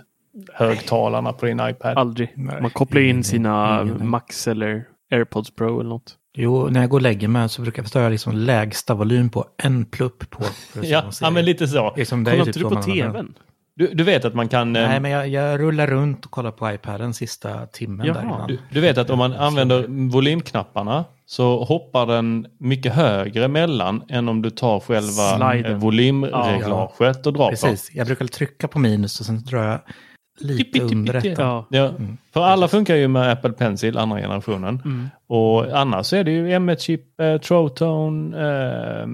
högtalarna 0.54 1.34
på 1.34 1.46
din 1.46 1.60
iPad? 1.70 1.98
Aldrig. 1.98 2.34
Nej, 2.36 2.62
Man 2.62 2.72
kopplar 2.72 3.02
in 3.02 3.24
sina 3.24 3.82
ingen- 3.82 4.10
Max 4.10 4.48
eller 4.48 4.84
AirPods 5.12 5.56
Pro 5.56 5.80
eller 5.80 5.90
något. 5.90 6.16
Jo, 6.34 6.68
när 6.72 6.80
jag 6.82 6.90
går 6.90 6.98
och 6.98 7.02
lägger 7.02 7.28
mig 7.28 7.50
så 7.50 7.62
brukar 7.62 7.80
jag 7.80 7.86
förstå 7.86 8.10
liksom 8.10 8.34
lägsta 8.36 8.94
volym 8.94 9.30
på 9.30 9.46
en 9.64 9.86
plupp 9.86 10.30
på. 10.30 10.44
ja, 10.84 11.04
ja, 11.22 11.30
men 11.30 11.46
lite 11.46 11.68
så. 11.68 11.94
Liksom, 11.98 12.26
Kollar 12.26 12.38
typ 12.38 12.48
inte 12.48 12.60
du 12.60 12.64
så 12.64 12.70
på 12.70 12.82
tvn? 12.82 13.34
Du, 13.76 13.88
du 13.94 14.04
vet 14.04 14.26
att 14.26 14.34
man 14.34 14.48
kan... 14.48 14.76
eh, 14.76 14.88
Nej, 14.90 15.00
men 15.00 15.12
jag, 15.12 15.28
jag 15.28 15.60
rullar 15.60 15.88
runt 15.88 16.26
och 16.26 16.32
kollar 16.32 16.52
på 16.52 16.72
iPaden 16.72 17.14
sista 17.14 17.66
timmen 17.66 18.06
Jaha. 18.08 18.14
där 18.18 18.24
innan. 18.24 18.48
Du, 18.48 18.60
du 18.72 18.82
vet 18.82 18.98
att 18.98 19.10
om 19.10 19.18
man 19.18 19.34
använder 19.34 19.86
volymknapparna 20.12 21.06
så 21.26 21.64
hoppar 21.64 22.06
den 22.06 22.48
mycket 22.60 22.94
högre 22.94 23.48
mellan 23.48 24.04
än 24.10 24.30
om 24.30 24.42
du 24.42 24.50
tar 24.50 24.80
själva 24.80 25.52
Sliden. 25.52 25.72
eh, 25.72 25.78
volymreglaget 25.78 27.26
och 27.28 27.34
drar 27.34 27.46
på. 27.46 27.50
Precis, 27.50 27.92
jag 27.94 28.08
brukar 28.08 28.26
trycka 28.28 28.68
på 28.68 28.80
minus 28.80 29.20
och 29.20 29.26
sen 29.26 29.44
drar 29.44 29.64
jag 29.64 29.80
lite 30.42 30.82
under 30.82 31.14
detta. 31.14 31.42
Ja. 31.42 31.66
Ja, 31.70 31.88
Mm. 31.88 32.18
för 32.34 32.42
alla 32.44 32.68
funkar 32.68 32.96
ju 32.96 33.08
med 33.08 33.32
Apple 33.32 33.52
Pencil 33.52 33.98
andra 33.98 34.18
generationen. 34.20 34.82
Mm. 34.86 35.10
Och 35.28 35.80
annars 35.80 36.06
så 36.06 36.16
är 36.16 36.24
det 36.24 36.32
ju 36.32 36.48
M1-chip, 36.48 37.20
eh, 37.20 37.38
Trotone. 37.38 38.38
Eh, 38.38 39.08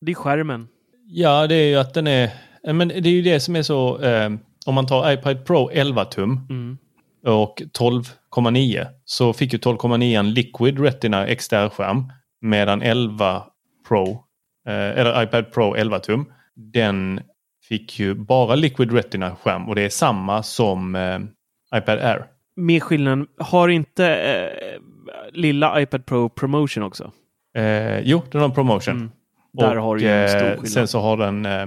Det 0.00 0.10
är 0.12 0.14
skärmen. 0.14 0.68
ja, 1.08 1.46
det 1.46 1.54
är 1.54 1.68
ju 1.68 1.76
att 1.76 1.94
den 1.94 2.06
är... 2.06 2.24
eh, 2.66 2.72
Men 2.74 2.88
det 2.88 2.94
är 3.06 3.08
ju 3.12 3.22
det 3.22 3.40
som 3.40 3.56
är 3.56 3.62
så... 3.62 3.98
Eh, 4.02 4.30
om 4.66 4.74
man 4.74 4.86
tar 4.86 5.12
iPad 5.12 5.44
Pro 5.46 5.70
11 5.72 6.04
tum 6.04 6.40
Mm. 6.50 6.78
och 7.26 7.62
12,9 7.78 8.86
så 9.04 9.32
fick 9.32 9.52
ju 9.52 9.58
12,9 9.58 10.18
en 10.18 10.34
Liquid 10.34 10.80
Retina 10.80 11.26
XDR-skärm 11.26 12.12
medan 12.40 12.82
11 12.82 13.42
Pro, 13.88 14.10
eh, 14.68 14.72
eller 14.98 15.22
iPad 15.22 15.52
Pro 15.52 15.74
11 15.74 15.98
tum, 15.98 16.32
den 16.54 17.20
fick 17.68 17.98
ju 17.98 18.14
bara 18.14 18.54
Liquid 18.54 18.92
Retina-skärm 18.92 19.68
och 19.68 19.74
det 19.74 19.82
är 19.82 19.88
samma 19.88 20.42
som 20.42 20.94
eh, 20.94 21.18
iPad 21.78 21.98
Air. 21.98 22.26
Med 22.56 22.82
skillnaden, 22.82 23.26
har 23.38 23.68
inte 23.68 24.06
eh, 24.06 24.80
lilla 25.32 25.80
iPad 25.80 26.06
Pro 26.06 26.28
Promotion 26.28 26.82
också? 26.82 27.12
Eh, 27.56 28.00
jo, 28.00 28.22
den 28.30 28.40
har 28.40 28.48
promotion. 28.48 28.96
Mm. 28.96 29.10
Där 29.52 29.78
och, 29.78 29.84
har 29.84 29.96
du 29.96 30.08
en 30.08 30.28
stor 30.28 30.38
eh, 30.38 30.50
skillnad. 30.50 30.68
Sen 30.68 30.88
så 30.88 31.00
har 31.00 31.16
den 31.16 31.46
eh, 31.46 31.66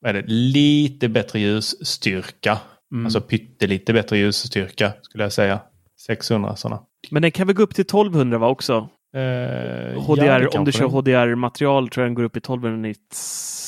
vad 0.00 0.16
är 0.16 0.22
det, 0.22 0.28
lite 0.28 1.08
bättre 1.08 1.40
ljusstyrka. 1.40 2.58
Mm. 2.92 3.06
Alltså 3.06 3.20
pyttelite 3.20 3.92
bättre 3.92 4.18
ljusstyrka 4.18 4.92
skulle 5.02 5.24
jag 5.24 5.32
säga. 5.32 5.60
600 6.06 6.56
sådana. 6.56 6.82
Men 7.10 7.22
den 7.22 7.30
kan 7.30 7.46
väl 7.46 7.56
gå 7.56 7.62
upp 7.62 7.74
till 7.74 7.82
1200 7.82 8.38
va 8.38 8.48
också? 8.48 8.88
Eh, 9.14 9.22
ja, 9.22 10.00
HDR, 10.00 10.40
det 10.40 10.48
om 10.48 10.64
du 10.64 10.72
kör 10.72 10.86
HDR-material 10.86 11.88
tror 11.88 12.04
jag 12.04 12.08
den 12.08 12.14
går 12.14 12.22
upp 12.22 12.36
i 12.36 12.38
1200 12.38 12.78
nits 12.78 13.67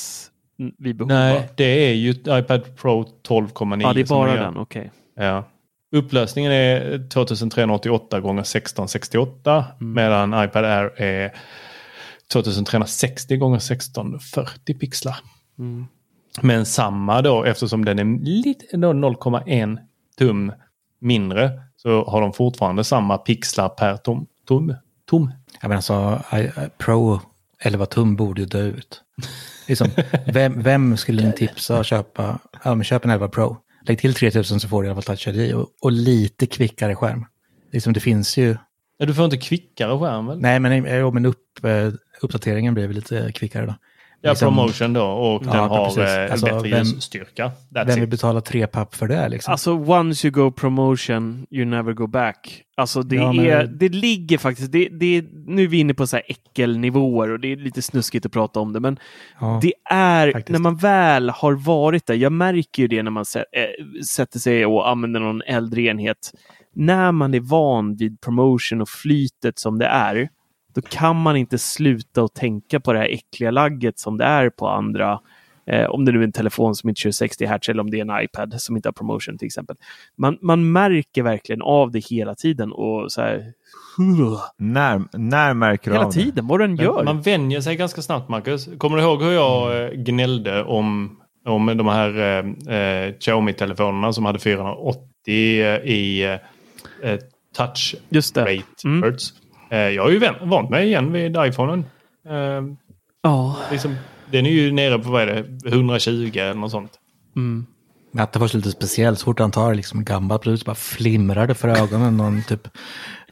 vid 0.78 0.96
behov. 0.96 1.08
Nej, 1.08 1.48
det 1.54 1.64
är 1.90 1.94
ju 1.94 2.10
iPad 2.10 2.76
Pro 2.76 3.04
12,9. 3.28 3.82
ja, 3.82 3.92
det 3.92 4.00
är 4.00 4.06
bara 4.06 4.34
den. 4.36 4.56
Okej. 4.56 4.90
Ja. 5.16 5.44
Upplösningen 5.92 6.52
är 6.52 7.08
2388 7.08 8.20
gånger 8.20 8.40
1668 8.42 9.64
Mm. 9.80 9.92
medan 9.92 10.44
iPad 10.44 10.64
Air 10.64 11.02
är 11.02 11.32
2360 12.32 13.36
gånger 13.36 13.56
1640 13.56 14.74
pixlar. 14.78 15.16
Mm. 15.58 15.86
Men 16.42 16.66
samma 16.66 17.22
då 17.22 17.44
eftersom 17.44 17.84
den 17.84 17.98
är 17.98 18.24
lite 18.24 18.76
då 18.76 18.92
0,1 18.92 19.78
tum 20.18 20.52
mindre 21.00 21.50
så 21.76 22.04
har 22.04 22.20
de 22.20 22.32
fortfarande 22.32 22.84
samma 22.84 23.18
pixlar 23.18 23.68
per 23.68 23.96
tom. 23.96 24.26
tom, 24.46 24.74
tom. 25.10 25.32
Ja, 25.62 25.68
men 25.68 25.76
alltså, 25.76 26.22
I, 26.36 26.50
Pro 26.78 27.20
11 27.58 27.86
tum 27.86 28.16
borde 28.16 28.40
ju 28.40 28.46
dö 28.46 28.62
ut. 28.62 29.02
Liksom, 29.68 29.88
vem, 30.26 30.62
vem 30.62 30.96
skulle 30.96 31.26
ni 31.26 31.32
tipsa 31.32 31.80
att 31.80 31.86
köpa? 31.86 32.38
Ja, 32.64 32.74
men 32.74 32.84
köp 32.84 33.04
en 33.04 33.10
11 33.10 33.28
Pro. 33.28 33.56
Lägg 33.86 33.98
till 33.98 34.14
3000 34.14 34.60
så 34.60 34.68
får 34.68 34.82
du 34.82 34.88
i 34.88 34.90
alla 34.90 35.02
fall 35.02 35.16
Touch 35.16 35.28
ID 35.28 35.54
och, 35.54 35.68
och 35.80 35.92
lite 35.92 36.46
kvickare 36.46 36.94
skärm. 36.94 37.26
Liksom, 37.72 37.92
det 37.92 38.00
finns 38.00 38.36
ju... 38.36 38.56
Ja, 38.98 39.06
du 39.06 39.14
får 39.14 39.24
inte 39.24 39.36
kvickare 39.36 39.98
skärm 39.98 40.26
väl? 40.26 40.40
Nej, 40.40 40.60
men, 40.60 40.84
ja, 40.84 41.10
men 41.10 41.26
upp, 41.26 41.64
eh, 41.64 41.92
uppdateringen 42.22 42.74
blir 42.74 42.86
väl 42.86 42.96
lite 42.96 43.32
kvickare 43.32 43.66
då. 43.66 43.74
Ja, 44.22 44.30
liksom- 44.30 44.54
promotion 44.54 44.92
då 44.92 45.02
och 45.04 45.42
Ja, 45.46 45.50
den 45.52 45.60
har 45.60 45.84
precis. 45.84 46.02
eh, 46.02 46.32
Alltså, 46.32 46.46
bättre 46.46 46.68
vem- 46.70 46.84
ljusstyrka. 46.86 47.52
That's 47.70 47.86
Vem 47.86 48.00
vill 48.00 48.08
betala 48.08 48.40
tre 48.40 48.66
papp 48.66 48.94
för 48.94 49.08
det 49.08 49.28
liksom? 49.28 49.52
Alltså, 49.52 49.72
once 49.72 50.26
you 50.26 50.32
go 50.32 50.50
promotion, 50.50 51.46
you 51.50 51.64
never 51.64 51.92
go 51.92 52.06
back. 52.06 52.62
Alltså, 52.76 53.02
det, 53.02 53.16
Ja, 53.16 53.32
men- 53.32 53.46
är, 53.46 53.64
det 53.64 53.88
ligger 53.88 54.38
faktiskt... 54.38 54.72
Det, 54.72 54.88
det, 54.88 55.24
nu 55.46 55.62
är 55.62 55.66
vi 55.68 55.78
inne 55.78 55.94
på 55.94 56.06
så 56.06 56.16
här 56.16 56.22
äckelnivåer 56.28 57.30
och 57.30 57.40
det 57.40 57.52
är 57.52 57.56
lite 57.56 57.82
snuskigt 57.82 58.26
att 58.26 58.32
prata 58.32 58.60
om 58.60 58.72
det, 58.72 58.80
men 58.80 58.98
ja. 59.40 59.58
Det 59.62 59.72
är, 59.90 60.32
faktiskt. 60.32 60.48
när 60.52 60.58
man 60.58 60.76
väl 60.76 61.30
har 61.30 61.52
varit 61.52 62.06
där, 62.06 62.14
jag 62.14 62.32
märker 62.32 62.82
ju 62.82 62.88
det 62.88 63.02
när 63.02 63.10
man 63.10 63.24
äh, 63.52 64.02
sätter 64.04 64.38
sig 64.38 64.66
och 64.66 64.88
använder 64.88 65.20
någon 65.20 65.42
äldre 65.42 65.82
enhet. 65.82 66.32
När 66.74 67.12
man 67.12 67.34
är 67.34 67.40
van 67.40 67.96
vid 67.96 68.20
promotion 68.20 68.80
och 68.80 68.88
flytet 68.88 69.58
som 69.58 69.78
det 69.78 69.86
är, 69.86 70.28
då 70.74 70.80
kan 70.80 71.16
man 71.16 71.36
inte 71.36 71.58
sluta 71.58 72.22
att 72.22 72.34
tänka 72.34 72.80
på 72.80 72.92
det 72.92 72.98
här 72.98 73.06
äckliga 73.08 73.50
lagget 73.50 73.98
som 73.98 74.18
det 74.18 74.24
är 74.24 74.50
på 74.50 74.68
andra. 74.68 75.20
Eh, 75.66 75.86
om 75.86 76.04
det 76.04 76.12
nu 76.12 76.18
är 76.18 76.24
en 76.24 76.32
telefon 76.32 76.74
som 76.74 76.88
inte 76.88 77.00
kör 77.00 77.10
60 77.10 77.46
Hz 77.46 77.68
eller 77.70 77.80
om 77.82 77.90
det 77.90 78.00
är 78.00 78.10
en 78.18 78.24
iPad 78.24 78.54
som 78.60 78.76
inte 78.76 78.88
har 78.88 78.92
promotion 78.92 79.38
till 79.38 79.46
exempel. 79.46 79.76
Man, 80.16 80.38
man 80.42 80.72
märker 80.72 81.22
verkligen 81.22 81.62
av 81.62 81.90
det 81.90 81.98
hela 81.98 82.34
tiden 82.34 82.72
och 82.72 83.12
så 83.12 83.20
här, 83.20 83.52
När, 84.58 85.18
när 85.18 85.54
märker 85.54 85.90
du 85.90 85.94
hela 85.94 86.06
av 86.06 86.12
det? 86.12 86.20
tiden 86.20 86.46
vad 86.46 86.60
den 86.60 86.74
Men 86.74 86.84
gör. 86.84 87.04
Man 87.04 87.20
vänjer 87.22 87.60
sig 87.60 87.76
ganska 87.76 88.02
snabbt, 88.02 88.28
Marcus. 88.28 88.68
Kommer 88.78 88.96
du 88.96 89.02
ihåg 89.02 89.22
hur 89.22 89.32
jag 89.32 89.84
eh, 89.84 89.90
gnällde 89.90 90.62
om, 90.64 91.16
om 91.46 91.66
de 91.66 91.86
här 91.88 92.18
eh, 92.18 92.74
eh, 92.76 93.12
Xiaomi-telefonerna 93.18 94.12
som 94.12 94.24
hade 94.24 94.38
480 94.38 95.00
i 95.84 96.22
eh, 97.02 97.16
touch 97.56 97.94
Just 98.08 98.34
det. 98.34 98.40
rate 98.42 98.62
Mm. 98.84 99.02
hertz? 99.02 99.32
Eh, 99.70 99.78
jag 99.78 100.02
har 100.02 100.10
ju 100.10 100.18
vant 100.42 100.70
mig 100.70 100.86
igen 100.86 101.12
vid 101.12 101.36
iPhonen. 101.38 101.84
Eh, 102.28 102.62
Ja. 103.22 103.56
liksom, 103.70 103.96
den 104.30 104.46
är 104.46 104.50
ju 104.50 104.72
nere 104.72 104.98
på 104.98 105.10
vad 105.10 105.22
är 105.22 105.26
det, 105.26 105.68
120 105.70 106.30
eller 106.38 106.54
något 106.54 106.70
sånt. 106.70 106.92
Mm. 107.36 107.66
Det 108.12 108.36
var 108.36 108.56
lite 108.56 108.70
speciellt, 108.70 109.18
så 109.18 109.24
fort 109.24 109.40
han 109.40 109.50
tar 109.50 109.74
liksom 109.74 109.98
en 109.98 110.04
gammal 110.04 110.38
produkt 110.38 110.62
så 110.62 110.66
bara 110.66 110.74
flimrar 110.74 111.46
det 111.46 111.54
för 111.54 111.68
ögonen. 111.68 112.16
Någon 112.16 112.42
typ 112.42 112.68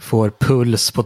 får 0.00 0.30
puls 0.40 0.90
på 0.92 1.04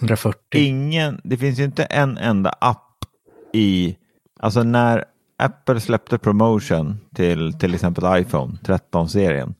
140. 0.00 0.38
Ingen, 0.54 1.20
det 1.24 1.36
finns 1.36 1.58
ju 1.58 1.64
inte 1.64 1.84
en 1.84 2.18
enda 2.18 2.50
app 2.60 3.04
i, 3.52 3.96
alltså 4.40 4.62
när 4.62 5.04
Apple 5.38 5.80
släppte 5.80 6.18
promotion 6.18 7.00
till 7.14 7.52
till 7.52 7.74
exempel 7.74 8.20
iPhone 8.20 8.58
13-serien, 8.64 9.54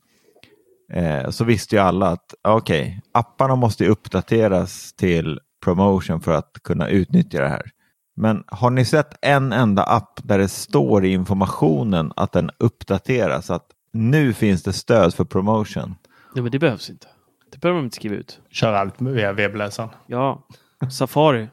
eh, 0.93 1.29
så 1.29 1.43
visste 1.43 1.75
ju 1.75 1.81
alla 1.81 2.07
att 2.07 2.33
okej, 2.41 3.01
apparna 3.11 3.55
måste 3.55 3.83
ju 3.83 3.89
uppdateras 3.89 4.93
till 4.93 5.39
promotion 5.63 6.21
för 6.21 6.33
att 6.33 6.53
kunna 6.63 6.87
utnyttja 6.87 7.41
det 7.41 7.49
här. 7.49 7.71
Men 8.15 8.43
har 8.47 8.69
ni 8.69 8.85
sett 8.85 9.17
en 9.21 9.53
enda 9.53 9.83
app 9.83 10.19
där 10.23 10.37
det 10.37 10.47
står 10.47 11.05
i 11.05 11.13
informationen 11.13 12.13
att 12.15 12.31
den 12.31 12.49
uppdateras, 12.57 13.49
att 13.49 13.65
nu 13.93 14.33
finns 14.33 14.63
det 14.63 14.73
stöd 14.73 15.13
för 15.13 15.25
promotion? 15.25 15.95
Ja, 16.35 16.41
men 16.41 16.51
det 16.51 16.59
behövs 16.59 16.89
inte. 16.89 17.07
Det 17.51 17.57
behöver 17.57 17.79
de 17.79 17.85
inte 17.85 17.95
skriva 17.95 18.15
ut. 18.15 18.39
Kör 18.49 18.73
allt 18.73 19.01
via 19.01 19.33
webbläsaren. 19.33 19.89
Ja, 20.07 20.47
Safari. 20.91 21.47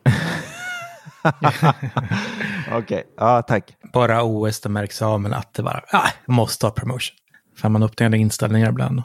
Okej, 2.72 3.05
ja 3.16 3.43
tack. 3.43 3.76
Bara 3.93 4.22
OS 4.22 4.61
det 4.61 4.68
märks 4.68 5.03
av, 5.03 5.20
men 5.20 5.33
att 5.33 5.55
det 5.55 5.62
bara, 5.62 5.85
ah, 5.93 6.09
måste 6.26 6.66
ha 6.66 6.70
promotion. 6.70 7.16
För 7.57 7.68
man 7.68 7.83
uppdaterar 7.83 8.14
inställningar 8.14 8.68
ibland 8.68 9.03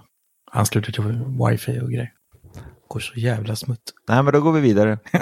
ansluter 0.51 0.91
till 0.91 1.03
wifi 1.49 1.79
och 1.79 1.89
grejer. 1.89 2.13
Går 2.87 2.99
så 2.99 3.19
jävla 3.19 3.55
smutt. 3.55 3.93
Nej, 4.07 4.23
men 4.23 4.33
då 4.33 4.41
går 4.41 4.51
vi 4.51 4.61
vidare. 4.61 4.99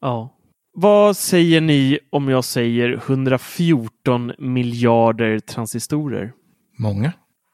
Ja. 0.00 0.36
Vad 0.72 1.16
säger 1.16 1.60
ni 1.60 1.98
om 2.10 2.28
jag 2.28 2.44
säger 2.44 2.92
114 2.92 4.32
miljarder 4.38 5.38
transistorer? 5.38 6.32
Många. 6.78 7.12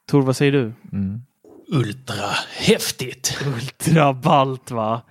Tor, 0.09 0.23
vad 0.23 0.37
säger 0.37 0.53
du? 0.53 0.73
Mm. 0.93 1.21
Ultra 1.69 2.27
häftigt. 2.59 3.39
Ultrabalt 3.47 4.71
va? 4.71 5.03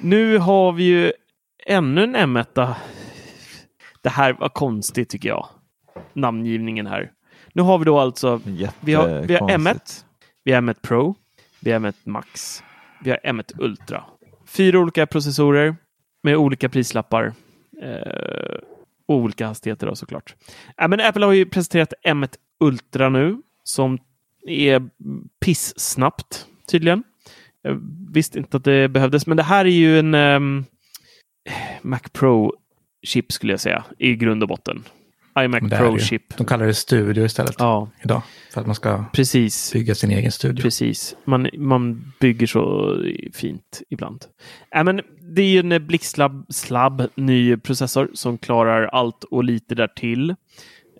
Nu 0.00 0.38
har 0.38 0.72
vi 0.72 0.84
ju 0.84 1.12
ännu 1.66 2.02
en 2.02 2.16
M1. 2.16 2.74
Det 4.02 4.10
här 4.10 4.32
var 4.32 4.48
konstigt 4.48 5.08
tycker 5.08 5.28
jag. 5.28 5.48
Namngivningen 6.12 6.86
här. 6.86 7.10
Nu 7.56 7.62
har 7.62 7.78
vi 7.78 7.84
då 7.84 7.98
alltså 7.98 8.40
vi 8.44 8.64
har, 8.64 8.78
vi 8.80 8.94
har 8.94 9.02
M1, 9.02 9.30
Jättekonstigt. 9.30 10.04
vi 10.44 10.52
har 10.52 10.62
M1 10.62 10.76
Pro, 10.82 11.14
vi 11.60 11.72
har 11.72 11.80
M1 11.80 11.94
Max, 12.04 12.62
vi 13.04 13.10
har 13.10 13.18
M1 13.24 13.52
Ultra. 13.58 14.04
Fyra 14.46 14.78
olika 14.78 15.06
processorer 15.06 15.76
med 16.22 16.36
olika 16.36 16.68
prislappar. 16.68 17.32
Eh, 17.82 18.58
och 19.08 19.16
olika 19.16 19.46
hastigheter 19.46 19.86
då 19.86 19.96
såklart. 19.96 20.34
Äh, 20.80 20.88
men 20.88 21.00
Apple 21.00 21.24
har 21.24 21.32
ju 21.32 21.46
presenterat 21.46 21.94
M1 22.04 22.34
Ultra 22.60 23.08
nu 23.08 23.42
som 23.62 23.98
är 24.46 24.90
pissnabbt 25.40 26.46
tydligen. 26.70 27.02
Jag 27.62 27.80
visste 28.12 28.38
inte 28.38 28.56
att 28.56 28.64
det 28.64 28.88
behövdes, 28.88 29.26
men 29.26 29.36
det 29.36 29.42
här 29.42 29.64
är 29.64 29.70
ju 29.70 29.98
en 29.98 30.14
ehm, 30.14 30.64
Mac 31.82 32.00
Pro-chip 32.12 33.32
skulle 33.32 33.52
jag 33.52 33.60
säga 33.60 33.84
i 33.98 34.14
grund 34.14 34.42
och 34.42 34.48
botten. 34.48 34.84
iMac. 35.38 35.60
Pro-chip. 35.60 36.36
De 36.36 36.46
kallar 36.46 36.66
det 36.66 36.74
studio 36.74 37.24
istället 37.24 37.54
Ja, 37.58 37.90
idag. 38.04 38.22
För 38.52 38.60
att 38.60 38.66
man 38.66 38.74
ska 38.74 39.04
precis. 39.12 39.72
bygga 39.72 39.94
sin 39.94 40.10
egen 40.10 40.32
studio. 40.32 40.62
Precis. 40.62 41.16
Man, 41.24 41.48
man 41.58 42.12
bygger 42.20 42.46
så 42.46 42.96
fint 43.32 43.82
ibland. 43.90 44.24
Äh, 44.74 44.84
men 44.84 45.00
det 45.34 45.42
är 45.42 45.48
ju 45.48 45.58
en 45.58 45.86
blixtslabb 45.86 46.46
slabb, 46.48 47.08
ny 47.14 47.56
processor 47.56 48.10
som 48.14 48.38
klarar 48.38 48.86
allt 48.86 49.24
och 49.24 49.44
lite 49.44 49.74
därtill. 49.74 50.34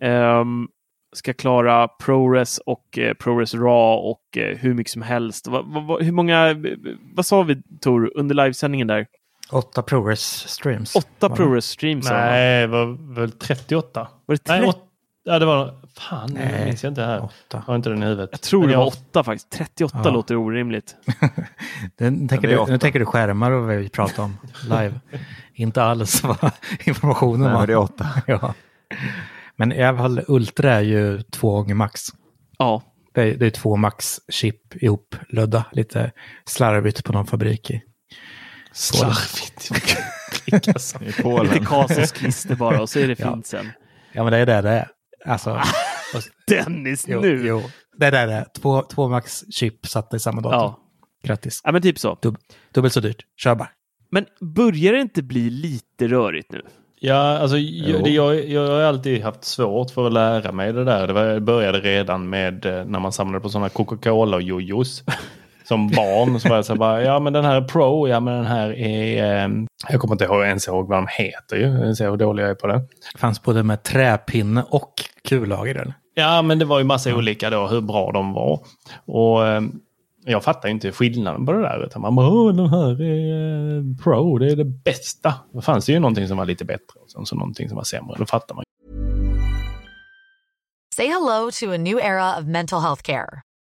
Um, 0.00 0.68
ska 1.12 1.32
klara 1.32 1.88
ProRes 1.88 2.58
och 2.58 2.98
eh, 2.98 3.14
ProRes 3.14 3.54
RAW 3.54 4.10
och 4.10 4.38
eh, 4.38 4.56
hur 4.56 4.74
mycket 4.74 4.92
som 4.92 5.02
helst. 5.02 5.46
Va, 5.46 5.62
va, 5.62 5.80
va, 5.80 5.98
hur 5.98 6.12
många, 6.12 6.56
vad 7.14 7.26
sa 7.26 7.42
vi 7.42 7.62
Tor 7.80 8.12
under 8.14 8.34
livesändningen 8.34 8.86
där? 8.86 9.06
Åtta 9.50 9.82
ProRes 9.82 10.48
streams. 10.48 10.96
Åtta? 10.96 11.28
ProRes 11.30 11.66
streams. 11.66 12.10
Nej, 12.10 12.60
det 12.60 12.66
var 12.66 13.14
väl 13.14 13.30
38? 13.32 14.08
Var 14.26 14.34
det 14.34 14.48
Nej, 14.48 14.58
tre- 14.60 14.68
åt, 14.68 14.78
ja, 15.24 15.38
det 15.38 15.46
var... 15.46 15.80
Fan, 15.98 16.30
Nej. 16.34 16.54
det 16.58 16.64
minns 16.64 16.82
jag 16.84 16.90
inte 16.90 17.02
här. 17.02 17.18
Åtta. 17.24 17.32
Jag 17.50 17.58
har 17.60 17.76
inte 17.76 17.88
den 17.90 18.02
i 18.02 18.06
huvudet. 18.06 18.28
Jag 18.32 18.40
tror 18.40 18.60
Men 18.60 18.68
det 18.70 18.76
var 18.76 18.82
jag- 18.84 18.88
åtta 18.88 19.24
faktiskt. 19.24 19.50
38 19.50 20.00
Ja. 20.04 20.10
låter 20.10 20.36
orimligt. 20.36 20.96
Den, 21.98 22.28
tänker 22.28 22.48
det 22.48 22.54
du, 22.54 22.66
nu 22.72 22.78
tänker 22.78 22.98
du 22.98 23.06
skärmar 23.06 23.50
och 23.50 23.66
vad 23.66 23.76
vi 23.76 23.88
pratar 23.88 24.22
om 24.22 24.36
live. 24.62 25.00
Inte 25.54 25.82
alls 25.82 26.22
vad 26.24 26.50
informationen 26.84 27.40
Nej, 27.40 27.52
var. 27.52 27.66
det 27.66 27.72
är 27.72 27.76
åtta. 27.78 28.06
ja. 28.26 28.54
Men 29.56 29.72
i 29.72 29.82
alla 29.82 29.98
fall 29.98 30.20
Ultra 30.28 30.72
är 30.74 30.80
ju 30.80 31.22
två 31.22 31.50
gånger 31.50 31.74
max. 31.74 32.00
Ja, 32.58 32.82
Det 33.14 33.22
är, 33.22 33.34
det 33.36 33.46
är 33.46 33.50
två 33.50 33.76
max-chip 33.76 34.60
ihoplödda. 34.74 35.64
Lite 35.72 36.12
slarvigt 36.44 37.04
på 37.04 37.12
någon 37.12 37.26
fabrik 37.26 37.70
i. 37.70 37.82
Slarvigt. 38.76 39.70
Klicka 40.32 40.78
så. 40.78 40.98
I 41.04 41.12
Polen. 41.22 41.66
lite 42.20 42.56
bara 42.56 42.80
och 42.82 42.88
så 42.90 42.98
är 42.98 43.08
det 43.08 43.18
Ja. 43.20 43.32
fint 43.32 43.46
sen. 43.46 43.70
Ja 44.12 44.22
men 44.24 44.32
det 44.32 44.38
är 44.38 44.46
det 44.46 44.60
det 44.60 44.70
är. 44.70 44.88
Alltså, 45.26 45.60
Dennis, 46.48 47.04
jo, 47.08 47.20
nu! 47.20 47.46
jo. 47.46 47.62
Det 47.98 48.06
är 48.06 48.10
det 48.10 48.26
det 48.26 48.32
är. 48.32 48.46
Två, 48.60 48.82
två 48.82 49.08
max-chip 49.08 49.86
satta 49.86 50.16
i 50.16 50.20
samma 50.20 50.40
dator. 50.40 50.58
Ja. 50.58 50.78
Grattis. 51.24 51.60
ja, 51.64 51.72
men 51.72 51.82
typ 51.82 51.98
så. 51.98 52.18
Dub, 52.22 52.36
dubbelt 52.74 52.94
så 52.94 53.00
dyrt. 53.00 53.22
Kör 53.36 53.54
bara. 53.54 53.68
Men 54.10 54.26
börjar 54.40 54.92
det 54.92 55.00
inte 55.00 55.22
bli 55.22 55.50
lite 55.50 56.08
rörigt 56.08 56.52
nu? 56.52 56.62
Ja, 57.00 57.38
alltså 57.38 57.56
jag, 57.58 58.04
det, 58.04 58.10
jag, 58.10 58.48
jag 58.48 58.66
har 58.66 58.80
alltid 58.80 59.22
haft 59.22 59.44
svårt 59.44 59.90
för 59.90 60.06
att 60.06 60.12
lära 60.12 60.52
mig 60.52 60.72
det 60.72 60.84
där. 60.84 61.06
Det 61.06 61.12
var, 61.12 61.24
det 61.26 61.40
började 61.40 61.80
redan 61.80 62.28
med 62.28 62.66
eh, 62.66 62.84
när 62.84 63.00
man 63.00 63.12
samlade 63.12 63.42
på 63.42 63.48
sådana 63.48 63.68
Coca-Cola 63.68 64.36
och 64.36 64.42
jojos. 64.42 65.04
Som 65.68 65.88
barn 65.88 66.40
så 66.40 66.48
var 66.48 66.56
jag 66.56 66.64
så 66.64 66.72
här 66.72 66.78
bara, 66.78 67.02
ja 67.02 67.20
men 67.20 67.32
den 67.32 67.44
här 67.44 67.56
är 67.56 67.60
pro, 67.60 68.08
ja 68.08 68.20
men 68.20 68.34
den 68.34 68.46
här 68.46 68.72
är... 68.78 69.44
Eh, 69.44 69.50
jag 69.88 70.00
kommer 70.00 70.14
inte 70.14 70.24
ihåg, 70.24 70.44
ens 70.44 70.68
ihåg 70.68 70.88
vad 70.88 70.98
de 70.98 71.06
heter 71.10 71.56
ju. 71.56 71.86
Jag 71.86 71.96
ser 71.96 72.10
hur 72.10 72.16
dålig 72.16 72.42
jag 72.42 72.50
är 72.50 72.54
på 72.54 72.66
det. 72.66 72.78
Det 73.12 73.18
fanns 73.18 73.42
både 73.42 73.62
med 73.62 73.82
träpinne 73.82 74.64
och 74.68 74.92
kullager. 75.28 75.74
Eller? 75.74 75.94
Ja, 76.14 76.42
men 76.42 76.58
det 76.58 76.64
var 76.64 76.78
ju 76.78 76.84
massa 76.84 77.14
olika 77.14 77.50
då 77.50 77.66
hur 77.66 77.80
bra 77.80 78.12
de 78.12 78.32
var. 78.32 78.60
Och 79.06 79.46
eh, 79.46 79.62
jag 80.24 80.44
fattar 80.44 80.68
ju 80.68 80.74
inte 80.74 80.92
skillnaden 80.92 81.46
på 81.46 81.52
det 81.52 81.62
där. 81.62 81.84
Utan 81.86 82.02
man 82.02 82.14
bara, 82.16 82.28
Åh, 82.28 82.54
den 82.54 82.68
här 82.68 83.02
är 83.02 83.76
eh, 83.78 83.82
pro, 84.04 84.38
det 84.38 84.52
är 84.52 84.56
det 84.56 84.64
bästa. 84.64 85.34
Då 85.52 85.60
fanns 85.60 85.86
det 85.86 85.92
ju 85.92 85.98
någonting 85.98 86.28
som 86.28 86.36
var 86.36 86.44
lite 86.44 86.64
bättre 86.64 87.00
och 87.04 87.10
sen 87.10 87.26
så 87.26 87.36
någonting 87.36 87.68
som 87.68 87.76
var 87.76 87.84
sämre. 87.84 88.16
Då 88.18 88.26
fattar 88.26 88.54
man 88.54 88.64
Say 90.96 91.06
hello 91.06 91.50
to 91.60 91.74
a 91.74 91.76
new 91.76 91.98
era 91.98 92.38
of 92.38 92.44
mental 92.44 92.80
health 92.80 93.02
care. 93.02 93.42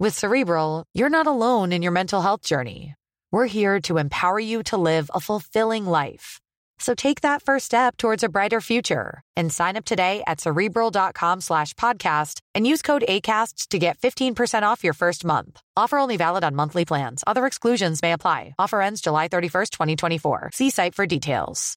With 0.00 0.18
Cerebral, 0.18 0.86
you're 0.92 1.08
not 1.08 1.28
alone 1.28 1.70
in 1.70 1.80
your 1.80 1.92
mental 1.92 2.20
health 2.20 2.42
journey. 2.42 2.96
We're 3.30 3.46
here 3.46 3.80
to 3.82 3.98
empower 3.98 4.40
you 4.40 4.64
to 4.64 4.76
live 4.76 5.08
a 5.14 5.20
fulfilling 5.20 5.86
life. 5.86 6.40
So 6.80 6.96
take 6.96 7.20
that 7.20 7.42
first 7.42 7.66
step 7.66 7.96
towards 7.96 8.24
a 8.24 8.28
brighter 8.28 8.60
future 8.60 9.22
and 9.36 9.52
sign 9.52 9.76
up 9.76 9.84
today 9.84 10.24
at 10.26 10.40
cerebral.com 10.40 11.40
slash 11.42 11.74
podcast 11.74 12.40
and 12.56 12.66
use 12.66 12.82
code 12.82 13.04
ACAST 13.08 13.68
to 13.68 13.78
get 13.78 13.98
15% 13.98 14.64
off 14.64 14.82
your 14.82 14.94
first 14.94 15.24
month. 15.24 15.60
Offer 15.76 15.98
only 15.98 16.16
valid 16.16 16.42
on 16.42 16.56
monthly 16.56 16.84
plans. 16.84 17.22
Other 17.28 17.46
exclusions 17.46 18.02
may 18.02 18.12
apply. 18.12 18.56
Offer 18.58 18.82
ends 18.82 19.00
July 19.00 19.28
31st, 19.28 19.70
2024. 19.70 20.50
See 20.52 20.70
site 20.70 20.96
for 20.96 21.06
details. 21.06 21.76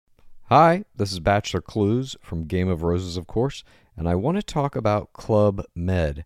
Hi, 0.49 0.85
this 0.95 1.11
is 1.11 1.19
Bachelor 1.19 1.61
Clues 1.61 2.15
from 2.23 2.45
Game 2.45 2.67
of 2.67 2.81
Roses, 2.81 3.15
of 3.15 3.27
course, 3.27 3.63
and 3.95 4.09
I 4.09 4.15
want 4.15 4.37
to 4.37 4.43
talk 4.43 4.75
about 4.75 5.13
Club 5.13 5.63
Med. 5.75 6.25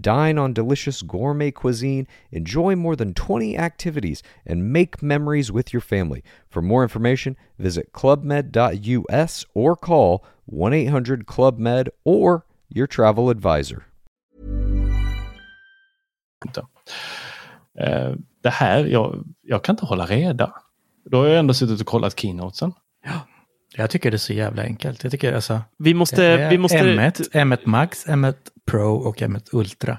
Dine 0.00 0.38
on 0.38 0.52
delicious 0.52 1.02
gourmet 1.02 1.50
cuisine, 1.50 2.06
enjoy 2.30 2.76
more 2.76 2.96
than 2.96 3.14
20 3.14 3.56
activities, 3.56 4.22
and 4.46 4.72
make 4.72 5.02
memories 5.02 5.50
with 5.50 5.72
your 5.72 5.80
family. 5.80 6.22
For 6.48 6.62
more 6.62 6.82
information, 6.82 7.36
visit 7.58 7.92
clubmed.us 7.92 9.44
or 9.54 9.76
call 9.76 10.24
1 10.46 10.72
800 10.72 11.26
Club 11.26 11.58
Med 11.58 11.90
or 12.04 12.44
your 12.68 12.86
travel 12.86 13.30
advisor. 13.30 13.84
Eh, 17.78 18.14
det 18.42 18.50
här, 18.50 18.84
jag, 18.84 19.24
jag 19.42 19.64
kan 19.64 19.72
inte 19.72 19.86
hålla 19.86 20.06
reda. 20.06 20.52
Då 21.04 21.18
har 21.18 21.26
jag 21.26 21.38
ändå 21.38 21.54
suttit 21.54 21.80
och 21.80 21.86
kollat 21.86 22.20
keynotesen. 22.20 22.72
Jag 23.78 23.90
tycker 23.90 24.10
det 24.10 24.14
är 24.14 24.18
så 24.18 24.32
jävla 24.32 24.62
enkelt. 24.62 25.02
Jag 25.02 25.12
tycker 25.12 25.32
alltså... 25.32 25.60
Vi 25.78 25.94
måste... 25.94 26.48
Vi 26.50 26.58
måste 26.58 26.78
M1, 26.78 27.30
M1 27.32 27.58
Max, 27.64 28.06
M1 28.06 28.34
Pro 28.66 28.94
och 28.94 29.16
M1 29.22 29.48
Ultra. 29.52 29.98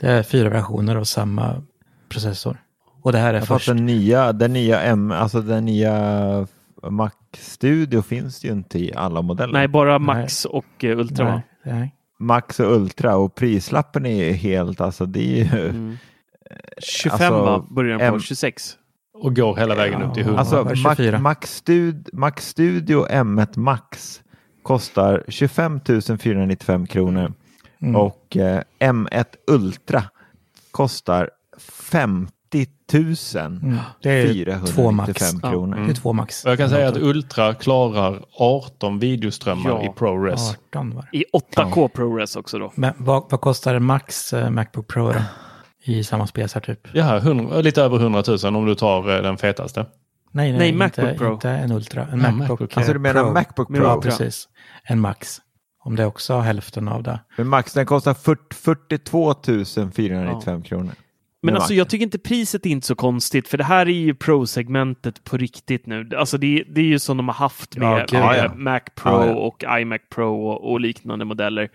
Det 0.00 0.06
är 0.06 0.22
fyra 0.22 0.48
versioner 0.48 0.96
av 0.96 1.04
samma 1.04 1.62
processor. 2.08 2.56
Och 3.02 3.12
det 3.12 3.18
här 3.18 3.34
är 3.34 3.38
Jag 3.38 3.48
först. 3.48 3.66
den 3.66 3.86
nya, 3.86 4.32
den 4.32 4.52
nya 4.52 4.80
M, 4.80 5.10
alltså 5.12 5.40
den 5.40 5.64
nya 5.64 6.46
Mac 6.90 7.10
Studio 7.38 8.02
finns 8.02 8.44
ju 8.44 8.48
inte 8.52 8.78
i 8.78 8.92
alla 8.94 9.22
modeller. 9.22 9.52
Nej, 9.52 9.68
bara 9.68 9.98
Max 9.98 10.44
och 10.44 10.84
eh, 10.84 10.98
Ultra? 10.98 11.34
Nej, 11.34 11.42
nej. 11.64 11.94
Max 12.20 12.60
och 12.60 12.72
Ultra 12.76 13.16
och 13.16 13.34
prislappen 13.34 14.06
är 14.06 14.24
ju 14.24 14.32
helt, 14.32 14.80
alltså 14.80 15.06
det 15.06 15.20
är 15.40 15.44
ju, 15.54 15.68
Mm. 15.68 15.98
25 16.78 17.12
Alltså, 17.12 17.44
va? 17.44 17.66
Börjar 17.70 17.98
den 17.98 18.10
på 18.10 18.14
M- 18.14 18.20
26. 18.20 18.76
Och 19.20 19.36
går 19.36 19.56
hela 19.56 19.74
vägen 19.74 20.02
upp 20.02 20.14
till 20.14 20.22
100. 20.22 20.40
alltså 20.40 20.64
Mac, 20.64 20.74
24? 20.96 21.18
Mac, 21.18 21.34
Stud, 21.44 22.08
Mac 22.12 22.32
Studio 22.38 23.06
M1 23.06 23.58
Max 23.58 24.20
kostar 24.62 25.24
25 25.28 25.80
495 26.20 26.86
kronor 26.86 27.32
Mm. 27.82 27.96
och 27.96 28.36
eh, 28.36 28.62
M1 28.80 29.24
Ultra 29.50 30.02
kostar 30.70 31.30
50 31.58 32.32
000 32.92 33.14
Mm. 33.62 33.76
Det 34.02 34.10
är 34.10 34.66
två 34.66 34.90
max. 34.90 35.10
495 35.12 35.40
Ja. 35.42 35.50
kronor. 35.50 35.76
Det 35.86 35.90
är 35.92 35.94
två 35.94 36.12
max. 36.12 36.44
Och 36.44 36.50
jag 36.50 36.58
kan 36.58 36.68
säga 36.70 36.88
att 36.88 36.96
Ultra 36.96 37.54
klarar 37.54 38.22
18 38.38 38.98
videoströmmar 38.98 39.70
Ja. 39.70 39.84
i 39.84 39.88
ProRes. 39.88 40.50
18 40.68 40.94
var 40.94 41.08
det. 41.12 41.18
I 41.18 41.24
8K 41.32 41.88
ProRes 41.88 42.36
också 42.36 42.58
då. 42.58 42.72
Men 42.74 42.92
vad, 42.96 43.24
vad 43.30 43.40
kostar 43.40 43.74
en 43.74 43.84
Max 43.84 44.32
eh, 44.32 44.50
Macbook 44.50 44.88
Pro 44.88 45.12
då? 45.12 45.20
I 45.88 46.04
samma 46.04 46.26
spesar 46.26 46.60
typ? 46.60 46.88
Ja, 46.92 47.16
100, 47.16 47.60
lite 47.60 47.82
över 47.82 47.96
100 47.96 48.22
000 48.44 48.56
om 48.56 48.66
du 48.66 48.74
tar 48.74 49.16
eh, 49.16 49.22
den 49.22 49.38
fetaste. 49.38 49.86
Nej, 50.32 50.52
nej, 50.52 50.58
Nej, 50.58 50.68
inte, 50.68 51.02
Macbook 51.02 51.18
Pro. 51.18 51.32
inte 51.32 51.50
en 51.50 51.72
Ultra. 51.72 52.02
En 52.02 52.08
Ja, 52.20 52.30
Macbook, 52.30 52.48
Macbook. 52.60 52.76
Alltså 52.76 52.92
du 52.92 52.98
menar 52.98 53.22
Pro. 53.24 53.32
Macbook 53.32 53.68
Pro? 53.68 53.82
Ja, 53.82 54.00
precis. 54.00 54.48
En 54.84 55.00
Max. 55.00 55.38
Om 55.84 55.96
det 55.96 56.06
också 56.06 56.34
har 56.34 56.40
hälften 56.42 56.88
av 56.88 57.02
det. 57.02 57.20
Men 57.36 57.48
Max 57.48 57.72
den 57.72 57.86
kostar 57.86 58.14
40, 58.14 58.40
42 58.54 59.34
495 59.94 60.62
kronor. 60.62 60.92
Men 61.42 61.54
alltså 61.56 61.74
jag 61.74 61.88
tycker 61.88 62.04
inte 62.04 62.18
priset 62.18 62.66
är 62.66 62.70
inte 62.70 62.86
så 62.86 62.94
konstigt 62.94 63.48
för 63.48 63.58
det 63.58 63.64
här 63.64 63.86
är 63.86 63.92
ju 63.92 64.14
Pro-segmentet 64.14 65.24
på 65.24 65.36
riktigt 65.36 65.86
nu. 65.86 66.10
Alltså 66.16 66.38
det, 66.38 66.64
det 66.74 66.80
är 66.80 66.84
ju 66.84 66.98
som 66.98 67.16
de 67.16 67.28
har 67.28 67.34
haft 67.34 67.76
med, 67.76 68.06
Ja, 68.12 68.18
med 68.20 68.44
ja. 68.44 68.54
Mac 68.54 68.80
Pro 68.94 69.10
Ja, 69.10 69.26
ja. 69.26 69.34
och 69.34 69.64
iMac 69.80 70.00
Pro 70.14 70.46
och, 70.48 70.72
och 70.72 70.80
liknande 70.80 71.24
modeller. 71.24 71.68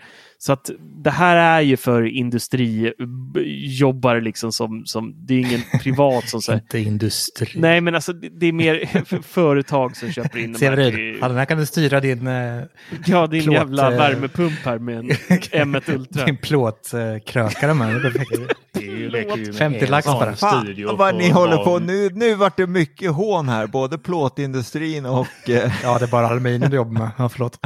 Så 0.46 0.54
att 0.54 0.70
det 1.04 1.10
här 1.10 1.36
är 1.36 1.62
ju 1.62 1.78
för 1.78 2.04
industrijobbare 2.04 4.22
liksom 4.22 4.52
som, 4.52 4.86
som 4.86 5.16
det 5.26 5.34
är 5.34 5.40
ingen 5.40 5.62
privat 5.82 6.30
som 6.30 6.42
säger. 6.42 6.60
Inte 6.60 6.80
industri. 6.80 7.48
Nej 7.56 7.82
men 7.82 7.96
alltså 7.96 8.14
det, 8.14 8.30
det 8.30 8.46
är 8.46 8.52
mer 8.54 9.06
för 9.06 9.18
företag 9.22 9.98
som 9.98 10.12
köper 10.12 10.40
in 10.40 10.50
här. 10.52 10.58
Severin, 10.60 11.18
ja, 11.22 11.28
den 11.28 11.38
här 11.38 11.46
kan 11.46 11.58
du 11.58 11.66
styra 11.66 12.00
din, 12.00 12.28
eh, 12.28 12.64
Ja, 13.06 13.28
din 13.28 13.44
plåt, 13.44 13.56
jävla 13.56 13.92
eh, 13.92 13.98
värmepump 13.98 14.60
här 14.66 14.80
med 14.80 14.98
en 14.98 15.10
M1 15.74 15.96
Ultra. 15.96 16.26
din 16.26 16.38
plåtkrökare 16.38 17.74
med. 17.74 18.02
Räcker 18.04 19.38
ju 19.38 19.46
med 19.46 19.56
50 19.56 19.80
en 19.86 19.92
lax 19.92 20.08
bara. 20.08 20.36
studio 20.36 20.88
Fan, 20.88 20.98
vad 20.98 21.16
ni 21.16 21.30
håller 21.30 21.58
på 21.58 21.80
nu. 21.80 22.10
Nu 22.14 22.36
vart 22.36 22.58
det 22.58 22.68
mycket 22.68 23.12
hån 23.12 23.50
här, 23.50 23.68
både 23.68 23.98
plåtindustrin 23.98 25.06
och... 25.06 25.50
Eh, 25.50 25.72
Ja, 25.84 26.00
det 26.00 26.06
är 26.06 26.12
bara 26.12 26.28
aluminium 26.28 26.70
du 26.70 26.76
jobbar 26.76 26.92
med. 26.92 27.10
Ja, 27.18 27.30
förlåt. 27.30 27.60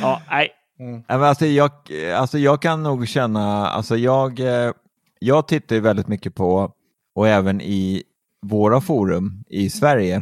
Ja, 0.00 0.22
nej. 0.30 0.50
Mm. 0.78 1.02
men 1.08 1.22
alltså, 1.22 1.46
jag, 1.46 1.70
alltså 2.16 2.38
jag 2.38 2.62
kan 2.62 2.82
nog 2.82 3.08
känna, 3.08 3.68
alltså 3.68 3.96
jag, 3.96 4.40
eh, 4.40 4.72
jag 5.18 5.48
tittar 5.48 5.76
ju 5.76 5.82
väldigt 5.82 6.08
mycket 6.08 6.34
på, 6.34 6.72
och 7.14 7.28
även 7.28 7.60
i 7.60 8.02
våra 8.42 8.80
forum 8.80 9.44
i 9.48 9.70
Sverige, 9.70 10.16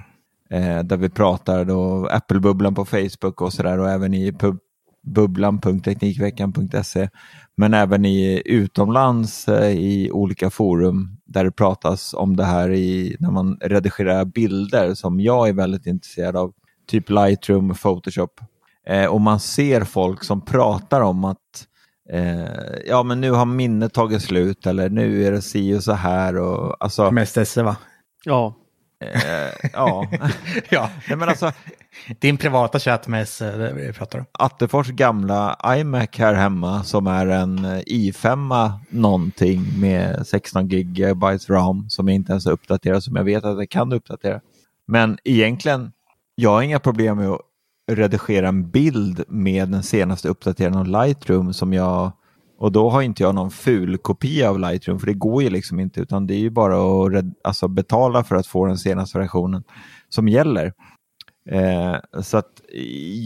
eh, 0.50 0.78
där 0.78 0.96
vi 0.96 1.08
pratar 1.08 1.64
då 1.64 2.06
Apple-bubblan 2.06 2.74
på 2.74 2.84
Facebook 2.84 3.40
och 3.40 3.52
sådär 3.52 3.78
och 3.78 3.90
även 3.90 4.14
i 4.14 4.32
pub, 4.32 4.58
bubblan.teknikveckan.se, 5.02 7.08
men 7.56 7.74
även 7.74 8.04
i 8.04 8.42
utomlands 8.44 9.48
eh, 9.48 9.70
i 9.70 10.10
olika 10.12 10.50
forum 10.50 11.16
där 11.24 11.44
det 11.44 11.52
pratas 11.52 12.14
om 12.14 12.36
det 12.36 12.44
här 12.44 12.70
i, 12.70 13.16
när 13.20 13.30
man 13.30 13.58
redigerar 13.60 14.24
bilder 14.24 14.94
som 14.94 15.20
jag 15.20 15.48
är 15.48 15.52
väldigt 15.52 15.86
intresserad 15.86 16.36
av, 16.36 16.52
typ 16.86 17.10
Lightroom, 17.10 17.74
Photoshop. 17.74 18.40
Eh, 18.86 19.06
och 19.06 19.20
man 19.20 19.40
ser 19.40 19.84
folk 19.84 20.24
som 20.24 20.40
pratar 20.44 21.00
om 21.00 21.24
att 21.24 21.66
eh, 22.10 22.44
ja 22.86 23.02
men 23.02 23.20
nu 23.20 23.30
har 23.30 23.46
minnet 23.46 23.94
tagit 23.94 24.22
slut 24.22 24.66
eller 24.66 24.90
nu 24.90 25.26
är 25.26 25.32
det 25.32 25.42
si 25.42 25.74
och 25.74 25.84
så 25.84 25.92
här 25.92 26.36
och 26.36 26.76
alltså 26.80 27.10
Mest 27.10 27.36
esse 27.36 27.62
va? 27.62 27.76
Ja. 28.24 28.54
eh, 29.00 29.70
ja. 29.72 30.06
Ja. 30.68 30.90
Nej, 31.08 31.16
men 31.18 31.28
alltså 31.28 31.52
Din 32.18 32.36
privata 32.36 32.78
chatt 32.78 33.08
med 33.08 33.22
esse, 33.22 33.56
det 33.56 33.72
vi 33.72 33.92
pratar 33.92 34.18
om. 34.18 34.24
Attefors 34.32 34.88
gamla 34.88 35.58
iMac 35.66 36.08
här 36.12 36.34
hemma 36.34 36.84
som 36.84 37.06
är 37.06 37.26
en 37.26 37.64
eh, 37.64 37.80
i5 37.80 38.72
någonting 38.88 39.80
med 39.80 40.26
16 40.26 40.68
GB 40.68 41.26
ram 41.48 41.90
som 41.90 42.08
jag 42.08 42.14
inte 42.14 42.32
ens 42.32 42.44
har 42.44 42.52
uppdaterat 42.52 43.04
som 43.04 43.16
jag 43.16 43.24
vet 43.24 43.44
att 43.44 43.58
jag 43.58 43.70
kan 43.70 43.92
uppdatera. 43.92 44.40
Men 44.86 45.18
egentligen, 45.24 45.92
jag 46.34 46.50
har 46.50 46.62
inga 46.62 46.80
problem 46.80 47.16
med 47.16 47.28
att 47.28 47.40
redigera 47.92 48.48
en 48.48 48.70
bild 48.70 49.24
med 49.28 49.68
den 49.68 49.82
senaste 49.82 50.28
uppdateringen 50.28 50.78
av 50.78 50.86
Lightroom 50.86 51.52
som 51.52 51.72
jag 51.72 52.12
och 52.58 52.72
då 52.72 52.90
har 52.90 53.02
inte 53.02 53.22
jag 53.22 53.34
någon 53.34 53.50
ful 53.50 53.98
kopia 53.98 54.50
av 54.50 54.58
Lightroom 54.58 54.98
för 54.98 55.06
det 55.06 55.14
går 55.14 55.42
ju 55.42 55.50
liksom 55.50 55.80
inte 55.80 56.00
utan 56.00 56.26
det 56.26 56.34
är 56.34 56.38
ju 56.38 56.50
bara 56.50 57.04
att 57.06 57.12
red, 57.12 57.34
alltså 57.44 57.68
betala 57.68 58.24
för 58.24 58.36
att 58.36 58.46
få 58.46 58.66
den 58.66 58.78
senaste 58.78 59.18
versionen 59.18 59.64
som 60.08 60.28
gäller. 60.28 60.72
Eh, 61.50 62.22
så 62.22 62.36
att 62.36 62.60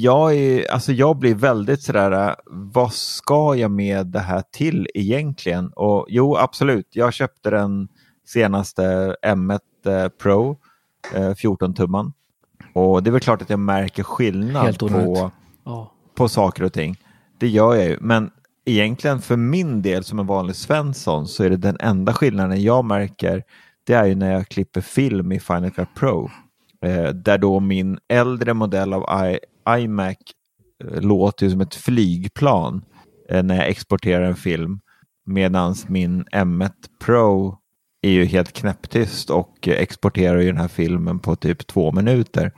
jag, 0.03 0.35
är, 0.35 0.71
alltså 0.71 0.93
jag 0.93 1.17
blir 1.19 1.35
väldigt 1.35 1.83
sådär, 1.83 2.29
eh, 2.29 2.35
vad 2.47 2.93
ska 2.93 3.55
jag 3.55 3.71
med 3.71 4.07
det 4.07 4.19
här 4.19 4.43
till 4.53 4.89
egentligen? 4.95 5.73
Och 5.77 6.07
jo, 6.09 6.37
absolut, 6.37 6.87
jag 6.93 7.13
köpte 7.13 7.51
den 7.51 7.89
senaste 8.27 9.17
M1 9.27 9.61
eh, 9.87 10.09
Pro, 10.09 10.59
eh, 11.15 11.31
14-tumman. 11.31 12.13
Och 12.73 13.03
det 13.03 13.11
är 13.11 13.13
väl 13.13 13.21
klart 13.21 13.43
att 13.43 13.51
jag 13.51 13.59
märker 13.59 14.03
skillnad 14.03 14.79
på, 14.79 15.31
ja. 15.65 15.93
på 16.15 16.29
saker 16.29 16.63
och 16.63 16.73
ting. 16.73 16.97
Det 17.39 17.49
gör 17.49 17.75
jag 17.75 17.85
ju, 17.85 17.99
men 18.01 18.31
egentligen 18.65 19.21
för 19.21 19.37
min 19.37 19.83
del 19.83 20.05
som 20.05 20.19
en 20.19 20.27
vanlig 20.27 20.57
Svensson 20.57 21.29
så 21.29 21.45
är 21.45 21.51
det 21.51 21.57
den 21.57 21.77
enda 21.81 22.13
skillnaden 22.13 22.63
jag 22.63 22.85
märker 22.85 23.43
det 23.89 23.95
är 23.95 24.05
ju 24.05 24.15
när 24.15 24.33
jag 24.33 24.49
klipper 24.49 24.81
film 24.81 25.33
i 25.33 25.41
Final 25.41 25.71
Cut 25.71 25.95
Pro. 25.95 26.31
Eh, 26.85 27.09
där 27.09 27.39
då 27.39 27.61
min 27.61 27.99
äldre 28.09 28.55
modell 28.55 28.93
av 28.93 29.27
I, 29.27 29.39
iMac 29.69 30.17
eh, 30.85 31.01
låter 31.01 31.47
ju 31.47 31.53
som 31.53 31.61
ett 31.61 31.75
flygplan 31.75 32.85
eh, 33.31 33.43
när 33.43 33.57
jag 33.57 33.69
exporterar 33.69 34.25
en 34.25 34.37
film. 34.37 34.81
Medan 35.27 35.75
min 35.89 36.25
M1 36.25 36.71
Pro 37.05 37.59
är 38.03 38.11
ju 38.11 38.25
helt 38.25 38.53
knäpptyst 38.53 39.31
och 39.31 39.69
exporterar 39.69 40.39
ju 40.41 40.47
den 40.47 40.61
här 40.61 40.69
filmen 40.69 41.19
på 41.19 41.37
typ 41.37 41.67
två 41.67 41.93
minuter. 41.93 42.53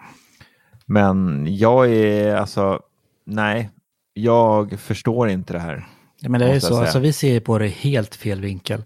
Men 0.87 1.47
jag 1.57 1.93
är 1.93 2.35
alltså, 2.37 2.81
nej, 3.27 3.71
jag 4.15 4.81
förstår 4.81 5.29
inte 5.29 5.53
det 5.53 5.59
här. 5.59 5.87
Ja, 6.21 6.29
men 6.29 6.41
det 6.41 6.47
är 6.47 6.55
ju 6.55 6.61
så, 6.61 6.81
alltså, 6.81 6.99
vi 6.99 7.13
ser 7.13 7.41
på 7.41 7.59
det 7.59 7.69
helt 7.69 8.15
fel 8.15 8.41
vinkel. 8.41 8.83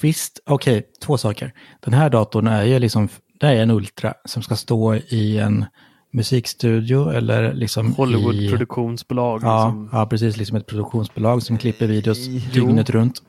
Visst, 0.00 0.40
okej, 0.46 0.86
två 1.04 1.18
saker. 1.18 1.52
Den 1.80 1.94
här 1.94 2.10
datorn 2.10 2.46
är 2.46 2.62
ju 2.64 2.78
liksom, 2.78 3.08
det 3.40 3.46
är 3.46 3.62
en 3.62 3.70
Ultra 3.70 4.14
som 4.24 4.42
ska 4.42 4.56
stå 4.56 4.94
i 4.94 5.38
en 5.38 5.64
musikstudio 6.12 7.10
eller 7.10 7.52
liksom. 7.54 7.92
Hollywood-produktionsbolag. 7.94 9.40
Ja, 9.42 9.66
Liksom. 9.66 9.88
ja, 9.92 10.06
precis. 10.06 10.36
Liksom 10.36 10.56
ett 10.56 10.66
produktionsbolag 10.66 11.42
som 11.42 11.58
klipper 11.58 11.86
videos 11.86 12.18
Jo. 12.26 12.40
dygnet 12.66 12.90
runt. 12.90 13.22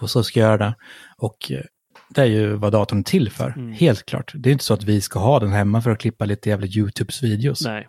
Och 0.00 0.10
så 0.10 0.22
ska 0.22 0.40
jag 0.40 0.46
göra 0.46 0.58
det. 0.66 0.74
Och 1.18 1.50
eh, 1.52 1.60
det 2.08 2.20
är 2.20 2.26
ju 2.26 2.54
vad 2.54 2.72
datorn 2.72 2.98
är 2.98 3.02
till 3.02 3.30
för. 3.30 3.54
Mm. 3.56 3.72
Helt 3.72 4.06
klart. 4.06 4.32
Det 4.34 4.50
är 4.50 4.52
inte 4.52 4.64
så 4.64 4.74
att 4.74 4.84
vi 4.84 5.00
ska 5.00 5.18
ha 5.18 5.40
den 5.40 5.52
hemma 5.52 5.82
för 5.82 5.90
att 5.90 5.98
klippa 5.98 6.24
lite 6.24 6.48
jävla 6.48 6.66
YouTubes 6.66 7.22
videos. 7.22 7.64
Nej. 7.64 7.88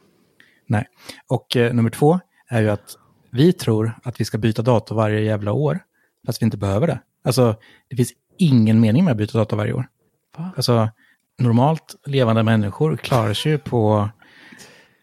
Nej. 0.68 0.86
Och 1.28 1.58
eh, 1.58 1.74
nummer 1.74 1.90
två 1.90 2.20
är 2.50 2.62
ju 2.62 2.70
att 2.70 2.96
vi 3.32 3.54
tror 3.54 4.00
att 4.04 4.22
vi 4.22 4.26
ska 4.26 4.38
byta 4.38 4.62
dator 4.62 4.96
varje 4.96 5.22
jävla 5.22 5.52
år. 5.52 5.80
Fast 6.26 6.42
vi 6.42 6.46
inte 6.46 6.58
behöver 6.58 6.88
det. 6.88 7.00
Alltså, 7.24 7.56
det 7.90 7.96
finns 7.96 8.14
ingen 8.38 8.80
mening 8.80 9.06
med 9.06 9.12
att 9.12 9.18
byta 9.18 9.38
dator 9.38 9.58
varje 9.58 9.74
år. 9.74 9.88
Va? 10.38 10.52
Alltså, 10.56 10.90
normalt 11.38 11.96
levande 12.06 12.44
människor 12.44 12.98
klarar 12.98 13.34
sig 13.34 13.52
ju 13.52 13.58
på... 13.58 14.10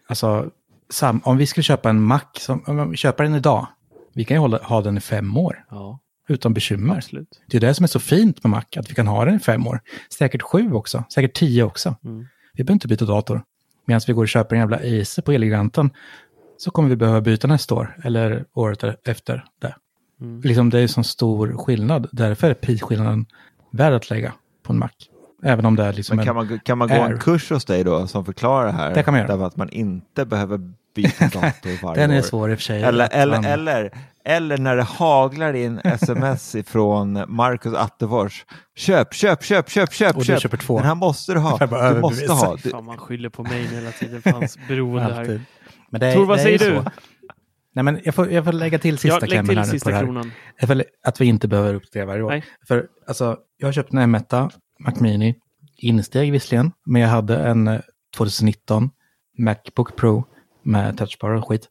Alltså, 0.07 0.51
sam, 0.89 1.21
om 1.23 1.37
vi 1.37 1.47
skulle 1.47 1.63
köpa 1.63 1.89
en 1.89 2.01
Mac, 2.01 2.21
som, 2.37 2.63
om 2.67 2.91
vi 2.91 2.97
köper 2.97 3.23
den 3.23 3.35
idag, 3.35 3.67
vi 4.13 4.25
kan 4.25 4.35
ju 4.35 4.41
hålla, 4.41 4.57
ha 4.57 4.81
den 4.81 4.97
i 4.97 5.01
fem 5.01 5.37
år 5.37 5.65
Ja, 5.69 5.99
utan 6.27 6.53
bekymmer. 6.53 6.95
absolut. 6.95 7.27
Det 7.47 7.57
är 7.57 7.61
det 7.61 7.73
som 7.73 7.83
är 7.83 7.87
så 7.87 7.99
fint 7.99 8.43
med 8.43 8.51
Mac, 8.51 8.63
att 8.77 8.91
vi 8.91 8.95
kan 8.95 9.07
ha 9.07 9.25
den 9.25 9.35
i 9.35 9.39
fem 9.39 9.67
år. 9.67 9.81
Säkert 10.17 10.41
sju 10.41 10.73
också, 10.73 11.03
säkert 11.13 11.33
tio 11.33 11.63
också. 11.63 11.95
Mm. 12.03 12.27
Vi 12.53 12.63
behöver 12.63 12.73
inte 12.73 12.87
byta 12.87 13.05
dator. 13.05 13.43
Medan 13.85 14.01
vi 14.07 14.13
går 14.13 14.21
och 14.23 14.27
köper 14.29 14.55
en 14.55 14.59
jävla 14.59 14.77
Acer 14.77 15.21
på 15.21 15.31
Elgiganten 15.31 15.89
så 16.57 16.71
kommer 16.71 16.89
vi 16.89 16.95
behöva 16.95 17.21
byta 17.21 17.47
nästa 17.47 17.75
år 17.75 17.97
eller 18.03 18.45
året 18.53 19.07
efter 19.07 19.45
det. 19.61 19.75
Mm. 20.21 20.41
Liksom 20.41 20.69
det 20.69 20.79
är 20.79 20.87
så 20.87 21.03
stor 21.03 21.57
skillnad. 21.57 22.07
Därför 22.11 22.49
är 22.49 22.53
prisskillnaden 22.53 23.25
värd 23.71 23.93
att 23.93 24.09
lägga 24.09 24.33
på 24.63 24.73
en 24.73 24.79
Mac. 24.79 24.89
Även 25.43 25.65
om 25.65 25.75
det 25.75 25.83
är 25.83 25.93
liksom 25.93 26.15
Men 26.17 26.25
kan 26.25 26.37
en, 26.37 26.47
man, 26.47 26.59
kan 26.59 26.77
man 26.77 26.87
gå 26.87 26.93
Air. 26.93 27.11
en 27.11 27.19
kurs 27.19 27.49
hos 27.49 27.65
dig 27.65 27.83
då 27.83 28.07
som 28.07 28.25
förklarar 28.25 28.65
det 28.65 28.71
här? 28.71 28.93
Det 28.95 29.03
kan 29.03 29.13
man 29.13 29.19
göra. 29.21 29.31
Därför 29.31 29.45
att 29.47 29.55
man 29.55 29.69
inte 29.69 30.25
behöver 30.25 30.59
byta 30.95 31.23
dator 31.41 31.83
varje 31.85 32.01
den 32.01 32.11
är 32.11 32.17
år. 32.17 32.21
svår 32.21 32.51
i 32.51 32.53
och 32.53 32.57
för 32.57 32.63
sig. 32.63 32.83
Eller, 32.83 33.09
eller, 33.11 33.35
man- 33.35 33.45
eller, 33.45 33.91
eller 34.25 34.57
när 34.57 34.75
det 34.75 34.83
haglar 34.83 35.53
in 35.53 35.77
sms 35.83 36.55
ifrån 36.55 37.23
Marcus 37.27 37.73
Attefors. 37.73 38.45
Köp, 38.75 39.13
köp, 39.13 39.43
köp, 39.43 39.69
köp, 39.69 39.93
köp, 39.93 40.15
Och 40.15 40.21
du 40.21 40.25
köp. 40.25 40.39
köper 40.41 40.57
två. 40.57 40.77
Den 40.77 40.87
här 40.87 40.95
måste 40.95 41.33
du 41.33 41.39
ha. 41.39 41.57
Du 41.93 41.99
måste 42.01 42.31
ha. 42.31 42.55
Du, 42.63 42.69
Fan, 42.69 42.85
man 42.85 42.97
skyller 42.97 43.29
på 43.29 43.43
mig 43.43 43.61
hela 43.65 43.91
tiden 43.91 44.21
för 44.21 44.29
hans 44.31 44.57
beroende 44.67 45.13
här. 45.13 45.41
Men 45.89 45.99
det, 45.99 46.07
är- 46.07 46.15
Tor, 46.15 46.25
vad 46.25 46.39
säger 46.41 46.59
du? 46.59 46.65
så. 46.65 46.91
Nej, 47.75 47.83
men 47.83 47.99
jag, 48.03 48.15
får, 48.15 48.31
jag 48.31 48.45
får 48.45 48.51
lägga 48.51 48.79
till 48.79 48.93
Ja, 48.93 48.97
sista 48.97 49.19
lägg 49.19 49.29
klämmen 49.29 49.47
till 49.47 49.57
här 49.57 49.65
på 49.65 49.71
sista 49.71 49.89
det 49.89 49.95
här. 49.95 50.03
kronan. 50.03 50.31
Att 51.03 51.21
vi 51.21 51.25
inte 51.25 51.47
behöver 51.47 51.73
uppdatera 51.73 52.05
varje 52.05 52.21
år. 52.23 52.29
Nej. 52.29 52.43
För 52.67 52.87
alltså, 53.07 53.37
jag 53.57 53.67
har 53.67 53.73
köpt 53.73 53.93
en 53.93 54.15
M1 54.15 54.49
Mac 54.79 54.93
Mini, 54.99 55.35
insteg 55.77 56.31
visserligen, 56.31 56.71
men 56.85 57.01
jag 57.01 57.09
hade 57.09 57.37
en 57.37 57.67
eh, 57.67 57.79
2019 58.17 58.89
Macbook 59.37 59.95
Pro 59.95 60.23
med 60.63 60.97
touchbar 60.97 61.29
och 61.29 61.47
skit. 61.47 61.67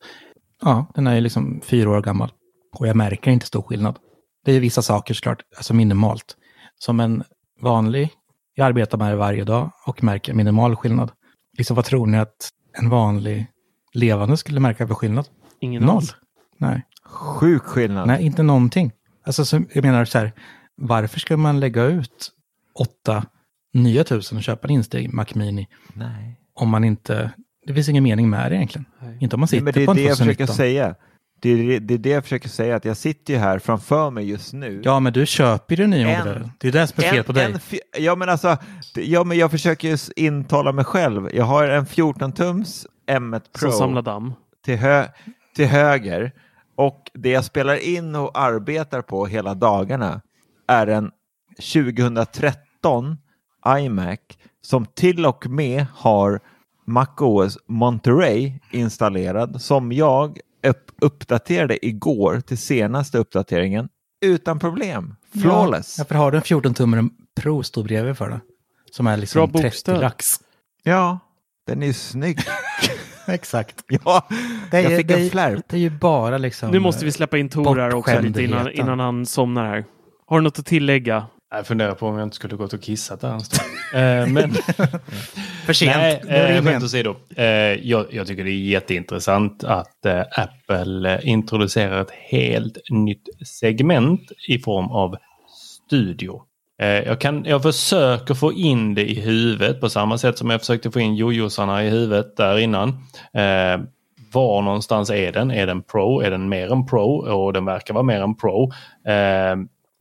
Ja, 0.61 0.87
den 0.95 1.07
är 1.07 1.15
ju 1.15 1.21
liksom 1.21 1.61
fyra 1.65 1.91
år 1.91 2.01
gammal. 2.03 2.33
Och 2.79 2.87
jag 2.87 2.97
märker 2.97 3.31
inte 3.31 3.47
stor 3.47 3.63
skillnad. 3.63 3.99
Det 4.45 4.53
är 4.53 4.61
vissa 4.61 4.83
saker 4.83 5.15
såklart, 5.15 5.43
alltså 5.57 5.75
minimalt. 5.75 6.37
Som 6.79 7.01
en 7.01 7.25
vanlig, 7.61 8.09
jag 8.55 8.67
arbetar 8.67 8.99
med 8.99 9.13
det 9.13 9.17
varje 9.17 9.45
dag 9.45 9.71
och 9.87 10.05
märker 10.05 10.35
minimal 10.35 10.77
skillnad. 10.77 11.11
Liksom 11.59 11.77
vad 11.77 11.85
tror 11.85 12.07
ni 12.07 12.19
att 12.19 12.51
en 12.79 12.89
vanlig 12.89 13.47
levande 13.95 14.37
skulle 14.37 14.61
märka 14.61 14.87
för 14.87 14.95
skillnad? 14.95 15.29
Ingen 15.61 15.83
Noll. 15.83 15.97
alls. 15.97 16.15
Nej. 16.59 16.83
sjuk 17.05 17.63
skillnad. 17.63 18.07
Nej, 18.07 18.25
inte 18.25 18.43
någonting. 18.43 18.93
Alltså, 19.27 19.45
så, 19.45 19.63
jag 19.75 19.85
menar 19.85 20.05
så 20.05 20.19
här, 20.19 20.33
varför 20.77 21.21
ska 21.21 21.37
man 21.37 21.61
lägga 21.61 21.83
ut 21.85 22.31
åtta 22.75 23.25
nya 23.75 24.05
tusen 24.05 24.39
och 24.39 24.45
köpa 24.45 24.69
en 24.69 24.75
insteg 24.75 25.13
Mac 25.15 25.27
Mini 25.35 25.69
Nej. 25.95 26.41
om 26.55 26.69
man 26.69 26.85
inte, 26.85 27.31
det 27.67 27.75
finns 27.75 27.89
ingen 27.89 28.05
mening 28.05 28.31
med 28.31 28.53
det 28.53 28.57
egentligen. 28.57 28.85
Nej. 29.03 29.19
Inte 29.21 29.37
om 29.37 29.41
man 29.41 29.45
Nej, 29.45 29.49
sitter 29.49 29.65
men 29.65 29.73
det 29.73 29.87
på 29.87 29.93
är 29.93 29.95
en 29.95 29.97
det 29.97 30.03
jag 30.09 30.19
försöker 30.19 30.47
2019. 30.47 30.57
säga. 30.57 30.95
Det 31.43 31.51
är 31.51 31.81
det, 31.81 31.95
är 31.95 31.99
det 31.99 32.11
jag 32.11 32.23
försöker 32.23 32.49
säga, 32.49 32.77
att 32.77 32.85
jag 32.85 32.97
sitter 32.97 33.33
ju 33.35 33.39
här 33.41 33.59
framför 33.59 34.11
mig 34.11 34.29
just 34.31 34.53
nu. 34.53 34.81
Ja, 34.85 35.01
men 35.01 35.13
du 35.13 35.27
köper 35.27 35.77
ju 35.77 35.83
den 35.83 35.91
nya 35.91 36.09
En- 36.11 36.19
modellen. 36.19 36.51
Det 36.59 36.69
är 36.69 36.73
det 36.73 36.87
som 36.87 37.05
är 37.05 37.09
fel 37.11 37.25
på 37.25 37.33
dig. 37.33 37.45
En, 37.45 37.59
ja, 37.99 38.15
men 38.17 38.29
alltså, 38.29 38.57
det- 38.95 39.05
ja, 39.05 39.25
men 39.25 39.39
jag 39.39 39.51
försöker 39.51 39.89
ju 39.89 39.97
intala 40.17 40.73
mig 40.73 40.85
själv. 40.85 41.29
Jag 41.35 41.45
har 41.45 41.69
en 41.69 41.87
14-tums 41.87 42.87
M1 43.07 43.41
Pro 43.53 43.71
Som 43.71 43.79
samlar 43.79 44.03
damm. 44.03 44.33
till, 44.65 44.77
hö 44.79 45.07
till 45.57 45.67
höger 45.67 46.33
och 46.77 47.11
det 47.15 47.31
jag 47.31 47.45
spelar 47.45 47.77
in 47.89 48.15
och 48.15 48.39
arbetar 48.41 49.03
på 49.03 49.27
hela 49.27 49.55
dagarna 49.55 50.21
är 50.69 50.87
en 50.87 51.11
2013 52.07 53.17
iMac 53.79 54.19
som 54.63 54.87
till 54.87 55.27
och 55.27 55.47
med 55.47 55.87
har 55.95 56.41
MacOS 56.87 57.59
Monterey 57.67 58.53
installerad 58.71 59.63
som 59.63 59.93
jag 59.93 60.39
uppdaterade 61.01 61.87
igår 61.87 62.41
till 62.41 62.59
senaste 62.59 63.19
uppdateringen 63.19 63.89
utan 64.25 64.59
problem. 64.59 65.15
Flawless. 65.43 65.99
Ja, 65.99 66.05
för 66.05 66.15
har 66.15 66.31
du 66.31 66.37
en 66.39 66.43
14-tummare 66.45 67.09
Pro 67.41 67.63
står 67.63 67.85
bredvid 67.85 68.17
för 68.19 68.31
det. 68.31 68.41
Som 68.91 69.07
är 69.07 69.17
liksom 69.17 69.39
Bra 69.39 69.47
30 69.47 69.63
bokstäver. 69.63 70.01
lax. 70.01 70.41
Ja, 70.83 71.19
den 71.67 71.83
är 71.83 71.87
ju 71.87 71.93
snygg. 71.93 72.39
Exakt. 73.27 73.85
ja, 74.05 74.29
Det 74.71 74.77
är, 74.77 74.83
jag 74.83 74.97
fick 74.97 75.09
det, 75.09 75.15
en 75.15 75.21
är- 75.27 75.31
flärp. 75.31 75.65
Det 75.69 75.77
är 75.77 75.81
ju 75.81 75.91
bara 75.91 76.39
liksom... 76.39 76.71
Nu 76.71 76.79
måste 76.79 77.05
vi 77.05 77.13
släppa 77.13 77.39
in 77.39 77.49
Tor 77.49 77.77
här 77.77 77.95
också 77.95 78.21
lite 78.21 78.43
innan, 78.43 78.71
innan 78.73 79.01
han 79.01 79.27
somnar 79.27 79.65
här. 79.65 79.85
Har 80.27 80.39
du 80.39 80.45
något 80.45 80.59
att 80.59 80.67
tillägga? 80.67 81.27
Jag 81.55 81.67
funderar 81.67 81.95
på 81.95 82.07
om 82.07 82.19
jag 82.19 82.27
inte 82.27 82.37
skulle 82.37 82.57
gått 82.57 82.73
och 82.73 82.83
kissat 82.83 83.21
där 83.21 83.33
en 83.33 83.41
stund. 83.41 83.69
Eh, 83.95 84.27
Men 84.27 84.53
För 85.67 85.73
sent. 85.73 85.97
Nej, 85.97 86.23
eh, 86.29 86.65
skämt 86.65 86.85
åsido. 86.85 87.17
Eh, 87.37 87.45
jag, 87.89 88.07
jag 88.11 88.27
tycker 88.27 88.45
det 88.45 88.51
är 88.51 88.69
jätteintressant 88.69 89.65
att 89.65 90.07
eh, 90.07 90.21
Apple 90.21 91.21
introducerar 91.23 92.01
ett 92.03 92.11
helt 92.11 92.79
nytt 92.91 93.29
segment 93.47 94.33
i 94.49 94.59
form 94.59 94.91
av 94.91 95.17
studio. 95.87 96.43
Jag, 96.79 97.21
kan, 97.21 97.45
jag 97.45 97.63
försöker 97.63 98.35
få 98.35 98.53
in 98.53 98.95
det 98.95 99.11
i 99.11 99.21
huvudet 99.21 99.81
på 99.81 99.91
samma 99.91 100.19
sätt 100.19 100.39
som 100.39 100.51
jag 100.51 100.61
försökte 100.61 100.91
få 100.91 101.01
in 101.01 101.15
jojosarna 101.15 101.85
i 101.85 101.91
huvudet 101.91 102.37
där 102.37 102.59
innan. 102.59 102.89
Eh, 103.35 103.81
var 104.33 104.63
någonstans 104.63 105.11
är 105.11 105.33
den? 105.33 105.51
Är 105.51 105.67
den 105.67 105.83
Pro? 105.83 106.21
Är 106.21 106.31
den 106.31 106.49
mer 106.49 106.73
än 106.73 106.87
Pro? 106.87 107.17
Och 107.17 107.53
den 107.53 107.65
verkar 107.65 107.95
vara 107.95 108.05
mer 108.05 108.23
än 108.23 108.37
Pro. 108.37 108.73
Eh, 109.07 109.57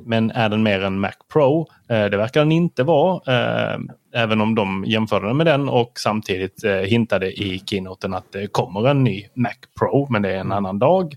men 0.06 0.32
är 0.32 0.50
den 0.50 0.64
mer 0.64 0.84
än 0.84 1.00
Mac 1.00 1.12
Pro? 1.34 1.68
Eh, 1.90 2.06
det 2.06 2.18
verkar 2.18 2.42
den 2.42 2.52
inte 2.52 2.84
vara. 2.84 3.22
Eh, 3.36 3.80
även 4.14 4.42
om 4.42 4.56
de 4.56 4.86
jämförde 4.88 5.28
den 5.28 5.38
med 5.38 5.46
den 5.46 5.70
och 5.70 5.92
samtidigt 5.96 6.64
eh, 6.64 6.74
hintade 6.74 7.32
i 7.32 7.64
keynoten 7.66 8.14
att 8.14 8.32
det 8.32 8.48
kommer 8.48 8.88
en 8.88 9.04
ny 9.04 9.26
Mac 9.34 9.56
Pro, 9.80 10.08
men 10.10 10.22
det 10.22 10.30
är 10.30 10.40
en 10.40 10.52
annan 10.52 10.80
dag. 10.80 11.16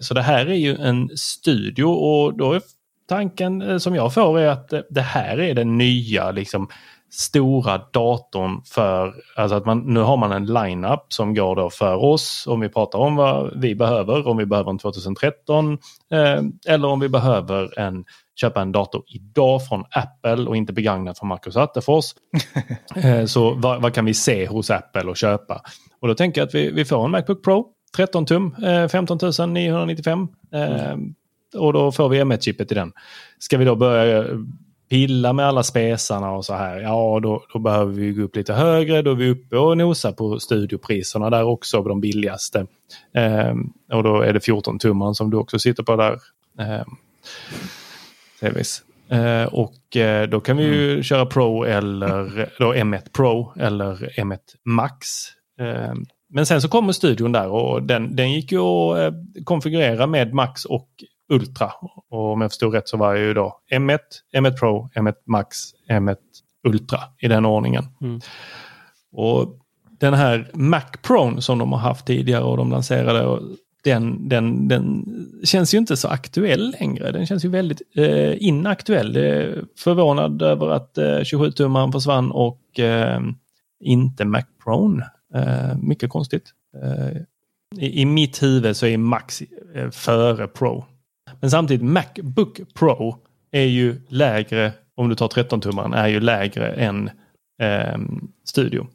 Så 0.00 0.14
det 0.14 0.22
här 0.22 0.46
är 0.46 0.54
ju 0.54 0.76
en 0.76 1.08
studio 1.16 1.84
och 1.84 2.34
då 2.34 2.52
är 2.52 2.62
tanken 3.08 3.80
som 3.80 3.94
jag 3.94 4.14
får 4.14 4.40
är 4.40 4.48
att 4.48 4.72
det 4.90 5.00
här 5.00 5.40
är 5.40 5.54
den 5.54 5.78
nya 5.78 6.30
liksom 6.30 6.68
stora 7.14 7.78
datorn 7.92 8.62
för, 8.64 9.14
alltså 9.36 9.56
att 9.56 9.66
man, 9.66 9.94
nu 9.94 10.00
har 10.00 10.16
man 10.16 10.32
en 10.32 10.46
line-up 10.46 11.00
som 11.08 11.34
går 11.34 11.56
då 11.56 11.70
för 11.70 12.04
oss 12.04 12.46
om 12.46 12.60
vi 12.60 12.68
pratar 12.68 12.98
om 12.98 13.16
vad 13.16 13.60
vi 13.60 13.74
behöver, 13.74 14.28
om 14.28 14.36
vi 14.36 14.46
behöver 14.46 14.70
en 14.70 14.78
2013 14.78 15.78
eh, 16.12 16.42
eller 16.68 16.88
om 16.88 17.00
vi 17.00 17.08
behöver 17.08 17.78
en, 17.78 18.04
köpa 18.40 18.62
en 18.62 18.72
dator 18.72 19.02
idag 19.06 19.66
från 19.68 19.84
Apple 19.90 20.46
och 20.46 20.56
inte 20.56 20.72
begagnat 20.72 21.18
från 21.18 21.28
Marcus 21.28 21.56
Attefors. 21.56 22.04
eh, 22.96 23.24
så 23.24 23.54
vad, 23.54 23.82
vad 23.82 23.94
kan 23.94 24.04
vi 24.04 24.14
se 24.14 24.46
hos 24.46 24.70
Apple 24.70 25.04
och 25.10 25.16
köpa? 25.16 25.60
Och 26.00 26.08
då 26.08 26.14
tänker 26.14 26.40
jag 26.40 26.46
att 26.46 26.54
vi, 26.54 26.70
vi 26.70 26.84
får 26.84 27.04
en 27.04 27.10
Macbook 27.10 27.44
Pro 27.44 27.66
13 27.96 28.26
tum, 28.26 28.54
eh, 28.64 28.88
15 28.88 29.18
995. 29.48 30.28
Eh, 30.52 30.96
och 31.60 31.72
då 31.72 31.92
får 31.92 32.08
vi 32.08 32.22
M1-chippet 32.22 32.72
i 32.72 32.74
den. 32.74 32.92
Ska 33.38 33.58
vi 33.58 33.64
då 33.64 33.76
börja 33.76 34.24
pilla 34.88 35.32
med 35.32 35.46
alla 35.46 35.62
spesarna 35.62 36.30
och 36.30 36.44
så 36.44 36.54
här, 36.54 36.80
ja 36.80 37.20
då, 37.22 37.44
då 37.52 37.58
behöver 37.58 37.92
vi 37.92 38.12
gå 38.12 38.22
upp 38.22 38.36
lite 38.36 38.52
högre. 38.52 39.02
Då 39.02 39.10
är 39.10 39.14
vi 39.14 39.30
uppe 39.30 39.56
och 39.56 39.78
nosar 39.78 40.12
på 40.12 40.40
studiopriserna 40.40 41.30
där 41.30 41.44
också, 41.44 41.82
på 41.82 41.88
de 41.88 42.00
billigaste. 42.00 42.66
Eh, 43.14 43.54
och 43.92 44.02
då 44.02 44.20
är 44.20 44.32
det 44.32 44.40
14 44.40 44.78
tumman 44.78 45.14
som 45.14 45.30
du 45.30 45.36
också 45.36 45.58
sitter 45.58 45.82
på 45.82 45.96
där. 45.96 46.18
Eh, 46.58 46.86
Sevis. 48.40 48.82
Eh, 49.08 49.44
och 49.44 49.96
eh, 49.96 50.28
då 50.28 50.40
kan 50.40 50.56
vi 50.56 50.64
ju 50.64 51.02
köra 51.02 51.26
Pro 51.26 51.64
eller 51.64 52.48
då 52.58 52.74
M1 52.74 53.12
Pro 53.12 53.52
eller 53.60 53.94
M1 54.18 54.38
Max. 54.64 55.06
Eh, 55.60 55.94
men 56.28 56.46
sen 56.46 56.62
så 56.62 56.68
kommer 56.68 56.92
studion 56.92 57.32
där 57.32 57.48
och 57.48 57.82
den, 57.82 58.16
den 58.16 58.32
gick 58.32 58.52
ju 58.52 58.58
att 58.58 58.98
eh, 58.98 59.18
konfigurera 59.44 60.06
med 60.06 60.34
Max 60.34 60.64
och 60.64 60.88
Ultra. 61.28 61.70
Och 62.10 62.32
om 62.32 62.40
jag 62.40 62.50
förstod 62.50 62.74
rätt 62.74 62.88
så 62.88 62.96
var 62.96 63.14
det 63.14 63.20
ju 63.20 63.34
då 63.34 63.60
M1, 63.72 63.98
M1 64.36 64.58
Pro, 64.58 64.88
M1 64.94 65.14
Max, 65.26 65.58
M1 65.90 66.16
Ultra 66.64 66.98
i 67.18 67.28
den 67.28 67.44
ordningen. 67.44 67.84
Mm. 68.00 68.20
Och 69.12 69.58
den 70.00 70.14
här 70.14 70.50
Mac 70.54 70.84
Pro 71.02 71.40
som 71.40 71.58
de 71.58 71.72
har 71.72 71.78
haft 71.78 72.06
tidigare 72.06 72.44
och 72.44 72.56
de 72.56 72.70
lanserade, 72.70 73.26
och 73.26 73.40
den, 73.84 74.28
den, 74.28 74.68
den 74.68 75.04
känns 75.44 75.74
ju 75.74 75.78
inte 75.78 75.96
så 75.96 76.08
aktuell 76.08 76.76
längre. 76.80 77.12
Den 77.12 77.26
känns 77.26 77.44
ju 77.44 77.48
väldigt 77.48 77.82
eh, 77.96 78.42
inaktuell. 78.42 79.12
Förvånad 79.78 80.42
över 80.42 80.70
att 80.70 80.98
eh, 80.98 81.04
27-tummaren 81.04 81.92
försvann 81.92 82.30
och 82.30 82.80
eh, 82.80 83.20
inte 83.80 84.24
Mac 84.24 84.42
Pro. 84.64 85.00
Eh, 85.34 85.76
mycket 85.78 86.10
konstigt. 86.10 86.50
Eh, 86.82 87.16
i, 87.84 88.00
I 88.00 88.04
mitt 88.04 88.42
huvud 88.42 88.76
så 88.76 88.86
är 88.86 88.98
Max 88.98 89.42
eh, 89.74 89.90
före 89.90 90.46
Pro. 90.46 90.84
Men 91.44 91.50
samtidigt 91.50 91.86
Macbook 91.86 92.60
Pro 92.74 93.16
är 93.50 93.64
ju 93.64 94.00
lägre, 94.08 94.72
om 94.94 95.08
du 95.08 95.14
tar 95.14 95.28
13-tummaren, 95.28 95.94
är 95.94 96.08
ju 96.08 96.20
lägre 96.20 96.68
än 96.68 97.10
eh, 97.62 97.98
Studio. 98.44 98.86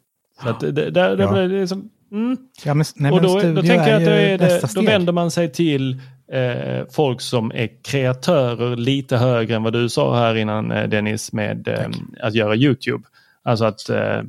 Så 0.44 0.50
att 0.50 0.60
det, 0.60 0.72
det, 0.72 0.92
det, 0.92 1.00
Ja. 1.00 1.32
det, 1.32 1.48
det 1.48 1.58
är 1.58 1.66
som, 1.66 1.90
mm. 2.12 2.38
Ja, 2.66 2.74
men, 2.74 2.86
nej, 2.96 3.12
Och 3.12 3.22
då, 3.22 3.34
då 3.34 3.62
tänker 3.62 3.88
jag 3.88 4.02
att 4.02 4.06
då, 4.06 4.12
är 4.12 4.38
det, 4.38 4.76
då 4.76 4.82
vänder 4.82 5.14
man 5.14 5.32
sig 5.32 5.52
till 5.52 6.02
eh, 6.32 6.86
folk 6.92 7.22
som 7.22 7.52
är 7.52 7.84
kreatörer 7.84 8.76
lite 8.76 9.18
högre 9.18 9.56
än 9.56 9.64
vad 9.64 9.74
du 9.74 9.90
sa 9.90 10.18
här 10.18 10.36
innan 10.36 10.72
eh, 10.72 10.90
Dennis 10.90 11.34
med 11.34 11.68
eh, 11.68 11.90
att 12.22 12.36
göra 12.36 12.56
YouTube. 12.56 13.04
Alltså 13.44 13.66
att 13.66 13.90
eh, 13.90 14.22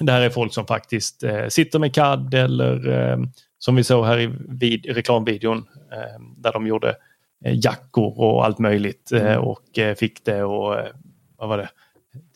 det 0.00 0.12
här 0.12 0.20
är 0.20 0.30
folk 0.30 0.54
som 0.54 0.66
faktiskt 0.66 1.22
eh, 1.22 1.46
sitter 1.48 1.78
med 1.78 1.94
CAD 1.94 2.34
eller 2.34 2.88
eh, 2.88 3.18
som 3.58 3.76
vi 3.76 3.84
såg 3.84 4.06
här 4.06 4.20
i 4.20 4.30
vid, 4.48 4.86
reklamvideon 4.86 5.58
eh, 5.92 6.22
där 6.36 6.52
de 6.52 6.66
gjorde 6.66 6.94
jackor 7.44 8.18
och 8.20 8.44
allt 8.44 8.58
möjligt 8.58 9.12
eh, 9.12 9.34
och 9.36 9.78
eh, 9.78 9.94
fick 9.94 10.24
det 10.24 10.42
och 10.42 10.78
eh, 10.78 10.86
vad 11.38 11.48
var 11.48 11.58
det? 11.58 11.68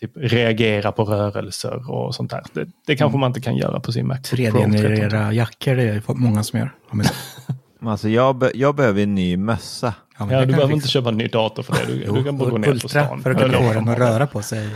Typ 0.01 0.11
reagera 0.17 0.93
på 0.93 1.05
rörelser 1.05 1.91
och 1.91 2.15
sånt 2.15 2.31
där. 2.31 2.43
Det, 2.53 2.69
det 2.87 2.97
kanske 2.97 3.19
man 3.19 3.31
inte 3.31 3.41
kan 3.41 3.57
göra 3.57 3.81
på 3.81 3.93
sin 3.93 4.07
Mac. 4.07 4.17
Pro 4.17 4.37
13. 4.37 4.61
3D-generera 4.75 5.33
jackor, 5.33 5.75
det 5.77 5.83
är 5.83 6.03
många 6.15 6.43
som 6.43 6.59
gör. 6.59 6.71
Alltså 7.81 8.09
jag, 8.09 8.37
be, 8.39 8.51
jag 8.55 8.75
behöver 8.75 9.03
en 9.03 9.15
ny 9.15 9.37
mössa. 9.37 9.95
ja, 10.19 10.27
Ja, 10.31 10.41
du 10.41 10.47
behöver 10.47 10.53
jag 10.59 10.71
inte 10.71 10.75
fixa. 10.83 10.89
köpa 10.89 11.09
en 11.09 11.17
ny 11.17 11.27
dator 11.29 11.63
för 11.63 11.73
det. 11.87 11.93
Du, 11.93 12.03
Jo, 12.07 12.15
du 12.15 12.25
kan 12.25 12.39
bara 12.39 12.51
gå 12.51 12.59
ner 12.59 12.73
på 12.81 12.89
stan. 12.89 13.23
för 13.23 13.31
att 13.31 13.39
kunna 13.39 13.59
få 13.59 13.73
den 13.73 13.89
att 13.89 13.99
röra 13.99 14.27
på 14.27 14.43
sig. 14.43 14.69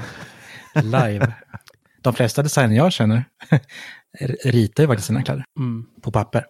live. 0.75 1.33
De 2.03 2.15
flesta 2.15 2.43
designer 2.43 2.77
jag 2.77 2.93
känner 2.93 3.25
ritar 4.45 4.83
ju 4.83 4.87
faktiskt 4.87 5.07
sina 5.07 5.23
kläder 5.23 5.45
Mm. 5.59 5.87
på 6.03 6.11
papper. 6.13 6.47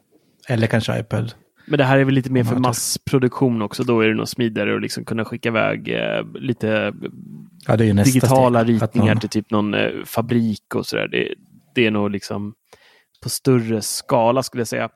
Eller 0.48 0.66
kanske 0.66 0.98
iPad. 0.98 1.32
Men 1.72 1.78
det 1.78 1.84
här 1.84 1.98
är 1.98 2.04
väl 2.04 2.14
lite 2.14 2.32
mer 2.32 2.44
för 2.44 2.54
Ja, 2.54 2.58
massproduktion 2.60 3.62
också. 3.62 3.82
Då 3.84 4.00
är 4.00 4.08
det 4.08 4.14
nog 4.14 4.28
smidigare 4.28 4.74
att 4.76 4.82
liksom 4.82 5.04
kunna 5.04 5.24
skicka 5.24 5.48
iväg 5.48 5.88
eh, 5.88 6.24
lite 6.34 6.92
Ja, 7.66 7.76
ju 7.84 7.92
nästa 7.92 8.12
digitala 8.14 8.62
steg, 8.64 8.74
ritningar 8.82 9.14
någon- 9.14 9.20
till 9.20 9.28
typ 9.28 9.50
någon 9.50 9.74
eh, 9.74 9.90
fabrik 10.04 10.74
och 10.74 10.86
sådär. 10.86 11.08
Det, 11.08 11.34
det 11.74 11.86
är 11.86 11.90
nog 11.90 12.10
liksom 12.10 12.54
på 13.22 13.28
större 13.28 13.82
skala 13.82 14.42
skulle 14.42 14.60
jag 14.60 14.68
säga. 14.68 14.88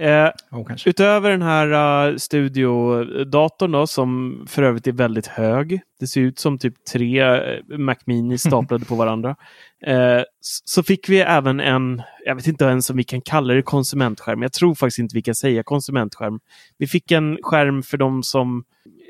Eh, 0.00 0.30
kanske. 0.66 0.90
utöver 0.90 1.30
den 1.30 1.42
här 1.42 2.08
uh, 2.10 2.16
studiodatorn 2.16 3.72
då, 3.72 3.86
som 3.86 4.44
för 4.48 4.62
övrigt 4.62 4.86
är 4.86 4.92
väldigt 4.92 5.26
hög. 5.26 5.80
Det 6.00 6.06
ser 6.06 6.20
ut 6.20 6.38
som 6.38 6.58
typ 6.58 6.84
tre 6.92 7.20
eh, 7.22 7.78
Mac 7.78 7.96
Mini 8.04 8.38
staplade 8.48 8.84
på 8.84 8.94
varandra. 8.94 9.36
Eh, 9.86 10.22
så 10.40 10.82
fick 10.82 11.08
vi 11.08 11.20
även 11.20 11.60
en, 11.60 12.02
jag 12.24 12.34
vet 12.34 12.46
inte 12.46 12.64
ens 12.64 12.90
om 12.90 12.96
vi 12.96 13.04
kan 13.04 13.20
kalla 13.20 13.54
det 13.54 13.62
konsumentskärm. 13.62 14.42
Jag 14.42 14.52
tror 14.52 14.74
faktiskt 14.74 14.98
inte 14.98 15.14
vi 15.16 15.22
kan 15.22 15.34
säga 15.34 15.62
konsumentskärm. 15.62 16.40
Vi 16.78 16.86
fick 16.86 17.12
en 17.12 17.38
skärm 17.42 17.82
för 17.82 17.96
de 17.96 18.22
som 18.22 18.64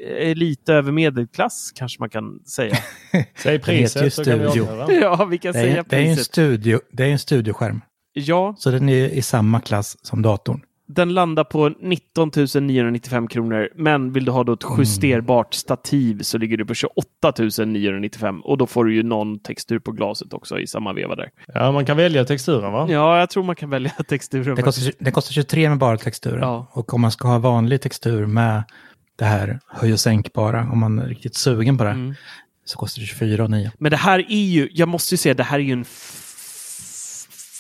är 0.07 0.35
lite 0.35 0.75
över 0.75 0.93
medelklass, 0.93 1.73
kanske 1.75 2.01
man 2.01 2.11
kan 2.11 2.41
säga. 2.45 2.77
Säg 3.13 3.53
heter 3.53 3.53
ju 3.53 3.59
priset 3.59 4.15
så 4.15 4.25
kan 4.25 4.39
vi 4.39 4.49
studio. 4.51 4.93
ja, 5.01 5.25
vi 5.25 5.39
kan 5.39 5.53
Det 5.53 5.59
säga 5.59 5.79
är, 5.79 5.85
det, 5.89 5.97
är 5.97 6.01
en 6.01 6.07
priset. 6.17 6.27
studio, 6.27 6.81
det 6.93 7.05
är 7.05 7.09
en 7.09 7.19
studioskärm. 7.19 7.81
Ja, 8.13 8.55
Så 8.59 8.71
den 8.71 8.89
är 8.89 9.09
i 9.09 9.23
samma 9.23 9.61
klass 9.61 9.97
som 10.03 10.23
datorn. 10.23 10.61
Den 10.89 11.15
landar 11.15 11.45
på 11.45 11.69
19 11.81 12.31
995 12.61 13.29
kronor. 13.29 13.69
Men 13.75 14.13
vill 14.13 14.25
du 14.25 14.31
ha 14.33 14.45
då 14.45 14.53
ett 14.53 14.65
justerbart 14.79 15.55
stativ 15.55 16.23
så 16.23 16.39
ligger 16.39 16.57
du 16.57 16.65
på 16.67 16.75
28 16.75 17.65
995. 17.67 18.41
Och 18.41 18.59
då 18.59 18.67
får 18.67 18.85
du 18.85 18.95
ju 18.95 19.03
någon 19.03 19.39
textur 19.39 19.79
på 19.79 19.93
glaset 19.93 20.33
också 20.33 20.59
i 20.59 20.67
samma 20.67 20.93
veva 20.93 21.15
där. 21.15 21.31
Ja, 21.55 21.73
man 21.73 21.85
kan 21.85 21.97
välja 21.97 22.25
texturen 22.25 22.73
va? 22.73 22.87
Ja, 22.91 23.19
jag 23.19 23.31
tror 23.31 23.43
man 23.45 23.57
kan 23.57 23.71
välja 23.71 23.91
texturen. 24.09 24.57
Det 24.57 24.63
kostar, 24.63 24.93
det 24.99 25.11
kostar 25.11 25.33
23 25.33 25.69
med 25.69 25.79
bara 25.79 25.97
texturen. 25.97 26.41
Ja. 26.41 26.67
Och 26.73 26.95
om 26.95 27.01
man 27.01 27.11
ska 27.11 27.29
ha 27.29 27.39
vanlig 27.39 27.81
textur 27.83 28.27
med 28.27 28.63
det 29.17 29.25
här 29.25 29.61
höj 29.69 29.93
och 29.93 30.01
sänkbara, 30.01 30.69
om 30.73 30.79
man 30.79 30.99
är 30.99 31.07
riktigt 31.07 31.35
sugen 31.37 31.79
på 31.79 31.85
det, 31.85 31.91
Mm. 31.91 32.15
så 32.65 32.79
kostar 32.79 33.01
det 33.01 33.07
24 33.07 33.45
och 33.45 33.51
9. 33.51 33.73
Men 33.79 33.91
det 33.91 33.97
här 33.97 34.19
är 34.19 34.45
ju, 34.45 34.69
jag 34.73 34.89
måste 34.89 35.15
ju 35.15 35.19
säga, 35.19 35.35
det 35.35 35.43
här 35.43 35.59
är 35.59 35.63
ju 35.63 35.73
en 35.73 35.85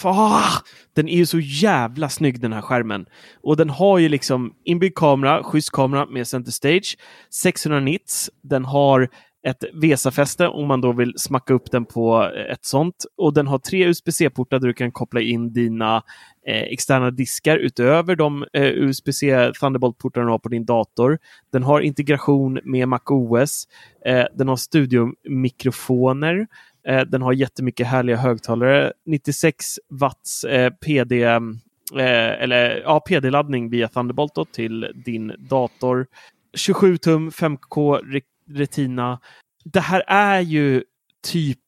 f- 0.04 0.62
Den 0.96 1.08
är 1.08 1.16
ju 1.16 1.26
så 1.26 1.38
jävla 1.40 2.08
snygg 2.08 2.40
den 2.40 2.52
här 2.52 2.60
skärmen. 2.62 3.06
Och 3.42 3.56
den 3.56 3.70
har 3.70 3.98
ju 3.98 4.08
liksom 4.08 4.54
inbyggd 4.64 4.94
kamera, 4.98 5.42
schysst 5.42 5.70
kamera 5.72 6.06
med 6.06 6.26
center 6.26 6.52
stage, 6.52 6.96
600 7.30 7.80
nits. 7.80 8.30
Den 8.42 8.64
har 8.64 9.08
ett 9.46 9.64
VESA-fäste 9.72 10.48
om 10.48 10.68
man 10.68 10.80
då 10.80 10.92
vill 10.92 11.12
smacka 11.16 11.54
upp 11.54 11.70
den 11.70 11.84
på 11.84 12.22
eh, 12.36 12.52
ett 12.52 12.64
sånt. 12.64 12.94
Och 13.16 13.34
den 13.34 13.46
har 13.46 13.58
tre 13.58 13.86
USB-C-portar 13.88 14.58
där 14.58 14.66
du 14.68 14.74
kan 14.74 14.92
koppla 14.92 15.20
in 15.20 15.52
dina 15.52 16.02
eh, 16.48 16.62
externa 16.62 17.10
diskar 17.10 17.56
utöver 17.58 18.16
de 18.16 18.44
eh, 18.52 18.62
USB-C 18.62 19.52
Thunderbolt-portar 19.60 20.20
du 20.20 20.28
har 20.28 20.38
på 20.38 20.48
din 20.48 20.64
dator. 20.64 21.18
Den 21.52 21.62
har 21.62 21.80
integration 21.80 22.58
med 22.64 22.88
MacOS. 22.88 23.64
Eh, 24.06 24.24
den 24.34 24.48
har 24.48 24.56
studiomikrofoner. 24.56 26.46
Eh, 26.88 27.00
den 27.00 27.22
har 27.22 27.32
jättemycket 27.32 27.86
härliga 27.86 28.16
högtalare. 28.16 28.92
96 29.06 29.64
watts 29.90 30.44
eh, 30.44 30.70
PD, 30.72 31.22
eh, 31.22 31.40
eller, 32.42 32.80
ja, 32.84 33.00
PD-laddning 33.00 33.70
via 33.70 33.88
Thunderbolt 33.88 34.34
då, 34.34 34.44
till 34.44 34.92
din 34.94 35.32
dator. 35.38 36.06
27 36.56 36.96
tum 36.96 37.30
5K 37.30 38.00
re- 38.02 38.22
Retina. 38.50 39.20
Det 39.64 39.80
här 39.80 40.02
är 40.06 40.40
ju 40.40 40.82
typ 41.26 41.58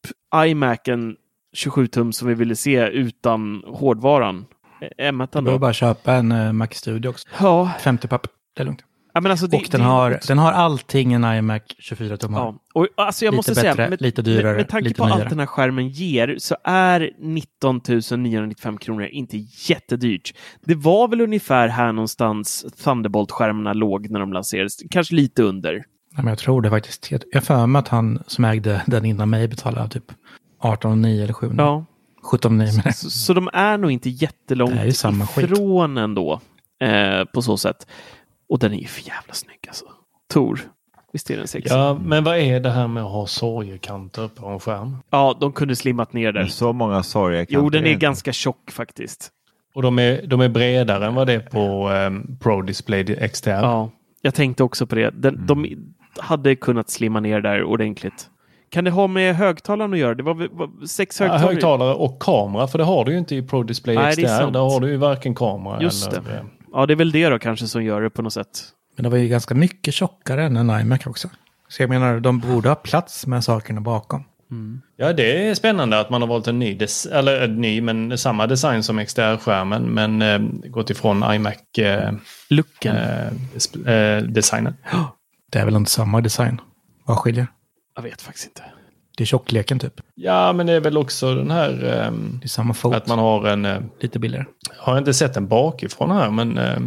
iMacen 0.45 1.15
27 1.53 1.87
tum 1.87 2.13
som 2.13 2.27
vi 2.27 2.33
ville 2.33 2.55
se 2.55 2.87
utan 2.87 3.63
hårdvaran. 3.67 4.45
Eh, 4.97 5.11
M1 5.11 5.27
Du 5.31 5.41
behöver 5.41 5.51
då. 5.51 5.59
bara 5.59 5.73
köpa 5.73 6.13
en 6.13 6.31
uh, 6.31 6.51
Mac 6.53 6.67
Studio 6.71 7.09
också. 7.09 7.27
Ja, 7.39 7.71
50 7.79 8.07
papp, 8.07 8.27
det 8.55 8.61
är 8.61 8.65
lugnt. 8.65 8.83
Ja, 9.13 9.21
men 9.21 9.31
alltså 9.31 9.47
det, 9.47 9.57
Och 9.57 9.63
den 9.71 9.81
det- 9.81 9.87
har, 9.87 10.19
den 10.27 10.37
har 10.37 10.51
allting 10.51 11.13
en 11.13 11.23
iMac 11.23 11.61
24 11.79 12.17
tum 12.17 12.33
har. 12.33 12.41
Ja, 12.41 12.55
och 12.73 12.87
alltså 12.97 13.25
jag 13.25 13.31
Lite 13.31 13.35
måste 13.37 13.51
bättre, 13.51 13.73
säga, 13.75 13.89
med, 13.89 14.01
lite 14.01 14.21
dyrare, 14.21 14.43
med, 14.47 14.55
med 14.55 14.69
tanke 14.69 14.87
lite 14.87 14.97
på 14.97 15.05
nyare. 15.05 15.19
allt 15.21 15.29
den 15.29 15.39
här 15.39 15.45
skärmen 15.45 15.89
ger 15.89 16.35
så 16.39 16.55
är 16.63 17.11
19 17.19 17.81
995 18.17 18.77
kronor 18.77 19.05
inte 19.05 19.37
jättedyrt. 19.69 20.33
Det 20.65 20.75
var 20.75 21.07
väl 21.07 21.21
ungefär 21.21 21.67
här 21.67 21.91
någonstans 21.93 22.65
Thunderbolt-skärmarna 22.83 23.73
låg 23.73 24.09
när 24.09 24.19
de 24.19 24.33
lanserades, 24.33 24.73
kanske 24.89 25.15
lite 25.15 25.43
under. 25.43 25.71
Nej, 25.73 25.83
men 26.15 26.27
jag 26.27 26.37
tror 26.37 26.61
det 26.61 26.69
faktiskt. 26.69 27.11
Jag 27.31 27.43
för 27.43 27.67
mig 27.67 27.79
att 27.79 27.87
han 27.87 28.23
som 28.27 28.45
ägde 28.45 28.81
den 28.87 29.05
innan 29.05 29.29
mig 29.29 29.47
betalade 29.47 29.89
typ 29.89 30.11
18,9 30.63 31.23
eller 31.23 31.33
7 31.33 31.51
Ja, 31.57 31.85
17,9 32.31 32.81
men 32.83 32.93
så, 32.93 33.09
så 33.09 33.33
de 33.33 33.49
är 33.53 33.77
nog 33.77 33.91
inte 33.91 34.09
jättelångt 34.09 34.95
samma 34.95 35.27
skit. 35.27 35.45
ifrån 35.51 35.97
ändå 35.97 36.41
eh, 36.81 37.23
på 37.33 37.41
så 37.41 37.57
sätt. 37.57 37.87
Och 38.51 38.59
den 38.59 38.73
är 38.73 38.77
ju 38.77 38.87
för 38.87 39.07
jävla 39.07 39.33
snygg 39.33 39.59
alltså. 39.67 39.85
Tor, 40.33 40.59
visst 41.13 41.29
är 41.29 41.37
den 41.37 41.47
sexig? 41.47 41.71
Ja. 41.71 41.77
Ja, 41.87 41.99
men 42.03 42.23
vad 42.23 42.37
är 42.37 42.59
det 42.59 42.69
här 42.69 42.87
med 42.87 43.03
att 43.03 43.11
ha 43.11 43.27
sorgekanter 43.27 44.27
på 44.27 44.47
en 44.47 44.59
skärm? 44.59 44.97
de 45.39 45.51
kunde 45.51 45.75
slimmat 45.75 46.13
ner 46.13 46.31
Det 46.31 46.47
så 46.47 46.73
många 46.73 47.03
sorger. 47.03 47.45
Jo, 47.49 47.69
den 47.69 47.85
är 47.85 47.93
ganska 47.95 48.33
tjock 48.33 48.71
faktiskt. 48.71 49.29
Och 49.73 49.81
de 49.81 49.99
är, 49.99 50.27
de 50.27 50.41
är 50.41 50.49
bredare 50.49 51.05
än 51.07 51.15
vad 51.15 51.27
det 51.27 51.33
är 51.33 51.39
på 51.39 51.89
um, 51.89 52.37
Pro 52.41 52.61
Display 52.61 53.29
XDR. 53.29 53.49
Ja, 53.49 53.89
jag 54.21 54.33
tänkte 54.33 54.63
också 54.63 54.87
på 54.87 54.95
det. 54.95 55.09
Den, 55.09 55.45
De 55.47 55.65
hade 56.17 56.55
kunnat 56.55 56.89
slimma 56.89 57.19
ner 57.19 57.41
där 57.41 57.63
ordentligt. 57.63 58.29
Kan 58.69 58.83
det 58.83 58.91
ha 58.91 59.07
med 59.07 59.35
högtalaren 59.35 59.93
att 59.93 59.99
göra? 59.99 60.15
Det 60.15 60.23
var, 60.23 60.33
var 60.33 60.85
sex 60.85 61.19
Ja, 61.19 61.25
högtalare. 61.25 61.53
högtalare 61.53 61.93
och 61.93 62.21
kamera, 62.21 62.67
för 62.67 62.77
det 62.77 62.83
har 62.83 63.05
du 63.05 63.11
ju 63.11 63.17
inte 63.17 63.35
i 63.35 63.41
Pro 63.41 63.63
Display 63.63 63.95
Nej, 63.95 64.15
det 64.15 64.21
är 64.21 64.25
XDR. 64.25 64.37
sant. 64.37 64.53
Där 64.53 64.59
har 64.59 64.79
du 64.79 64.89
ju 64.89 64.97
varken 64.97 65.35
kamera 65.35 65.81
Just 65.81 66.07
eller... 66.07 66.21
det. 66.21 66.45
Eh, 66.73 66.79
Ja, 66.79 66.85
det 66.85 66.93
är 66.93 66.95
väl 66.95 67.11
det 67.11 67.29
då 67.29 67.39
kanske 67.39 67.67
som 67.67 67.83
gör 67.83 68.01
det 68.01 68.09
på 68.09 68.21
något 68.21 68.33
sätt. 68.33 68.63
Men 68.95 69.03
det 69.03 69.09
var 69.09 69.17
ju 69.17 69.27
ganska 69.27 69.55
mycket 69.55 69.93
tjockare 69.93 70.43
än 70.43 70.57
en 70.57 70.81
iMac 70.81 71.05
också. 71.07 71.29
Så 71.67 71.83
jag 71.83 71.89
menar, 71.89 72.19
de 72.19 72.39
borde 72.39 72.69
ha 72.69 72.75
plats 72.75 73.27
med 73.27 73.43
sakerna 73.43 73.81
bakom. 73.81 74.23
Ja, 74.95 75.13
det 75.13 75.47
är 75.47 75.55
spännande 75.55 75.99
att 75.99 76.09
man 76.09 76.21
har 76.21 76.27
valt 76.29 76.47
en 76.47 76.59
ny, 76.59 76.79
eller 77.11 77.41
en 77.41 77.55
ny 77.61 77.81
men 77.81 78.17
samma 78.17 78.47
design 78.47 78.83
som 78.83 78.99
XDR-skärmen 79.05 79.81
men 79.93 80.21
eh, 80.21 80.39
gått 80.69 80.89
ifrån 80.89 81.23
iMac-designen. 81.33 82.19
Looken. 82.49 82.95
Eh, 82.95 83.31
sp- 83.55 84.17
eh, 84.17 84.23
designen. 84.23 84.73
Det 85.51 85.59
är 85.59 85.65
väl 85.65 85.75
inte 85.75 85.91
samma 85.91 86.21
design? 86.21 86.61
Vad 87.05 87.17
skiljer? 87.17 87.47
Jag 87.95 88.03
vet 88.03 88.21
faktiskt 88.21 88.45
inte. 88.47 88.63
Det 89.21 89.23
är 89.23 89.25
tjockleken 89.25 89.79
typ. 89.79 90.01
Ja, 90.15 90.53
men 90.53 90.65
det 90.67 90.73
är 90.73 90.79
väl 90.79 90.97
också 90.97 91.35
den 91.35 91.51
här 91.51 91.69
ehm, 92.07 92.37
Det 92.41 92.45
är 92.45 92.49
samma 92.49 92.73
fot. 92.73 92.95
att 92.95 93.07
man 93.07 93.19
har 93.19 93.47
en... 93.47 93.65
Eh, 93.65 93.79
Lite 93.99 94.19
billigare. 94.19 94.45
har 94.77 94.93
jag 94.93 95.01
inte 95.01 95.13
sett 95.13 95.33
den 95.33 95.47
bakifrån 95.47 96.11
här 96.11 96.29
men 96.31 96.57
eh, 96.57 96.79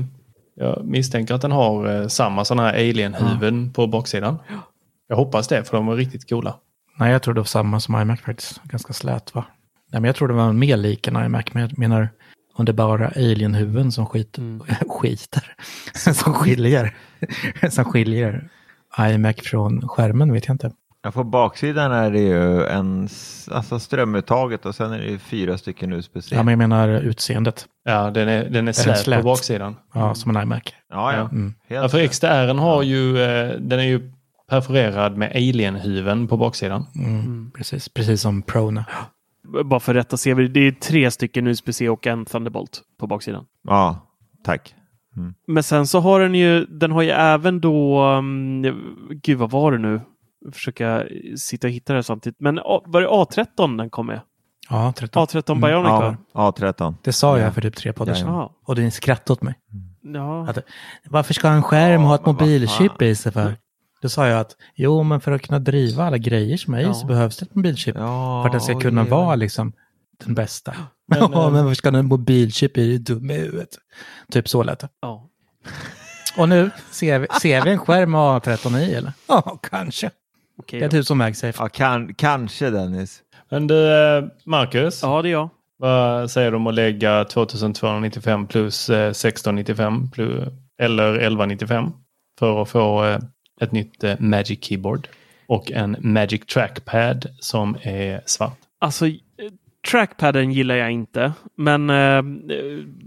jag 0.57 0.85
misstänker 0.87 1.35
att 1.35 1.41
den 1.43 1.53
har 1.53 2.01
eh, 2.01 2.07
samma 2.07 2.45
sådana 2.45 2.62
här 2.68 2.74
alien-huvuden 2.74 3.72
på 3.72 3.87
baksidan. 3.87 4.39
Jag 5.09 5.16
hoppas 5.16 5.49
det 5.49 5.64
för 5.64 5.76
de 5.76 5.89
är 5.89 5.97
riktigt 5.97 6.28
coola. 6.28 6.55
Nej, 6.99 7.12
jag 7.12 7.22
tror 7.22 7.35
det 7.35 7.41
var 7.41 7.45
samma 7.45 7.80
som 7.80 8.01
iMac 8.01 8.20
faktiskt. 8.20 8.62
Ganska 8.64 8.93
slät 8.93 9.35
va? 9.35 9.45
Nej, 9.93 10.01
men 10.01 10.09
jag 10.09 10.16
tror 10.16 10.28
det 10.28 10.35
var 10.35 10.53
mer 10.53 10.76
lik 10.76 11.07
en 11.09 11.16
iMac. 11.24 11.45
Men 11.53 11.62
jag 11.62 11.78
menar, 11.78 12.09
om 12.55 12.64
det 12.64 12.72
bara 12.72 13.09
är 13.09 13.18
alien-huvuden 13.32 13.93
som 13.93 14.07
skiter, 14.12 14.43
Mm. 14.43 14.61
skiter, 14.89 15.53
som 16.14 16.35
skiljer, 16.35 16.95
som 17.70 17.85
skiljer 17.85 18.49
iMac 19.01 19.37
från 19.43 19.89
skärmen 19.89 20.32
vet 20.32 20.47
jag 20.47 20.55
inte. 20.55 20.72
Ja, 21.05 21.11
på 21.11 21.24
baksidan 21.24 21.92
är 21.92 22.11
det 22.11 22.20
ju 22.20 22.66
en, 22.66 23.09
alltså 23.50 23.78
strömuttaget 23.78 24.66
och 24.66 24.74
sen 24.74 24.92
är 24.92 24.98
det 24.98 25.07
ju 25.07 25.18
fyra 25.18 25.59
stycken 25.59 25.92
USB-C. 25.92 26.34
Ja, 26.34 26.42
men 26.42 26.52
jag 26.52 26.59
menar 26.59 26.88
utseendet. 26.88 27.66
Ja, 27.84 28.11
den 28.11 28.28
är, 28.28 28.44
den 28.44 28.68
är 28.68 28.72
slät, 28.72 28.98
slät? 28.98 29.20
på 29.20 29.24
baksidan. 29.24 29.76
Ja, 29.94 30.14
som 30.14 30.36
en 30.36 30.42
iMac. 30.42 30.62
ja, 30.90 31.12
ja. 31.12 31.20
Mm. 31.20 31.55
Ja, 31.68 31.88
för. 31.88 32.07
XDR 32.09 32.55
har 32.55 32.82
ju, 32.82 33.22
eh, 33.22 33.61
den 33.61 33.78
är 33.80 33.84
ju 33.84 34.12
perforerad 34.48 35.16
med 35.16 35.30
alien-huven 35.30 36.28
på 36.28 36.36
baksidan. 36.36 36.86
Mm. 36.96 37.50
Precis, 37.57 37.88
precis 37.88 38.20
som 38.20 38.42
Prona. 38.42 38.84
Bara 39.64 39.80
för 39.80 39.94
rätta 39.94 40.16
se, 40.16 40.34
det 40.34 40.61
är 40.61 40.72
tre 40.72 41.11
stycken 41.11 41.46
USB-C 41.46 41.88
och 41.88 42.07
en 42.07 42.24
Thunderbolt 42.24 42.82
på 43.00 43.07
baksidan. 43.07 43.44
ja, 43.68 44.07
tack. 44.44 44.74
Men 45.46 45.62
sen 45.62 45.86
så 45.86 46.00
har 46.00 46.20
den 46.20 46.34
ju, 46.34 46.64
den 46.64 46.92
har 46.92 47.02
ju 47.02 47.11
även 47.11 47.61
då, 47.61 48.05
um, 48.05 48.62
gud 49.11 49.38
vad 49.38 49.50
var 49.50 49.72
det 49.72 49.78
nu? 49.78 50.00
Försöka 50.53 51.05
sitta 51.36 51.66
och 51.66 51.70
hitta 51.72 51.92
det 51.92 51.97
här 51.97 52.03
samtidigt. 52.03 52.40
Men 52.40 52.55
var 52.86 53.01
det 53.01 53.09
A13 53.09 53.78
den 53.78 53.90
kom 53.90 54.07
med? 54.07 54.20
Ja, 54.70 54.92
13. 54.97 55.26
A13 55.26 55.61
Bionic 55.61 55.88
va? 55.90 56.16
Ja, 56.34 56.51
A13. 56.51 56.95
Det 57.03 57.12
sa 57.12 57.38
jag 57.38 57.47
Ja. 57.47 57.53
för 57.53 57.61
typ 57.61 57.76
tre 57.76 57.92
poddar 57.92 58.14
sedan. 58.14 58.28
Ja. 58.28 58.53
Och 58.66 58.74
du 58.76 58.90
skrattade 58.90 59.32
åt 59.32 59.42
mig. 59.42 59.55
ja. 60.14 60.49
Att, 60.49 60.59
varför 61.11 61.34
ska 61.34 61.49
en 61.49 61.62
skärm 61.62 62.03
ha 62.03 62.14
ett 62.14 62.26
mobilchip 62.26 63.03
i 63.03 63.14
sig 63.14 63.32
för? 63.32 63.57
Då 64.03 64.09
sa 64.09 64.26
jag 64.28 64.40
att 64.40 64.57
jo, 64.74 65.03
men 65.03 65.20
för 65.20 65.32
att 65.32 65.42
kunna 65.42 65.59
driva 65.59 66.05
alla 66.05 66.18
grejer 66.18 66.57
som 66.57 66.74
är 66.74 66.78
i 66.80 66.82
Ja. 66.82 66.95
så 66.95 67.07
behövs 67.07 67.36
det 67.36 67.47
ett 67.47 67.55
mobilchip. 67.55 67.97
Ja, 67.99 68.42
för 68.42 68.47
att 68.49 68.53
den 68.53 68.61
ska 68.61 68.80
kunna 68.80 69.03
oj. 69.03 69.09
vara 69.09 69.34
liksom 69.34 69.72
den 70.24 70.34
bästa. 70.34 70.74
Men, 71.09 71.18
ja, 71.18 71.24
eh, 71.47 71.51
men 71.53 71.64
varför 71.64 71.74
ska 71.74 71.88
den 71.88 71.95
ha 71.95 72.01
en 72.01 72.07
mobilchip 72.09 72.76
i 72.78 72.99
det 72.99 73.12
dum 73.14 73.30
i 73.30 73.34
huvudet? 73.34 73.68
Typ 74.32 74.49
så 74.49 74.62
lät 74.62 74.78
det. 74.78 74.88
ja. 75.01 75.28
Och 76.38 76.49
nu 76.49 76.70
ser 76.90 77.18
vi, 77.18 77.26
ser 77.40 77.62
vi 77.64 77.70
en 77.70 77.78
skärm 77.78 78.11
med 78.11 78.20
A13 78.20 78.78
i 78.78 78.95
eller? 78.95 79.12
Ja, 79.28 79.59
kanske. 79.70 80.11
Okej 80.59 80.80
Det 80.80 80.84
är 80.86 80.88
då. 80.88 80.96
typ 80.96 81.07
som 81.07 81.18
MagSafe. 81.18 81.62
Ja, 81.62 81.68
kan, 81.68 82.14
kanske 82.14 82.70
Dennis. 82.70 83.22
Men 83.50 83.66
du, 83.66 83.92
eh, 83.92 84.24
Marcus. 84.44 85.02
Ja, 85.02 85.22
det 85.22 85.28
är 85.28 85.32
jag. 85.32 85.48
Vad 85.76 86.30
säger 86.30 86.50
du 86.50 86.57
om 86.57 86.66
att 86.66 86.74
lägga 86.74 87.24
2295 87.24 88.46
plus 88.46 88.90
eh, 88.90 89.11
1695 89.11 90.11
plus, 90.11 90.44
eller 90.82 91.09
1195 91.14 91.90
för 92.38 92.62
att 92.62 92.68
få 92.68 93.05
eh, 93.05 93.18
ett 93.61 93.72
nytt 93.72 94.05
eh, 94.05 94.14
Magic 94.20 94.64
Keyboard 94.64 95.09
och 95.46 95.72
en 95.72 95.96
Magic 96.00 96.46
Trackpad 96.46 97.26
som 97.40 97.76
är 97.82 98.20
svart? 98.26 98.59
Alltså, 98.80 99.07
eh, 99.07 99.12
trackpaden 99.90 100.52
gillar 100.52 100.74
jag 100.74 100.90
inte, 100.90 101.32
men 101.57 101.90
eh, 101.90 102.22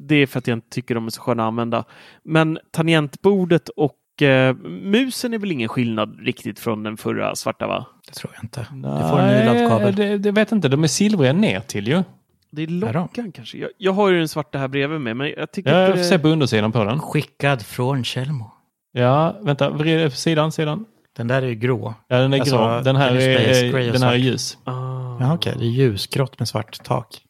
det 0.07 0.15
är 0.15 0.25
för 0.27 0.39
att 0.39 0.47
jag 0.47 0.57
inte 0.57 0.69
tycker 0.69 0.95
de 0.95 1.05
är 1.05 1.09
så 1.09 1.21
sköna 1.21 1.43
att 1.43 1.47
använda. 1.47 1.83
Men 2.23 2.59
tangentbordet 2.71 3.69
och 3.69 3.93
eh, 4.21 4.53
musen 4.65 5.33
är 5.33 5.37
väl 5.37 5.51
ingen 5.51 5.69
skillnad 5.69 6.19
riktigt 6.19 6.59
från 6.59 6.83
den 6.83 6.97
förra 6.97 7.35
svarta, 7.35 7.67
va? 7.67 7.85
Det 8.07 8.13
tror 8.13 8.33
jag 8.35 8.43
inte. 8.43 8.67
Du 8.71 9.09
får 9.09 9.19
en 9.19 9.39
ny 9.39 9.45
laddkabel. 9.45 9.95
det, 9.95 10.17
det 10.17 10.31
vet 10.31 10.51
inte. 10.51 10.67
De 10.67 10.83
är 10.83 10.87
silvriga 10.87 11.33
ner 11.33 11.59
till 11.59 11.87
ju. 11.87 12.03
Det 12.51 12.63
är 12.63 12.67
de? 12.67 12.91
lockan 12.93 13.31
kanske. 13.31 13.57
Jag, 13.57 13.69
jag 13.77 13.93
har 13.93 14.09
ju 14.09 14.17
den 14.17 14.27
svarta 14.27 14.57
här 14.57 14.67
bredvid 14.67 15.01
mig, 15.01 15.13
men 15.13 15.33
jag 15.37 15.51
tycker 15.51 15.73
Ja, 15.73 15.81
jag 15.81 15.97
får 15.97 16.03
se 16.03 16.19
på 16.19 16.27
undersidan 16.27 16.71
på 16.71 16.83
den. 16.83 16.99
Skickad 16.99 17.61
från 17.61 18.03
Tjällmo. 18.03 18.51
Ja, 18.91 19.35
vänta. 19.41 19.69
Vrid 19.69 20.09
på 20.11 20.15
sidan, 20.15 20.51
sidan. 20.51 20.85
Den 21.17 21.27
där 21.27 21.41
är 21.41 21.47
ju 21.47 21.55
grå. 21.55 21.93
Ja, 22.07 22.17
den 22.17 22.33
är 22.33 22.39
Alltså, 22.39 22.57
grå. 22.57 22.81
Den 22.81 22.95
här 22.95 23.15
är 23.15 23.91
den 23.91 24.03
här 24.03 24.13
är 24.13 24.17
ljus. 24.17 24.57
Ah. 24.63 24.71
Ja, 25.19 25.33
okej. 25.33 25.53
Det 25.57 25.65
är 25.65 25.69
ljusgrått 25.69 26.39
med 26.39 26.47
svart 26.47 26.83
tak. 26.83 27.21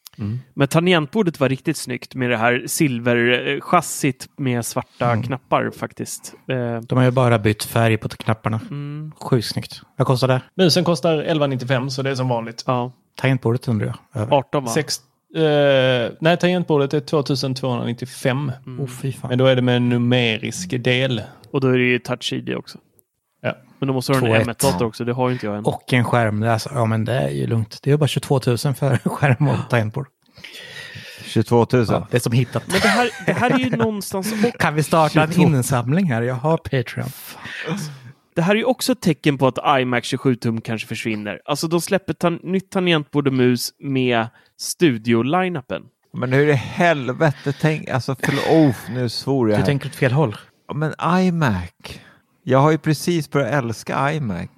Men 0.53 0.68
tangentbordet 0.68 1.39
var 1.39 1.49
riktigt 1.49 1.78
snyggt 1.78 2.15
med 2.15 2.30
det 2.30 2.38
här 2.38 2.63
silverchassit 2.68 4.28
med 4.38 4.65
svarta 4.65 5.11
Mm. 5.11 5.24
knappar 5.24 5.72
faktiskt. 5.72 6.34
Eh, 6.47 6.82
De 6.82 6.97
har 6.97 7.05
ju 7.05 7.11
bara 7.11 7.39
bytt 7.39 7.63
färg 7.63 7.97
på 7.97 8.09
knapparna. 8.09 8.59
mm, 8.70 9.11
Sjukt 9.22 9.47
snyggt. 9.47 9.82
Vad 9.97 10.07
kostar 10.07 10.28
det? 10.28 10.41
Musen 10.55 10.84
kostar 10.84 11.13
1195 11.18 11.89
så 11.89 12.01
det 12.01 12.09
är 12.09 12.15
som 12.15 12.28
vanligt. 12.30 12.63
ja, 12.68 12.91
Tangentbordet 13.15 13.68
undrar 13.68 13.88
jag. 13.88 14.22
Över. 14.22 14.36
18 14.38 14.63
va? 14.63 14.70
Sex, 14.70 14.97
eh, 15.36 16.11
nej, 16.22 16.38
tangentbordet 16.38 16.93
är 16.93 16.99
2295. 16.99 18.51
Mm. 18.65 18.80
Oh, 18.80 18.88
fy 18.88 19.11
fan. 19.13 19.30
Men 19.30 19.38
då 19.38 19.45
är 19.45 19.55
det 19.55 19.61
med 19.61 19.76
en 19.78 19.89
numerisk 19.89 20.84
del. 20.84 21.22
Och 21.51 21.61
då 21.61 21.68
är 21.68 21.78
det 21.78 21.84
ju 21.84 21.99
touch 21.99 22.34
ID 22.34 22.55
också. 22.55 22.78
Men 23.80 23.88
då 23.88 23.93
måste 23.93 24.13
du 24.13 24.19
ha 24.19 24.28
en 24.28 24.41
2-1. 24.43 24.45
M1-dator 24.45 24.86
också. 24.86 25.05
Det 25.05 25.13
har 25.13 25.30
ju 25.30 25.34
inte 25.34 25.45
jag 25.45 25.57
än. 25.57 25.65
Och 25.65 25.93
en 25.93 26.03
skärm. 26.05 26.39
Det 26.39 26.47
är 26.47 26.51
alltså, 26.51 26.69
ja, 26.73 26.86
men 26.86 27.05
det 27.05 27.13
är 27.13 27.30
ju 27.30 27.47
lugnt. 27.47 27.80
Det 27.84 27.91
är 27.91 27.97
bara 27.97 28.07
22 28.07 28.39
000 28.47 28.57
för 28.57 28.97
skärm 29.09 29.47
och 29.47 29.69
tangentbord. 29.69 30.07
22 31.25 31.67
000. 31.73 31.86
Ja, 31.89 32.07
det 32.11 32.17
är 32.17 32.21
som 32.21 32.32
hittat. 32.32 32.63
Men 32.67 32.80
det 32.82 32.88
här, 32.88 33.09
det 33.25 33.34
här 33.34 33.49
är 33.51 33.57
ju 33.59 33.69
någonstans 33.69 34.34
Kan 34.59 34.75
vi 34.75 34.84
starta 34.84 35.23
en 35.23 35.32
22. 35.34 35.41
insamling 35.49 36.11
här? 36.11 36.21
Jag 36.21 36.36
har 36.36 36.57
Patreon. 36.57 37.09
det 38.36 38.41
här 38.41 38.51
är 38.51 38.59
ju 38.59 38.63
också 38.63 38.91
ett 38.91 39.01
tecken 39.01 39.38
på 39.38 39.47
att 39.47 39.80
iMac 39.82 40.05
27 40.05 40.36
tum 40.36 40.61
kanske 40.61 40.88
försvinner. 40.88 41.41
Alltså 41.45 41.67
de 41.67 41.82
släpper 41.82 42.13
tan 42.13 42.39
nytt 42.43 42.71
tangentbord 42.71 43.28
och 43.28 43.34
mus 43.34 43.69
med 43.80 44.28
studio-line-upen. 44.59 45.82
Men 46.13 46.34
hur 46.34 46.47
i 46.47 46.53
helvete 46.53 47.53
tänk... 47.61 47.89
Alltså, 47.89 48.15
förlåt. 48.23 48.47
Oh, 48.49 48.93
nu 48.93 49.09
svor 49.09 49.49
jag 49.49 49.57
Du 49.57 49.59
här. 49.61 49.65
tänker 49.65 49.88
åt 49.89 49.95
fel 49.95 50.11
håll. 50.11 50.36
Men 50.73 50.93
iMac. 51.19 52.01
Jag 52.50 52.60
har 52.60 52.72
ju 52.72 52.78
precis 52.78 53.32
börjat 53.32 53.54
älska 53.54 54.14
iMac. 54.14 54.50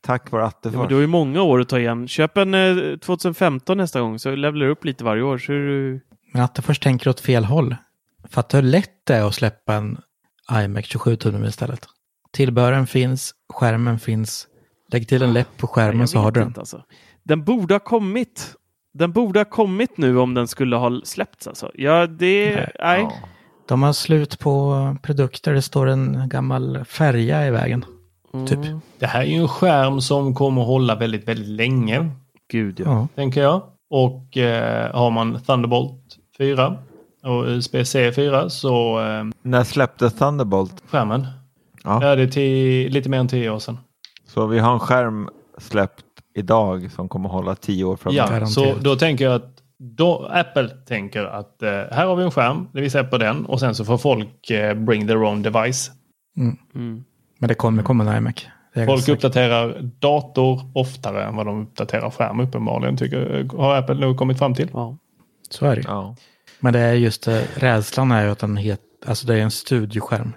Tack 0.00 0.30
vare 0.30 0.42
Ja, 0.42 0.48
Attefors. 0.48 0.78
men 0.78 0.88
du 0.88 0.94
har 0.94 1.00
ju 1.00 1.06
många 1.06 1.42
år 1.42 1.60
att 1.60 1.68
ta 1.68 1.78
igen. 1.78 2.08
Köp 2.08 2.36
en 2.36 2.54
eh, 2.54 2.96
2015 2.98 3.78
nästa 3.78 4.00
gång 4.00 4.18
så 4.18 4.34
levlar 4.34 4.66
du 4.66 4.72
upp 4.72 4.84
lite 4.84 5.04
varje 5.04 5.22
år. 5.22 5.38
Så 5.38 5.52
är 5.52 5.56
du... 5.56 6.00
Men 6.32 6.42
att 6.42 6.54
du 6.54 6.62
först 6.62 6.82
tänker 6.82 7.10
åt 7.10 7.20
fel 7.20 7.44
håll. 7.44 7.76
Fattar 8.28 8.62
hur 8.62 8.68
lätt 8.68 8.90
det 9.06 9.14
är 9.14 9.22
att 9.22 9.34
släppa 9.34 9.74
en 9.74 9.98
iMac 10.52 10.84
27 10.86 11.16
tum 11.16 11.44
istället. 11.44 11.86
Tillbehören 12.32 12.86
finns, 12.86 13.34
skärmen 13.52 13.98
finns. 13.98 14.46
Lägg 14.92 15.08
till 15.08 15.22
en 15.22 15.32
läpp 15.32 15.56
på 15.56 15.66
skärmen 15.66 16.00
Jag 16.00 16.08
så 16.08 16.18
har 16.18 16.30
du 16.30 16.40
den. 16.40 16.54
Alltså. 16.56 16.82
Den 17.22 17.44
borde 17.44 17.74
ha 17.74 17.78
kommit. 17.78 18.54
Den 18.94 19.12
borde 19.12 19.40
ha 19.40 19.44
kommit 19.44 19.96
nu 19.98 20.18
om 20.18 20.34
den 20.34 20.48
skulle 20.48 20.76
ha 20.76 21.00
släppts. 21.04 21.46
Alltså. 21.46 21.70
Ja, 21.74 22.06
det... 22.06 22.54
Nej. 22.54 22.72
Nej. 22.78 23.00
Ja. 23.00 23.28
De 23.68 23.82
har 23.82 23.92
slut 23.92 24.38
på 24.38 24.96
produkter. 25.02 25.52
Det 25.54 25.62
står 25.62 25.86
en 25.86 26.28
gammal 26.28 26.84
färja 26.84 27.46
i 27.46 27.50
vägen. 27.50 27.84
Typ. 28.48 28.58
Mm. 28.58 28.80
Det 28.98 29.06
här 29.06 29.20
är 29.20 29.24
ju 29.24 29.36
en 29.36 29.48
skärm 29.48 30.00
som 30.00 30.34
kommer 30.34 30.60
att 30.62 30.66
hålla 30.68 30.94
väldigt, 30.94 31.28
väldigt 31.28 31.48
länge. 31.48 32.10
Gud, 32.50 32.80
ja. 32.80 32.84
Ja. 32.86 33.08
tänker 33.14 33.42
jag. 33.42 33.62
Och 33.90 34.36
eh, 34.36 34.94
har 34.94 35.10
man 35.10 35.40
Thunderbolt 35.40 36.16
4 36.38 36.76
och 37.24 37.44
USB-C 37.46 38.12
4 38.12 38.50
så 38.50 39.00
eh, 39.00 39.24
När 39.42 39.64
släpptes 39.64 40.14
Thunderbolt? 40.18 40.82
skärmen. 40.90 41.26
Ja. 41.84 42.04
Ja, 42.04 42.16
det 42.16 42.22
är 42.22 42.26
tio, 42.26 42.88
lite 42.88 43.08
mer 43.08 43.18
än 43.18 43.28
tio 43.28 43.50
år 43.50 43.58
sedan. 43.58 43.78
Så 44.28 44.46
vi 44.46 44.58
har 44.58 44.72
en 44.72 44.78
skärm 44.80 45.28
släppt 45.58 46.04
idag 46.34 46.90
som 46.92 47.08
kommer 47.08 47.28
hålla 47.28 47.54
tio 47.54 47.84
år 47.84 47.96
framåt. 47.96 48.16
Ja, 48.16 48.24
Garanterat. 48.26 48.50
så 48.52 48.74
då 48.80 48.96
tänker 48.96 49.24
jag 49.24 49.34
att 49.34 49.55
då 49.78 50.26
Apple 50.32 50.68
tänker 50.68 51.24
att 51.24 51.62
eh, 51.62 51.70
här 51.70 52.06
har 52.06 52.16
vi 52.16 52.24
en 52.24 52.30
skärm, 52.30 52.68
vi 52.72 52.90
släpper 52.90 53.18
den 53.18 53.46
och 53.46 53.60
sen 53.60 53.74
så 53.74 53.84
får 53.84 53.98
folk 53.98 54.50
eh, 54.50 54.74
bring 54.74 55.06
their 55.06 55.22
own 55.22 55.42
device. 55.42 55.90
Mm. 56.36 57.04
Men 57.38 57.48
det 57.48 57.54
kommer 57.54 57.82
komma 57.82 58.04
en 58.12 58.18
iMac. 58.18 58.46
Det 58.74 58.86
Folk 58.86 59.08
uppdaterar 59.08 59.82
dator 59.82 60.60
oftare 60.74 61.24
än 61.24 61.36
vad 61.36 61.46
de 61.46 61.62
uppdaterar 61.62 62.10
skärm 62.10 62.40
uppenbarligen, 62.40 62.96
tycker, 62.96 63.48
har 63.56 63.76
Apple 63.76 63.94
nog 63.94 64.16
kommit 64.18 64.38
fram 64.38 64.54
till. 64.54 64.70
Ja. 64.72 64.96
Så 65.50 65.66
är 65.66 65.76
det. 65.76 65.82
Ja. 65.86 66.16
Men 66.60 66.72
det 66.72 66.78
är 66.78 66.94
just 66.94 67.28
eh, 67.28 67.40
rädslan 67.54 68.12
är 68.12 68.24
ju 68.24 68.30
att 68.30 68.38
den 68.38 68.56
het, 68.56 68.80
alltså 69.06 69.26
det 69.26 69.34
är 69.34 69.38
en 69.38 69.50
studioskärm. 69.50 70.32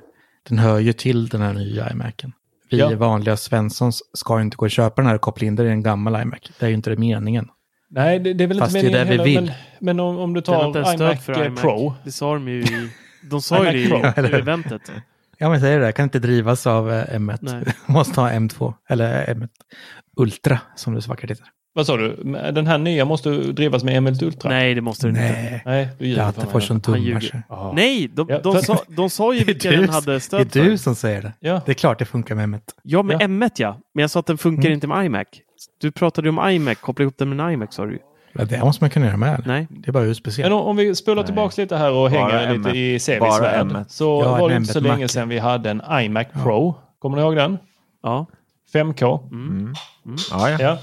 Den 0.49 0.59
hör 0.59 0.79
ju 0.79 0.93
till 0.93 1.27
den 1.27 1.41
här 1.41 1.53
nya 1.53 1.91
iMacen. 1.91 2.33
Vi 2.69 2.77
Ja. 2.77 2.95
vanliga 2.95 3.37
Svenssons 3.37 4.01
ska 4.13 4.37
ju 4.37 4.41
inte 4.41 4.57
gå 4.57 4.65
och 4.65 4.71
köpa 4.71 5.01
den 5.01 5.07
här 5.07 5.15
och 5.15 5.21
koppla 5.21 5.47
in 5.47 5.55
den 5.55 5.67
i 5.67 5.69
en 5.69 5.83
gammal 5.83 6.21
iMac. 6.21 6.39
Det 6.59 6.65
är 6.65 6.69
ju 6.69 6.75
inte 6.75 6.89
det 6.89 6.97
meningen. 6.97 7.47
Nej, 7.89 8.19
det, 8.19 8.33
det 8.33 8.43
är 8.43 8.47
väl 8.47 8.59
Fast 8.59 8.75
inte 8.75 8.89
det 8.89 8.99
är 8.99 9.05
meningen 9.05 9.17
det 9.17 9.23
vi 9.23 9.35
heller, 9.35 9.41
vill. 9.47 9.53
Men, 9.79 9.95
men 9.97 9.99
om, 9.99 10.17
om 10.17 10.33
du 10.33 10.41
tar 10.41 10.83
stöd 10.83 11.01
iMac, 11.01 11.25
för 11.25 11.41
eh, 11.41 11.45
iMac. 11.47 11.61
Pro. 11.61 11.93
Det 12.03 12.11
sa 12.11 12.33
de 12.33 12.47
ju 12.47 12.61
i... 12.61 12.89
De 13.29 13.41
sa 13.41 13.65
ju 13.65 13.71
det 13.71 13.77
i, 14.21 14.27
i 14.27 14.39
eventet. 14.39 14.91
Ja 15.37 15.49
men 15.49 15.59
säger 15.61 15.79
det, 15.79 15.91
kan 15.91 16.03
inte 16.03 16.19
drivas 16.19 16.67
av 16.67 16.91
eh, 16.93 17.03
M1. 17.19 17.37
Nej. 17.41 17.63
Måste 17.85 18.21
ha 18.21 18.29
M2 18.31 18.73
eller 18.89 19.25
M1 19.25 19.49
Ultra 20.17 20.59
som 20.75 20.93
det 20.93 21.01
så 21.01 21.09
vackert 21.09 21.31
heter. 21.31 21.45
Vad 21.73 21.85
sa 21.85 21.97
du? 21.97 22.15
Den 22.53 22.67
här 22.67 22.77
nya 22.77 23.05
måste 23.05 23.29
drivas 23.29 23.83
med 23.83 24.03
ML 24.03 24.23
Ultra? 24.23 24.49
Nej, 24.49 24.73
det 24.73 24.81
måste 24.81 25.07
den 25.07 25.15
inte. 25.15 25.31
Nej, 25.31 25.61
Nej, 25.65 25.87
du 25.99 26.05
ljuger 26.07 26.21
för 26.21 26.29
Attefors 26.29 26.67
som 26.67 26.79
dummar. 26.79 27.73
Nej, 27.75 28.07
de, 28.13 28.27
de, 28.43 28.53
för- 28.55 28.61
sa, 28.61 28.83
de 28.87 29.09
sa 29.09 29.33
ju 29.33 29.43
vilka 29.43 29.71
den 29.71 29.89
hade 29.89 30.11
Det 30.11 30.15
är 30.15 30.19
stöd 30.19 30.47
du 30.53 30.63
för. 30.69 30.75
som 30.77 30.95
säger 30.95 31.21
det. 31.21 31.33
Ja. 31.39 31.61
Det 31.65 31.71
är 31.71 31.73
klart 31.73 31.99
det 31.99 32.05
funkar 32.05 32.35
med 32.35 32.49
M1. 32.49 32.61
Ja, 32.83 33.03
med 33.03 33.13
Ja. 33.21 33.27
M1 33.27 33.51
ja. 33.57 33.79
Men 33.93 34.01
jag 34.01 34.09
sa 34.09 34.19
att 34.19 34.25
den 34.25 34.37
funkar 34.37 34.63
Mm. 34.65 34.73
inte 34.73 34.87
med 34.87 35.05
iMac. 35.05 35.27
Du 35.82 35.91
pratade 35.91 36.30
ju 36.30 36.38
om 36.38 36.49
iMac, 36.49 36.78
koppla 36.78 37.03
ihop 37.03 37.18
den 37.18 37.30
med 37.30 37.45
en 37.45 37.51
iMac 37.53 37.74
sa 37.74 37.86
du. 37.86 37.99
Ja, 38.34 38.45
Det 38.45 38.60
måste 38.60 38.84
man 38.84 38.89
kunna 38.89 39.05
göra 39.05 39.18
med. 39.18 39.43
Nej. 39.45 39.68
Det 39.70 39.88
är 39.88 39.91
bara 39.91 40.03
USB-C. 40.05 40.41
Men 40.43 40.53
om, 40.53 40.62
om 40.66 40.76
vi 40.76 40.95
spolar 40.95 41.16
Nej. 41.16 41.26
tillbaka 41.26 41.62
lite 41.62 41.78
här 41.78 41.91
och 41.91 42.12
Bara 42.12 42.30
hänger 42.30 42.57
lite 42.57 42.70
M1. 42.70 42.74
i 42.76 42.99
CVs 42.99 43.20
Bara 43.20 43.41
värld. 43.41 43.68
M1. 43.68 43.86
Så 43.88 44.22
Ja, 44.26 44.32
var 44.38 44.49
det 44.49 44.55
inte 44.55 44.74
så 44.74 44.80
M1 44.80 44.84
länge 44.84 45.07
sedan 45.07 45.30
vi 45.30 45.39
hade 45.39 45.70
en 45.70 45.82
iMac 45.91 46.28
Pro. 46.43 46.76
Kommer 46.99 47.18
ni 47.18 47.24
ihåg 47.24 47.36
den? 47.36 47.57
Ja. 48.03 48.26
5K. 48.74 49.30
Mm. 49.32 49.74
Ja, 50.32 50.49
ja. 50.49 50.57
Ja. 50.60 50.78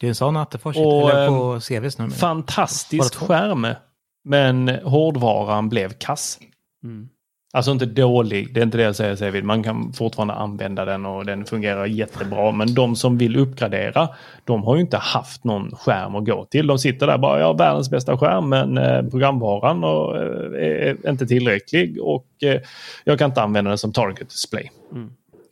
Det 0.00 0.06
är 0.06 0.08
en 0.08 0.14
sån 0.14 0.36
Attefors 0.36 0.76
Och, 0.76 1.10
eller 1.10 1.26
ehm, 1.26 1.32
på 1.34 1.60
CVs 1.60 1.98
nummer. 1.98 2.14
Fantastisk 2.14 3.02
Bara 3.02 3.08
två. 3.08 3.26
skärm. 3.26 3.66
Men 4.24 4.68
hårdvaran 4.84 5.68
blev 5.68 5.92
kass. 5.92 6.38
Mm. 6.84 7.08
Alltså 7.56 7.70
inte 7.70 7.86
dålig, 7.86 8.54
det 8.54 8.60
är 8.60 8.64
inte 8.64 8.78
det 8.78 8.84
jag 8.84 8.96
säger 8.96 9.16
Sevid. 9.16 9.44
Man 9.44 9.62
kan 9.62 9.92
fortfarande 9.92 10.34
använda 10.34 10.84
den 10.84 11.06
och 11.06 11.26
den 11.26 11.44
fungerar 11.44 11.86
jättebra. 11.86 12.52
Men 12.52 12.74
de 12.74 12.96
som 12.96 13.18
vill 13.18 13.36
uppgradera, 13.36 14.08
de 14.44 14.62
har 14.62 14.74
ju 14.74 14.80
inte 14.80 14.96
haft 14.96 15.44
någon 15.44 15.76
skärm 15.76 16.14
att 16.14 16.24
gå 16.24 16.44
till. 16.44 16.66
De 16.66 16.78
sitter 16.78 17.06
där 17.06 17.18
bara, 17.18 17.38
jag 17.38 17.46
har 17.46 17.58
världens 17.58 17.90
bästa 17.90 18.18
skärm 18.18 18.48
men 18.48 18.78
eh, 18.78 19.02
programvaran 19.02 19.84
och, 19.84 20.16
eh, 20.16 20.96
är 21.04 21.10
inte 21.10 21.26
tillräcklig 21.26 22.02
och 22.02 22.26
eh, 22.42 22.60
jag 23.04 23.18
kan 23.18 23.30
inte 23.30 23.42
använda 23.42 23.68
den 23.68 23.78
som 23.78 23.92
target 23.92 24.30
display. 24.30 24.70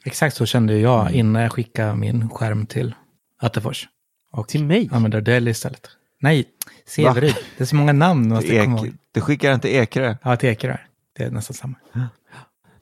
Exakt 0.04 0.36
så 0.36 0.46
kände 0.46 0.78
jag 0.78 1.10
innan 1.10 1.42
jag 1.42 1.52
skickade 1.52 1.94
min 1.94 2.30
skärm 2.30 2.66
till 2.66 2.94
Attefors. 3.42 3.88
Och 4.32 4.48
Till 4.48 4.64
mig? 4.64 4.88
använder 4.92 5.20
Dell 5.20 5.48
istället. 5.48 5.88
Nej, 6.20 6.44
Severyd. 6.86 7.34
Det 7.56 7.64
är 7.64 7.66
så 7.66 7.76
många 7.76 7.92
namn 7.92 8.32
ihåg. 8.32 8.44
Ek, 8.44 8.92
du 9.12 9.20
skickar 9.20 9.54
inte 9.54 9.74
Ekerö? 9.74 10.14
Ja, 10.22 10.36
till 10.36 10.48
Ekerö. 10.48 10.76
Det 11.16 11.24
är 11.24 11.30
nästan 11.30 11.54
samma. 11.54 11.74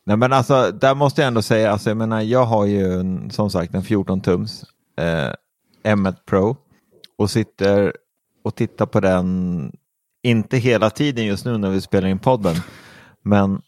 Nej 0.04 0.16
men 0.16 0.32
alltså, 0.32 0.70
där 0.70 0.94
måste 0.94 1.20
jag 1.20 1.28
ändå 1.28 1.42
säga, 1.42 1.72
alltså, 1.72 1.90
jag 1.90 1.96
menar, 1.96 2.20
jag 2.20 2.44
har 2.44 2.66
ju 2.66 3.00
en, 3.00 3.30
som 3.30 3.50
sagt 3.50 3.74
en 3.74 3.82
14-tums 3.82 4.64
eh, 4.96 5.34
M1 5.94 6.16
Pro 6.26 6.56
och 7.18 7.30
sitter 7.30 7.92
och 8.44 8.54
tittar 8.54 8.86
på 8.86 9.00
den, 9.00 9.72
inte 10.22 10.56
hela 10.56 10.90
tiden 10.90 11.26
just 11.26 11.44
nu 11.44 11.58
när 11.58 11.70
vi 11.70 11.80
spelar 11.80 12.08
in 12.08 12.18
podden, 12.18 12.56
men 13.22 13.62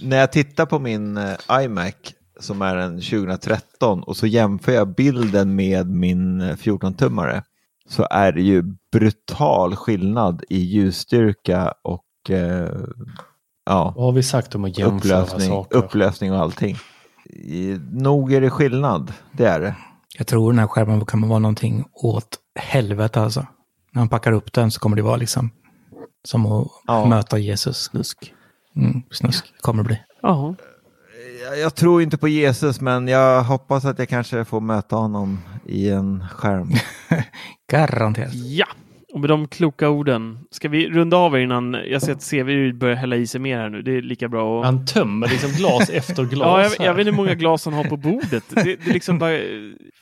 när 0.00 0.16
jag 0.16 0.32
tittar 0.32 0.66
på 0.66 0.78
min 0.78 1.16
eh, 1.16 1.36
iMac 1.50 1.94
som 2.40 2.62
är 2.62 2.76
en 2.76 3.00
2013 3.00 4.02
och 4.02 4.16
så 4.16 4.26
jämför 4.26 4.72
jag 4.72 4.94
bilden 4.94 5.54
med 5.54 5.86
min 5.86 6.40
eh, 6.40 6.56
14-tummare 6.56 7.42
så 7.88 8.06
är 8.10 8.32
det 8.32 8.42
ju 8.42 8.62
brutal 8.92 9.76
skillnad 9.76 10.44
i 10.48 10.58
ljusstyrka 10.58 11.74
och 11.82 12.30
eh, 12.30 12.70
ja, 13.66 13.92
Vad 13.96 14.04
har 14.04 14.12
vi 14.12 14.22
sagt 14.22 14.54
om 14.54 14.64
att 14.64 14.78
jämföra 14.78 15.20
upplösning, 15.22 15.48
saker? 15.48 15.76
upplösning 15.76 16.32
och 16.32 16.38
allting. 16.38 16.76
Nog 17.92 18.32
är 18.32 18.40
det 18.40 18.50
skillnad, 18.50 19.12
det 19.32 19.44
är 19.46 19.60
det. 19.60 19.74
Jag 20.18 20.26
tror 20.26 20.52
den 20.52 20.58
här 20.58 20.66
skärmen 20.66 21.04
kan 21.06 21.28
vara 21.28 21.38
någonting 21.38 21.84
åt 21.92 22.38
helvete 22.60 23.20
alltså. 23.20 23.46
när 23.92 24.00
man 24.00 24.08
packar 24.08 24.32
upp 24.32 24.52
den 24.52 24.70
så 24.70 24.80
kommer 24.80 24.96
det 24.96 25.02
vara 25.02 25.16
liksom 25.16 25.50
som 26.28 26.46
att 26.46 26.68
Ja. 26.86 27.04
möta 27.06 27.38
Jesus. 27.38 27.76
Snusk. 27.82 28.32
Mm, 28.76 29.02
snusk 29.10 29.60
kommer 29.62 29.82
det 29.82 29.86
bli. 29.86 30.00
Ja. 30.22 30.54
Jag, 31.44 31.58
jag 31.58 31.74
tror 31.74 32.02
inte 32.02 32.18
på 32.18 32.28
Jesus, 32.28 32.80
men 32.80 33.08
jag 33.08 33.42
hoppas 33.42 33.84
att 33.84 33.98
jag 33.98 34.08
kanske 34.08 34.44
får 34.44 34.60
möta 34.60 34.96
honom 34.96 35.38
i 35.66 35.90
en 35.90 36.24
skärm. 36.28 36.72
Garanterat. 37.70 38.34
Ja, 38.34 38.66
och 39.16 39.20
med 39.20 39.30
de 39.30 39.48
kloka 39.48 39.88
orden. 39.88 40.38
Ska 40.50 40.68
vi 40.68 40.88
runda 40.88 41.16
av 41.16 41.40
innan 41.40 41.76
jag 41.86 42.02
ser 42.02 42.12
att 42.12 42.30
CV 42.30 42.72
börjar 42.78 42.96
hälla 42.96 43.16
i 43.16 43.26
sig 43.26 43.40
mer 43.40 43.58
här 43.58 43.68
nu? 43.68 43.82
Det 43.82 43.96
är 43.96 44.02
lika 44.02 44.28
bra 44.28 44.60
att... 44.60 44.66
Han 44.66 44.86
tömmer 44.86 45.28
liksom 45.28 45.50
glas 45.50 45.90
efter 45.90 46.24
glas. 46.30 46.40
Ja, 46.40 46.62
jag, 46.62 46.86
jag 46.88 46.94
vet 46.94 47.00
inte 47.00 47.10
hur 47.10 47.16
många 47.16 47.34
glas 47.34 47.64
han 47.64 47.74
har 47.74 47.84
på 47.84 47.96
bordet. 47.96 48.44
Det, 48.48 48.62
det 48.64 48.88
är 48.88 48.92
liksom 48.92 49.18
bara... 49.18 49.38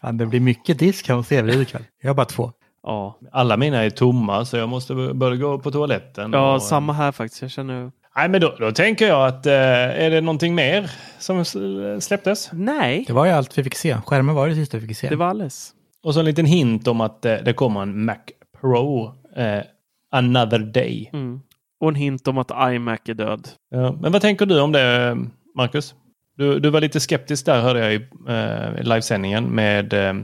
Fan, 0.01 0.17
det 0.17 0.27
blir 0.27 0.41
mycket 0.41 0.79
disk 0.79 1.09
här 1.09 1.15
hos 1.15 1.33
Everid 1.33 1.61
ikväll. 1.61 1.83
Jag 2.03 2.11
har 2.11 2.15
bara 2.15 2.27
två. 2.27 2.53
Ja, 2.83 3.19
Alla 3.33 3.57
mina 3.57 3.85
är 3.85 3.91
tomma 3.91 4.45
så 4.45 4.57
jag 4.57 4.69
måste 4.69 4.95
börja 4.95 5.37
gå 5.37 5.59
på 5.59 5.71
toaletten. 5.71 6.33
ja 6.33 6.55
och, 6.55 6.63
samma 6.63 6.93
här 6.93 7.13
faktiskt. 7.13 7.43
Jag 7.43 7.51
känner... 7.51 7.91
Nej, 8.17 8.29
men 8.29 8.41
då, 8.41 8.57
då 8.59 8.73
tänker 8.73 9.09
jag 9.09 9.27
att 9.27 9.47
eh, 9.47 9.53
är 9.53 10.11
det 10.11 10.21
någonting 10.21 10.55
mer 10.55 10.91
som 11.19 11.45
släpptes? 12.01 12.51
Nej, 12.53 13.05
Det 13.07 13.13
var 13.13 13.27
ju 13.27 13.33
allt 13.33 13.59
vi 13.59 13.65
fick 13.65 13.75
se. 13.75 13.97
Skärmen 14.07 14.35
var 14.35 14.49
det 14.49 14.55
sista 14.55 14.79
vi 14.79 14.87
fick 14.87 14.97
se. 14.97 15.09
det 15.09 15.17
var 15.17 15.27
alldeles. 15.27 15.73
Och 16.05 16.15
så 16.15 16.21
en 16.21 16.27
liten 16.27 16.47
hint 16.47 16.89
om 16.89 17.01
att 17.01 17.25
eh, 17.25 17.35
det 17.45 17.53
kommer 17.53 17.83
en 17.83 18.05
Mac 18.05 18.17
Pro 18.65 19.13
eh, 19.37 19.63
another 20.11 20.59
day. 20.59 21.11
Mm. 21.13 21.41
Och 21.81 21.89
en 21.89 21.95
hint 21.95 22.29
om 22.29 22.39
att 22.39 22.51
iMac 22.73 23.01
är 23.07 23.15
död. 23.15 23.49
Ja, 23.71 23.97
men 24.01 24.13
vad 24.13 24.23
tänker 24.23 24.47
du 24.47 24.61
om 24.61 24.73
det, 24.73 25.17
Marcus? 25.57 25.95
Du, 26.37 26.61
du 26.61 26.71
var 26.71 26.81
lite 26.81 27.01
skeptisk 27.01 27.47
där 27.47 27.61
hörde 27.61 27.81
jag 27.81 27.95
i 27.95 28.07
eh, 28.29 28.83
livesändningen 28.83 29.45
med 29.45 29.93
eh, 29.93 30.15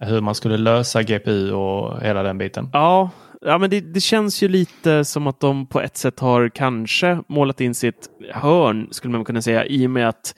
hur 0.00 0.20
man 0.20 0.34
skulle 0.34 0.56
lösa 0.56 1.02
GPU 1.02 1.52
och 1.52 2.02
hela 2.02 2.22
den 2.22 2.38
biten. 2.38 2.70
Ja, 2.72 3.10
ja 3.40 3.58
men 3.58 3.70
det, 3.70 3.80
det 3.80 4.00
känns 4.00 4.42
ju 4.42 4.48
lite 4.48 5.04
som 5.04 5.26
att 5.26 5.40
de 5.40 5.66
på 5.66 5.80
ett 5.80 5.96
sätt 5.96 6.20
har 6.20 6.48
kanske 6.48 7.18
målat 7.28 7.60
in 7.60 7.74
sitt 7.74 8.08
hörn, 8.32 8.88
skulle 8.90 9.12
man 9.12 9.24
kunna 9.24 9.42
säga, 9.42 9.66
i 9.66 9.86
och 9.86 9.90
med 9.90 10.08
att 10.08 10.34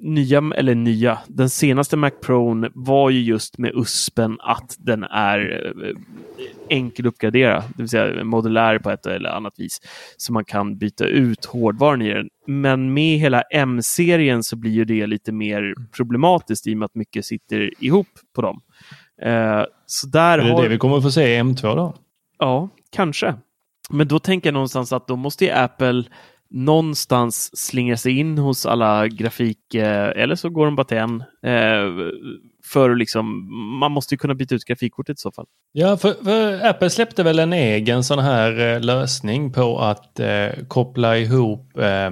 nya, 0.00 0.42
eller 0.56 0.74
nya, 0.74 1.18
den 1.26 1.50
senaste 1.50 1.96
Mac 1.96 2.10
Pro 2.10 2.64
var 2.74 3.10
ju 3.10 3.20
just 3.20 3.58
med 3.58 3.72
USPen 3.74 4.36
att 4.40 4.76
den 4.78 5.04
är 5.04 5.72
eh, 5.84 5.96
enkel 6.68 7.06
att 7.06 7.12
uppgradera, 7.12 7.60
det 7.60 7.82
vill 7.82 7.88
säga 7.88 8.24
modulär 8.24 8.78
på 8.78 8.90
ett 8.90 9.06
eller 9.06 9.30
annat 9.30 9.54
vis, 9.56 9.80
så 10.16 10.32
man 10.32 10.44
kan 10.44 10.78
byta 10.78 11.04
ut 11.04 11.44
hårdvaran 11.44 12.02
i 12.02 12.14
den. 12.14 12.28
Men 12.46 12.94
med 12.94 13.18
hela 13.18 13.42
M-serien 13.42 14.42
så 14.42 14.56
blir 14.56 14.72
ju 14.72 14.84
det 14.84 15.06
lite 15.06 15.32
mer 15.32 15.74
problematiskt 15.96 16.66
i 16.66 16.74
och 16.74 16.78
med 16.78 16.86
att 16.86 16.94
mycket 16.94 17.24
sitter 17.24 17.84
ihop 17.84 18.08
på 18.34 18.42
dem. 18.42 18.60
Eh, 19.22 19.62
så 19.86 20.06
där 20.06 20.38
Är 20.38 20.44
det 20.44 20.52
har... 20.52 20.62
det 20.62 20.68
vi 20.68 20.78
kommer 20.78 21.00
få 21.00 21.10
se 21.10 21.36
i 21.36 21.40
M2 21.40 21.76
då? 21.76 21.94
Ja, 22.38 22.68
kanske. 22.90 23.34
Men 23.90 24.08
då 24.08 24.18
tänker 24.18 24.48
jag 24.48 24.54
någonstans 24.54 24.92
att 24.92 25.08
då 25.08 25.16
måste 25.16 25.44
ju 25.44 25.50
Apple 25.50 26.04
någonstans 26.50 27.56
slingra 27.56 27.96
sig 27.96 28.18
in 28.18 28.38
hos 28.38 28.66
alla 28.66 29.08
grafik, 29.08 29.74
eh, 29.74 30.22
eller 30.22 30.34
så 30.34 30.48
går 30.50 30.64
de 30.66 30.76
bara 30.76 30.84
till 30.84 30.96
en. 30.96 31.20
Eh, 31.42 32.08
för 32.64 32.94
liksom, 32.94 33.48
man 33.78 33.92
måste 33.92 34.14
ju 34.14 34.18
kunna 34.18 34.34
byta 34.34 34.54
ut 34.54 34.64
grafikkortet 34.64 35.18
i 35.18 35.20
så 35.20 35.32
fall. 35.32 35.46
Ja, 35.72 35.96
för, 35.96 36.24
för 36.24 36.66
Apple 36.68 36.90
släppte 36.90 37.22
väl 37.22 37.38
en 37.38 37.52
egen 37.52 38.04
sån 38.04 38.18
här 38.18 38.74
eh, 38.74 38.80
lösning 38.80 39.52
på 39.52 39.78
att 39.78 40.20
eh, 40.20 40.48
koppla 40.68 41.18
ihop 41.18 41.78
eh, 41.78 42.10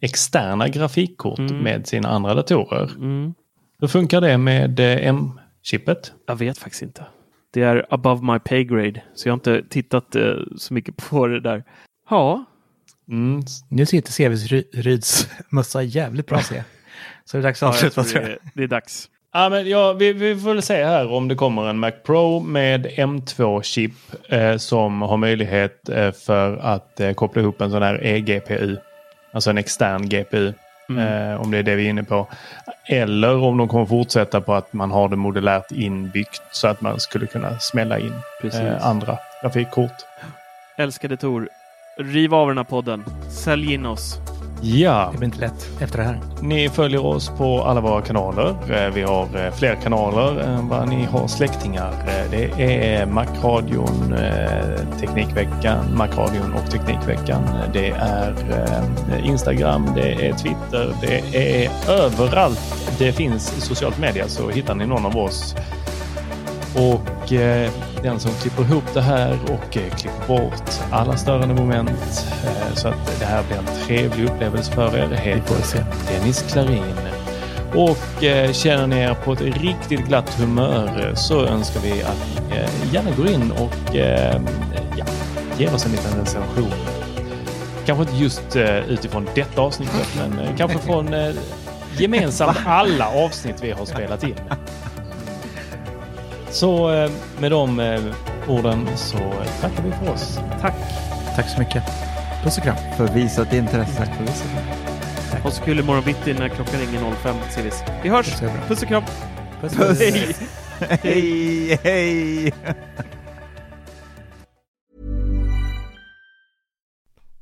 externa 0.00 0.68
grafikkort 0.68 1.38
Mm. 1.38 1.56
med 1.58 1.86
sina 1.86 2.08
andra 2.08 2.34
datorer. 2.34 2.90
Mm. 2.96 3.34
Hur 3.80 3.88
funkar 3.88 4.20
det 4.20 4.38
med 4.38 4.80
eh, 4.80 5.06
M-chippet? 5.08 6.12
Jag 6.26 6.36
vet 6.36 6.58
faktiskt 6.58 6.82
inte. 6.82 7.06
Det 7.52 7.62
är 7.62 7.86
above 7.90 8.32
my 8.32 8.38
pay 8.38 8.64
grade, 8.64 9.02
så 9.14 9.28
jag 9.28 9.32
har 9.32 9.36
inte 9.36 9.62
tittat 9.70 10.16
så 10.56 10.74
mycket 10.74 10.96
på 10.96 11.26
det 11.26 11.40
där. 11.40 11.64
Ja, 12.10 12.44
Mm. 13.10 13.42
Nu 13.68 13.86
sitter 13.86 14.12
CVs 14.12 14.46
Ry- 14.52 14.70
Ryds 14.72 15.28
mössa 15.48 15.82
jävligt 15.82 16.26
bra 16.26 16.40
jag. 16.50 16.64
Så 17.24 17.36
det 17.36 17.40
är 17.40 17.42
dags 17.42 17.62
att 17.62 17.66
ja 17.66 17.68
avsluta 17.68 17.94
tror 17.94 18.04
tror 18.04 18.22
jag. 18.22 18.30
det, 18.30 18.38
det 18.54 18.62
är 18.62 18.68
dags. 18.68 19.08
Ja, 19.32 19.48
men 19.48 19.68
ja, 19.68 19.92
vi, 19.92 20.12
vi 20.12 20.36
får 20.36 20.54
väl 20.54 20.62
se 20.62 20.84
här 20.84 21.12
om 21.12 21.28
det 21.28 21.34
kommer 21.34 21.68
en 21.68 21.78
Mac 21.78 21.90
Pro 21.90 22.40
med 22.40 22.86
M2-chip 22.86 23.92
eh, 24.28 24.56
som 24.56 25.02
har 25.02 25.16
möjlighet 25.16 25.88
eh, 25.88 26.12
för 26.12 26.56
att 26.56 27.00
eh, 27.00 27.12
koppla 27.12 27.42
ihop 27.42 27.60
en 27.60 27.70
sån 27.70 27.82
här 27.82 28.04
eGPU. 28.04 28.76
Alltså 29.32 29.50
en 29.50 29.58
extern 29.58 30.08
GPU. 30.08 30.52
Mm. 30.88 31.30
Eh, 31.32 31.40
om 31.40 31.50
det 31.50 31.58
är 31.58 31.62
det 31.62 31.74
vi 31.74 31.86
är 31.86 31.90
inne 31.90 32.04
på. 32.04 32.28
Eller 32.88 33.36
om 33.42 33.56
de 33.56 33.68
kommer 33.68 33.86
fortsätta 33.86 34.40
på 34.40 34.54
att 34.54 34.72
man 34.72 34.90
har 34.90 35.08
det 35.08 35.16
modulärt 35.16 35.72
inbyggt 35.72 36.42
så 36.52 36.68
att 36.68 36.80
man 36.80 37.00
skulle 37.00 37.26
kunna 37.26 37.58
smälla 37.58 37.98
in 37.98 38.12
eh, 38.42 38.86
andra 38.86 39.18
grafikkort. 39.42 39.92
Älskade 40.76 41.16
Tor, 41.16 41.48
riv 41.98 42.34
av 42.34 42.48
den 42.48 42.56
här 42.56 42.64
podden. 42.64 43.04
Sälj 43.28 43.72
in 43.74 43.86
oss. 43.86 44.20
Ja, 44.62 45.08
Det 45.12 45.18
blir 45.18 45.26
inte 45.26 45.40
lätt 45.40 45.68
efter 45.80 45.98
det 45.98 46.04
här. 46.04 46.20
ni 46.42 46.68
följer 46.68 47.04
oss 47.06 47.28
på 47.38 47.62
alla 47.62 47.80
våra 47.80 48.02
kanaler. 48.02 48.48
Eh, 48.48 48.94
vi 48.94 49.02
har 49.02 49.22
eh, 49.46 49.52
fler 49.54 49.74
kanaler 49.74 50.40
än 50.40 50.68
vad 50.68 50.88
ni 50.88 51.04
har 51.04 51.28
släktingar. 51.28 51.88
Eh, 51.90 52.30
det 52.30 52.62
är 52.94 53.06
Macradion, 53.06 54.14
Teknikveckan, 55.00 55.96
Macradion 55.96 56.54
och 56.54 56.70
Teknikveckan. 56.70 57.42
Det 57.72 57.90
är 57.90 58.34
Instagram, 59.24 59.88
det 59.94 60.12
är 60.28 60.32
Twitter, 60.32 60.92
det 61.00 61.36
är 61.64 61.70
överallt 61.90 62.86
det 62.98 63.12
finns 63.12 63.64
socialt 63.64 63.98
media 63.98 64.28
så 64.28 64.50
hittar 64.50 64.74
ni 64.74 64.86
någon 64.86 65.06
av 65.06 65.16
oss. 65.16 65.54
Och 66.76 67.32
eh, 67.32 67.70
den 68.02 68.20
som 68.20 68.30
klipper 68.32 68.62
ihop 68.62 68.84
det 68.94 69.00
här 69.00 69.38
och 69.44 69.76
eh, 69.76 69.90
klipper 69.90 70.26
bort 70.26 70.70
alla 70.90 71.16
störande 71.16 71.54
moment 71.54 72.26
eh, 72.44 72.74
så 72.74 72.88
att 72.88 73.18
det 73.20 73.24
här 73.24 73.42
blir 73.42 73.58
en 73.58 73.86
trevlig 73.86 74.24
upplevelse 74.24 74.72
för 74.72 74.96
er 74.96 75.08
heter. 75.08 75.84
Dennis 76.08 76.42
Klarin. 76.42 76.94
Och 77.74 78.22
känner 78.52 78.86
ni 78.86 78.96
er 78.98 79.14
på 79.14 79.32
ett 79.32 79.40
riktigt 79.40 80.00
glatt 80.00 80.34
humör 80.34 81.12
så 81.14 81.46
önskar 81.46 81.80
vi 81.80 82.02
att 82.02 82.40
ni 82.50 82.56
gärna 82.92 83.10
går 83.16 83.28
in 83.28 83.50
och 83.50 83.94
ja, 84.96 85.04
ger 85.58 85.74
oss 85.74 85.86
en 85.86 85.92
liten 85.92 86.20
recension. 86.20 86.72
Kanske 87.86 88.02
inte 88.02 88.16
just 88.16 88.56
utifrån 88.88 89.28
detta 89.34 89.60
avsnittet 89.60 90.08
men 90.18 90.56
kanske 90.56 90.78
från 90.78 91.14
gemensamt 91.98 92.58
alla 92.66 93.08
avsnitt 93.08 93.56
vi 93.62 93.70
har 93.70 93.84
spelat 93.84 94.22
in. 94.22 94.36
Så 96.56 96.94
eh, 96.94 97.10
med 97.40 97.50
de 97.50 97.80
eh, 97.80 98.14
orden 98.48 98.96
så 98.96 99.18
tackar 99.60 99.82
vi 99.82 99.92
för 99.92 100.12
oss. 100.12 100.38
Tack. 100.60 100.74
Tack 101.36 101.48
så 101.48 101.58
mycket. 101.58 101.84
Puss 102.42 102.58
och 102.58 102.64
kram. 102.64 102.76
För 102.96 103.08
visat 103.08 103.52
intresse. 103.52 104.06
Ha 105.42 105.50
så 105.50 105.62
kul 105.62 105.78
imorgon 105.78 106.04
bitti 106.04 106.34
när 106.34 106.48
klockan 106.48 106.80
ringer 106.80 107.14
05 107.14 107.36
CVs. 107.54 107.82
Vi 108.02 108.08
hörs! 108.08 108.40
Puss 108.68 108.82
och 108.82 108.88
kram! 108.88 109.02
Puss, 109.60 109.76
Puss. 109.76 109.98
Hej! 110.00 110.36
Hej, 111.02 111.78
hej! 111.82 112.52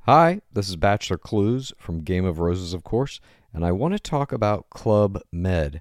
Hi, 0.07 0.41
this 0.55 0.69
is 0.69 0.77
Bachelor 0.77 1.19
Clues 1.19 1.73
from 1.79 2.05
Game 2.05 2.31
of 2.31 2.39
Roses, 2.39 2.75
of 2.75 2.83
course, 2.83 3.21
and 3.53 3.65
I 3.65 3.73
want 3.73 3.95
to 3.95 4.11
talk 4.11 4.33
about 4.33 4.71
Club 4.71 5.19
Med. 5.33 5.81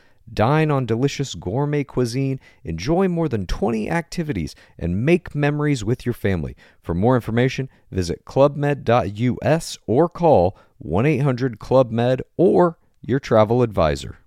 Dine 0.33 0.71
on 0.71 0.85
delicious 0.85 1.35
gourmet 1.35 1.83
cuisine, 1.83 2.39
enjoy 2.63 3.07
more 3.07 3.27
than 3.27 3.45
20 3.45 3.89
activities, 3.89 4.55
and 4.77 5.05
make 5.05 5.35
memories 5.35 5.83
with 5.83 6.05
your 6.05 6.13
family. 6.13 6.55
For 6.81 6.93
more 6.93 7.15
information, 7.15 7.69
visit 7.91 8.25
clubmed.us 8.25 9.77
or 9.87 10.09
call 10.09 10.57
1 10.77 11.05
800 11.05 11.59
Club 11.59 11.91
Med 11.91 12.21
or 12.37 12.77
your 13.01 13.19
travel 13.19 13.61
advisor. 13.61 14.17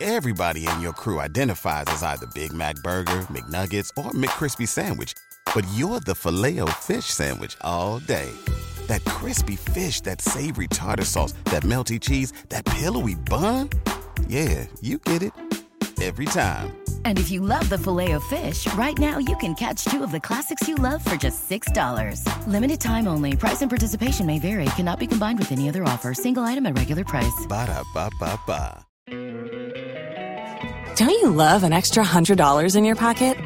Everybody 0.00 0.68
in 0.68 0.82
your 0.82 0.92
crew 0.92 1.20
identifies 1.20 1.84
as 1.86 2.02
either 2.02 2.26
Big 2.34 2.52
Mac 2.52 2.76
Burger, 2.76 3.26
McNuggets, 3.30 3.90
or 3.96 4.10
McCrispy 4.10 4.68
Sandwich. 4.68 5.14
But 5.54 5.66
you're 5.74 6.00
the 6.00 6.14
filet 6.14 6.60
fish 6.72 7.06
Sandwich 7.06 7.56
all 7.62 8.00
day. 8.00 8.30
That 8.88 9.04
crispy 9.06 9.56
fish, 9.56 10.02
that 10.02 10.20
savory 10.20 10.68
tartar 10.68 11.04
sauce, 11.04 11.32
that 11.46 11.62
melty 11.62 11.98
cheese, 11.98 12.32
that 12.50 12.64
pillowy 12.66 13.14
bun. 13.14 13.70
Yeah, 14.28 14.66
you 14.80 14.98
get 14.98 15.22
it. 15.22 15.32
Every 16.02 16.26
time. 16.26 16.76
And 17.06 17.18
if 17.18 17.30
you 17.30 17.40
love 17.40 17.68
the 17.68 17.78
filet 17.78 18.12
of 18.12 18.22
fish, 18.24 18.72
right 18.74 18.98
now 18.98 19.18
you 19.18 19.34
can 19.36 19.54
catch 19.54 19.84
two 19.86 20.02
of 20.04 20.12
the 20.12 20.20
classics 20.20 20.68
you 20.68 20.74
love 20.74 21.02
for 21.02 21.16
just 21.16 21.48
$6. 21.48 22.46
Limited 22.46 22.80
time 22.80 23.08
only. 23.08 23.34
Price 23.34 23.62
and 23.62 23.70
participation 23.70 24.26
may 24.26 24.38
vary. 24.38 24.66
Cannot 24.76 24.98
be 24.98 25.06
combined 25.06 25.38
with 25.38 25.52
any 25.52 25.68
other 25.68 25.84
offer. 25.84 26.12
Single 26.12 26.42
item 26.42 26.66
at 26.66 26.76
regular 26.76 27.04
price. 27.04 27.46
Ba-da-ba-ba-ba. 27.48 28.84
Don't 30.96 31.10
you 31.10 31.30
love 31.30 31.62
an 31.62 31.72
extra 31.72 32.02
$100 32.02 32.76
in 32.76 32.84
your 32.84 32.96
pocket? 32.96 33.36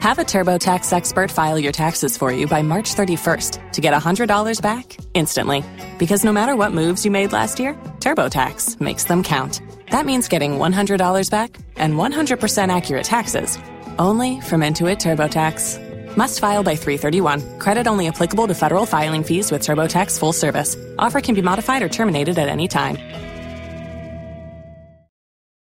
Have 0.00 0.18
a 0.18 0.24
TurboTax 0.24 0.92
expert 0.92 1.30
file 1.30 1.58
your 1.58 1.72
taxes 1.72 2.16
for 2.16 2.32
you 2.32 2.46
by 2.46 2.62
March 2.62 2.94
31st 2.94 3.72
to 3.72 3.80
get 3.80 3.94
$100 3.94 4.62
back 4.62 4.96
instantly. 5.14 5.62
Because 5.98 6.24
no 6.24 6.32
matter 6.32 6.56
what 6.56 6.72
moves 6.72 7.04
you 7.04 7.10
made 7.10 7.32
last 7.32 7.58
year, 7.58 7.74
TurboTax 8.00 8.80
makes 8.80 9.04
them 9.04 9.22
count. 9.22 9.60
That 9.90 10.06
means 10.06 10.28
getting 10.28 10.52
$100 10.58 11.30
back 11.30 11.56
and 11.76 11.94
100% 11.94 12.76
accurate 12.76 13.04
taxes 13.04 13.58
only 13.98 14.40
from 14.40 14.60
Intuit 14.60 14.98
TurboTax. 14.98 16.16
Must 16.16 16.40
file 16.40 16.62
by 16.62 16.76
331. 16.76 17.58
Credit 17.58 17.86
only 17.86 18.08
applicable 18.08 18.46
to 18.48 18.54
federal 18.54 18.86
filing 18.86 19.22
fees 19.22 19.50
with 19.52 19.62
TurboTax 19.62 20.18
full 20.18 20.32
service. 20.32 20.76
Offer 20.98 21.20
can 21.20 21.34
be 21.34 21.42
modified 21.42 21.82
or 21.82 21.88
terminated 21.88 22.38
at 22.38 22.48
any 22.48 22.68
time. 22.68 22.96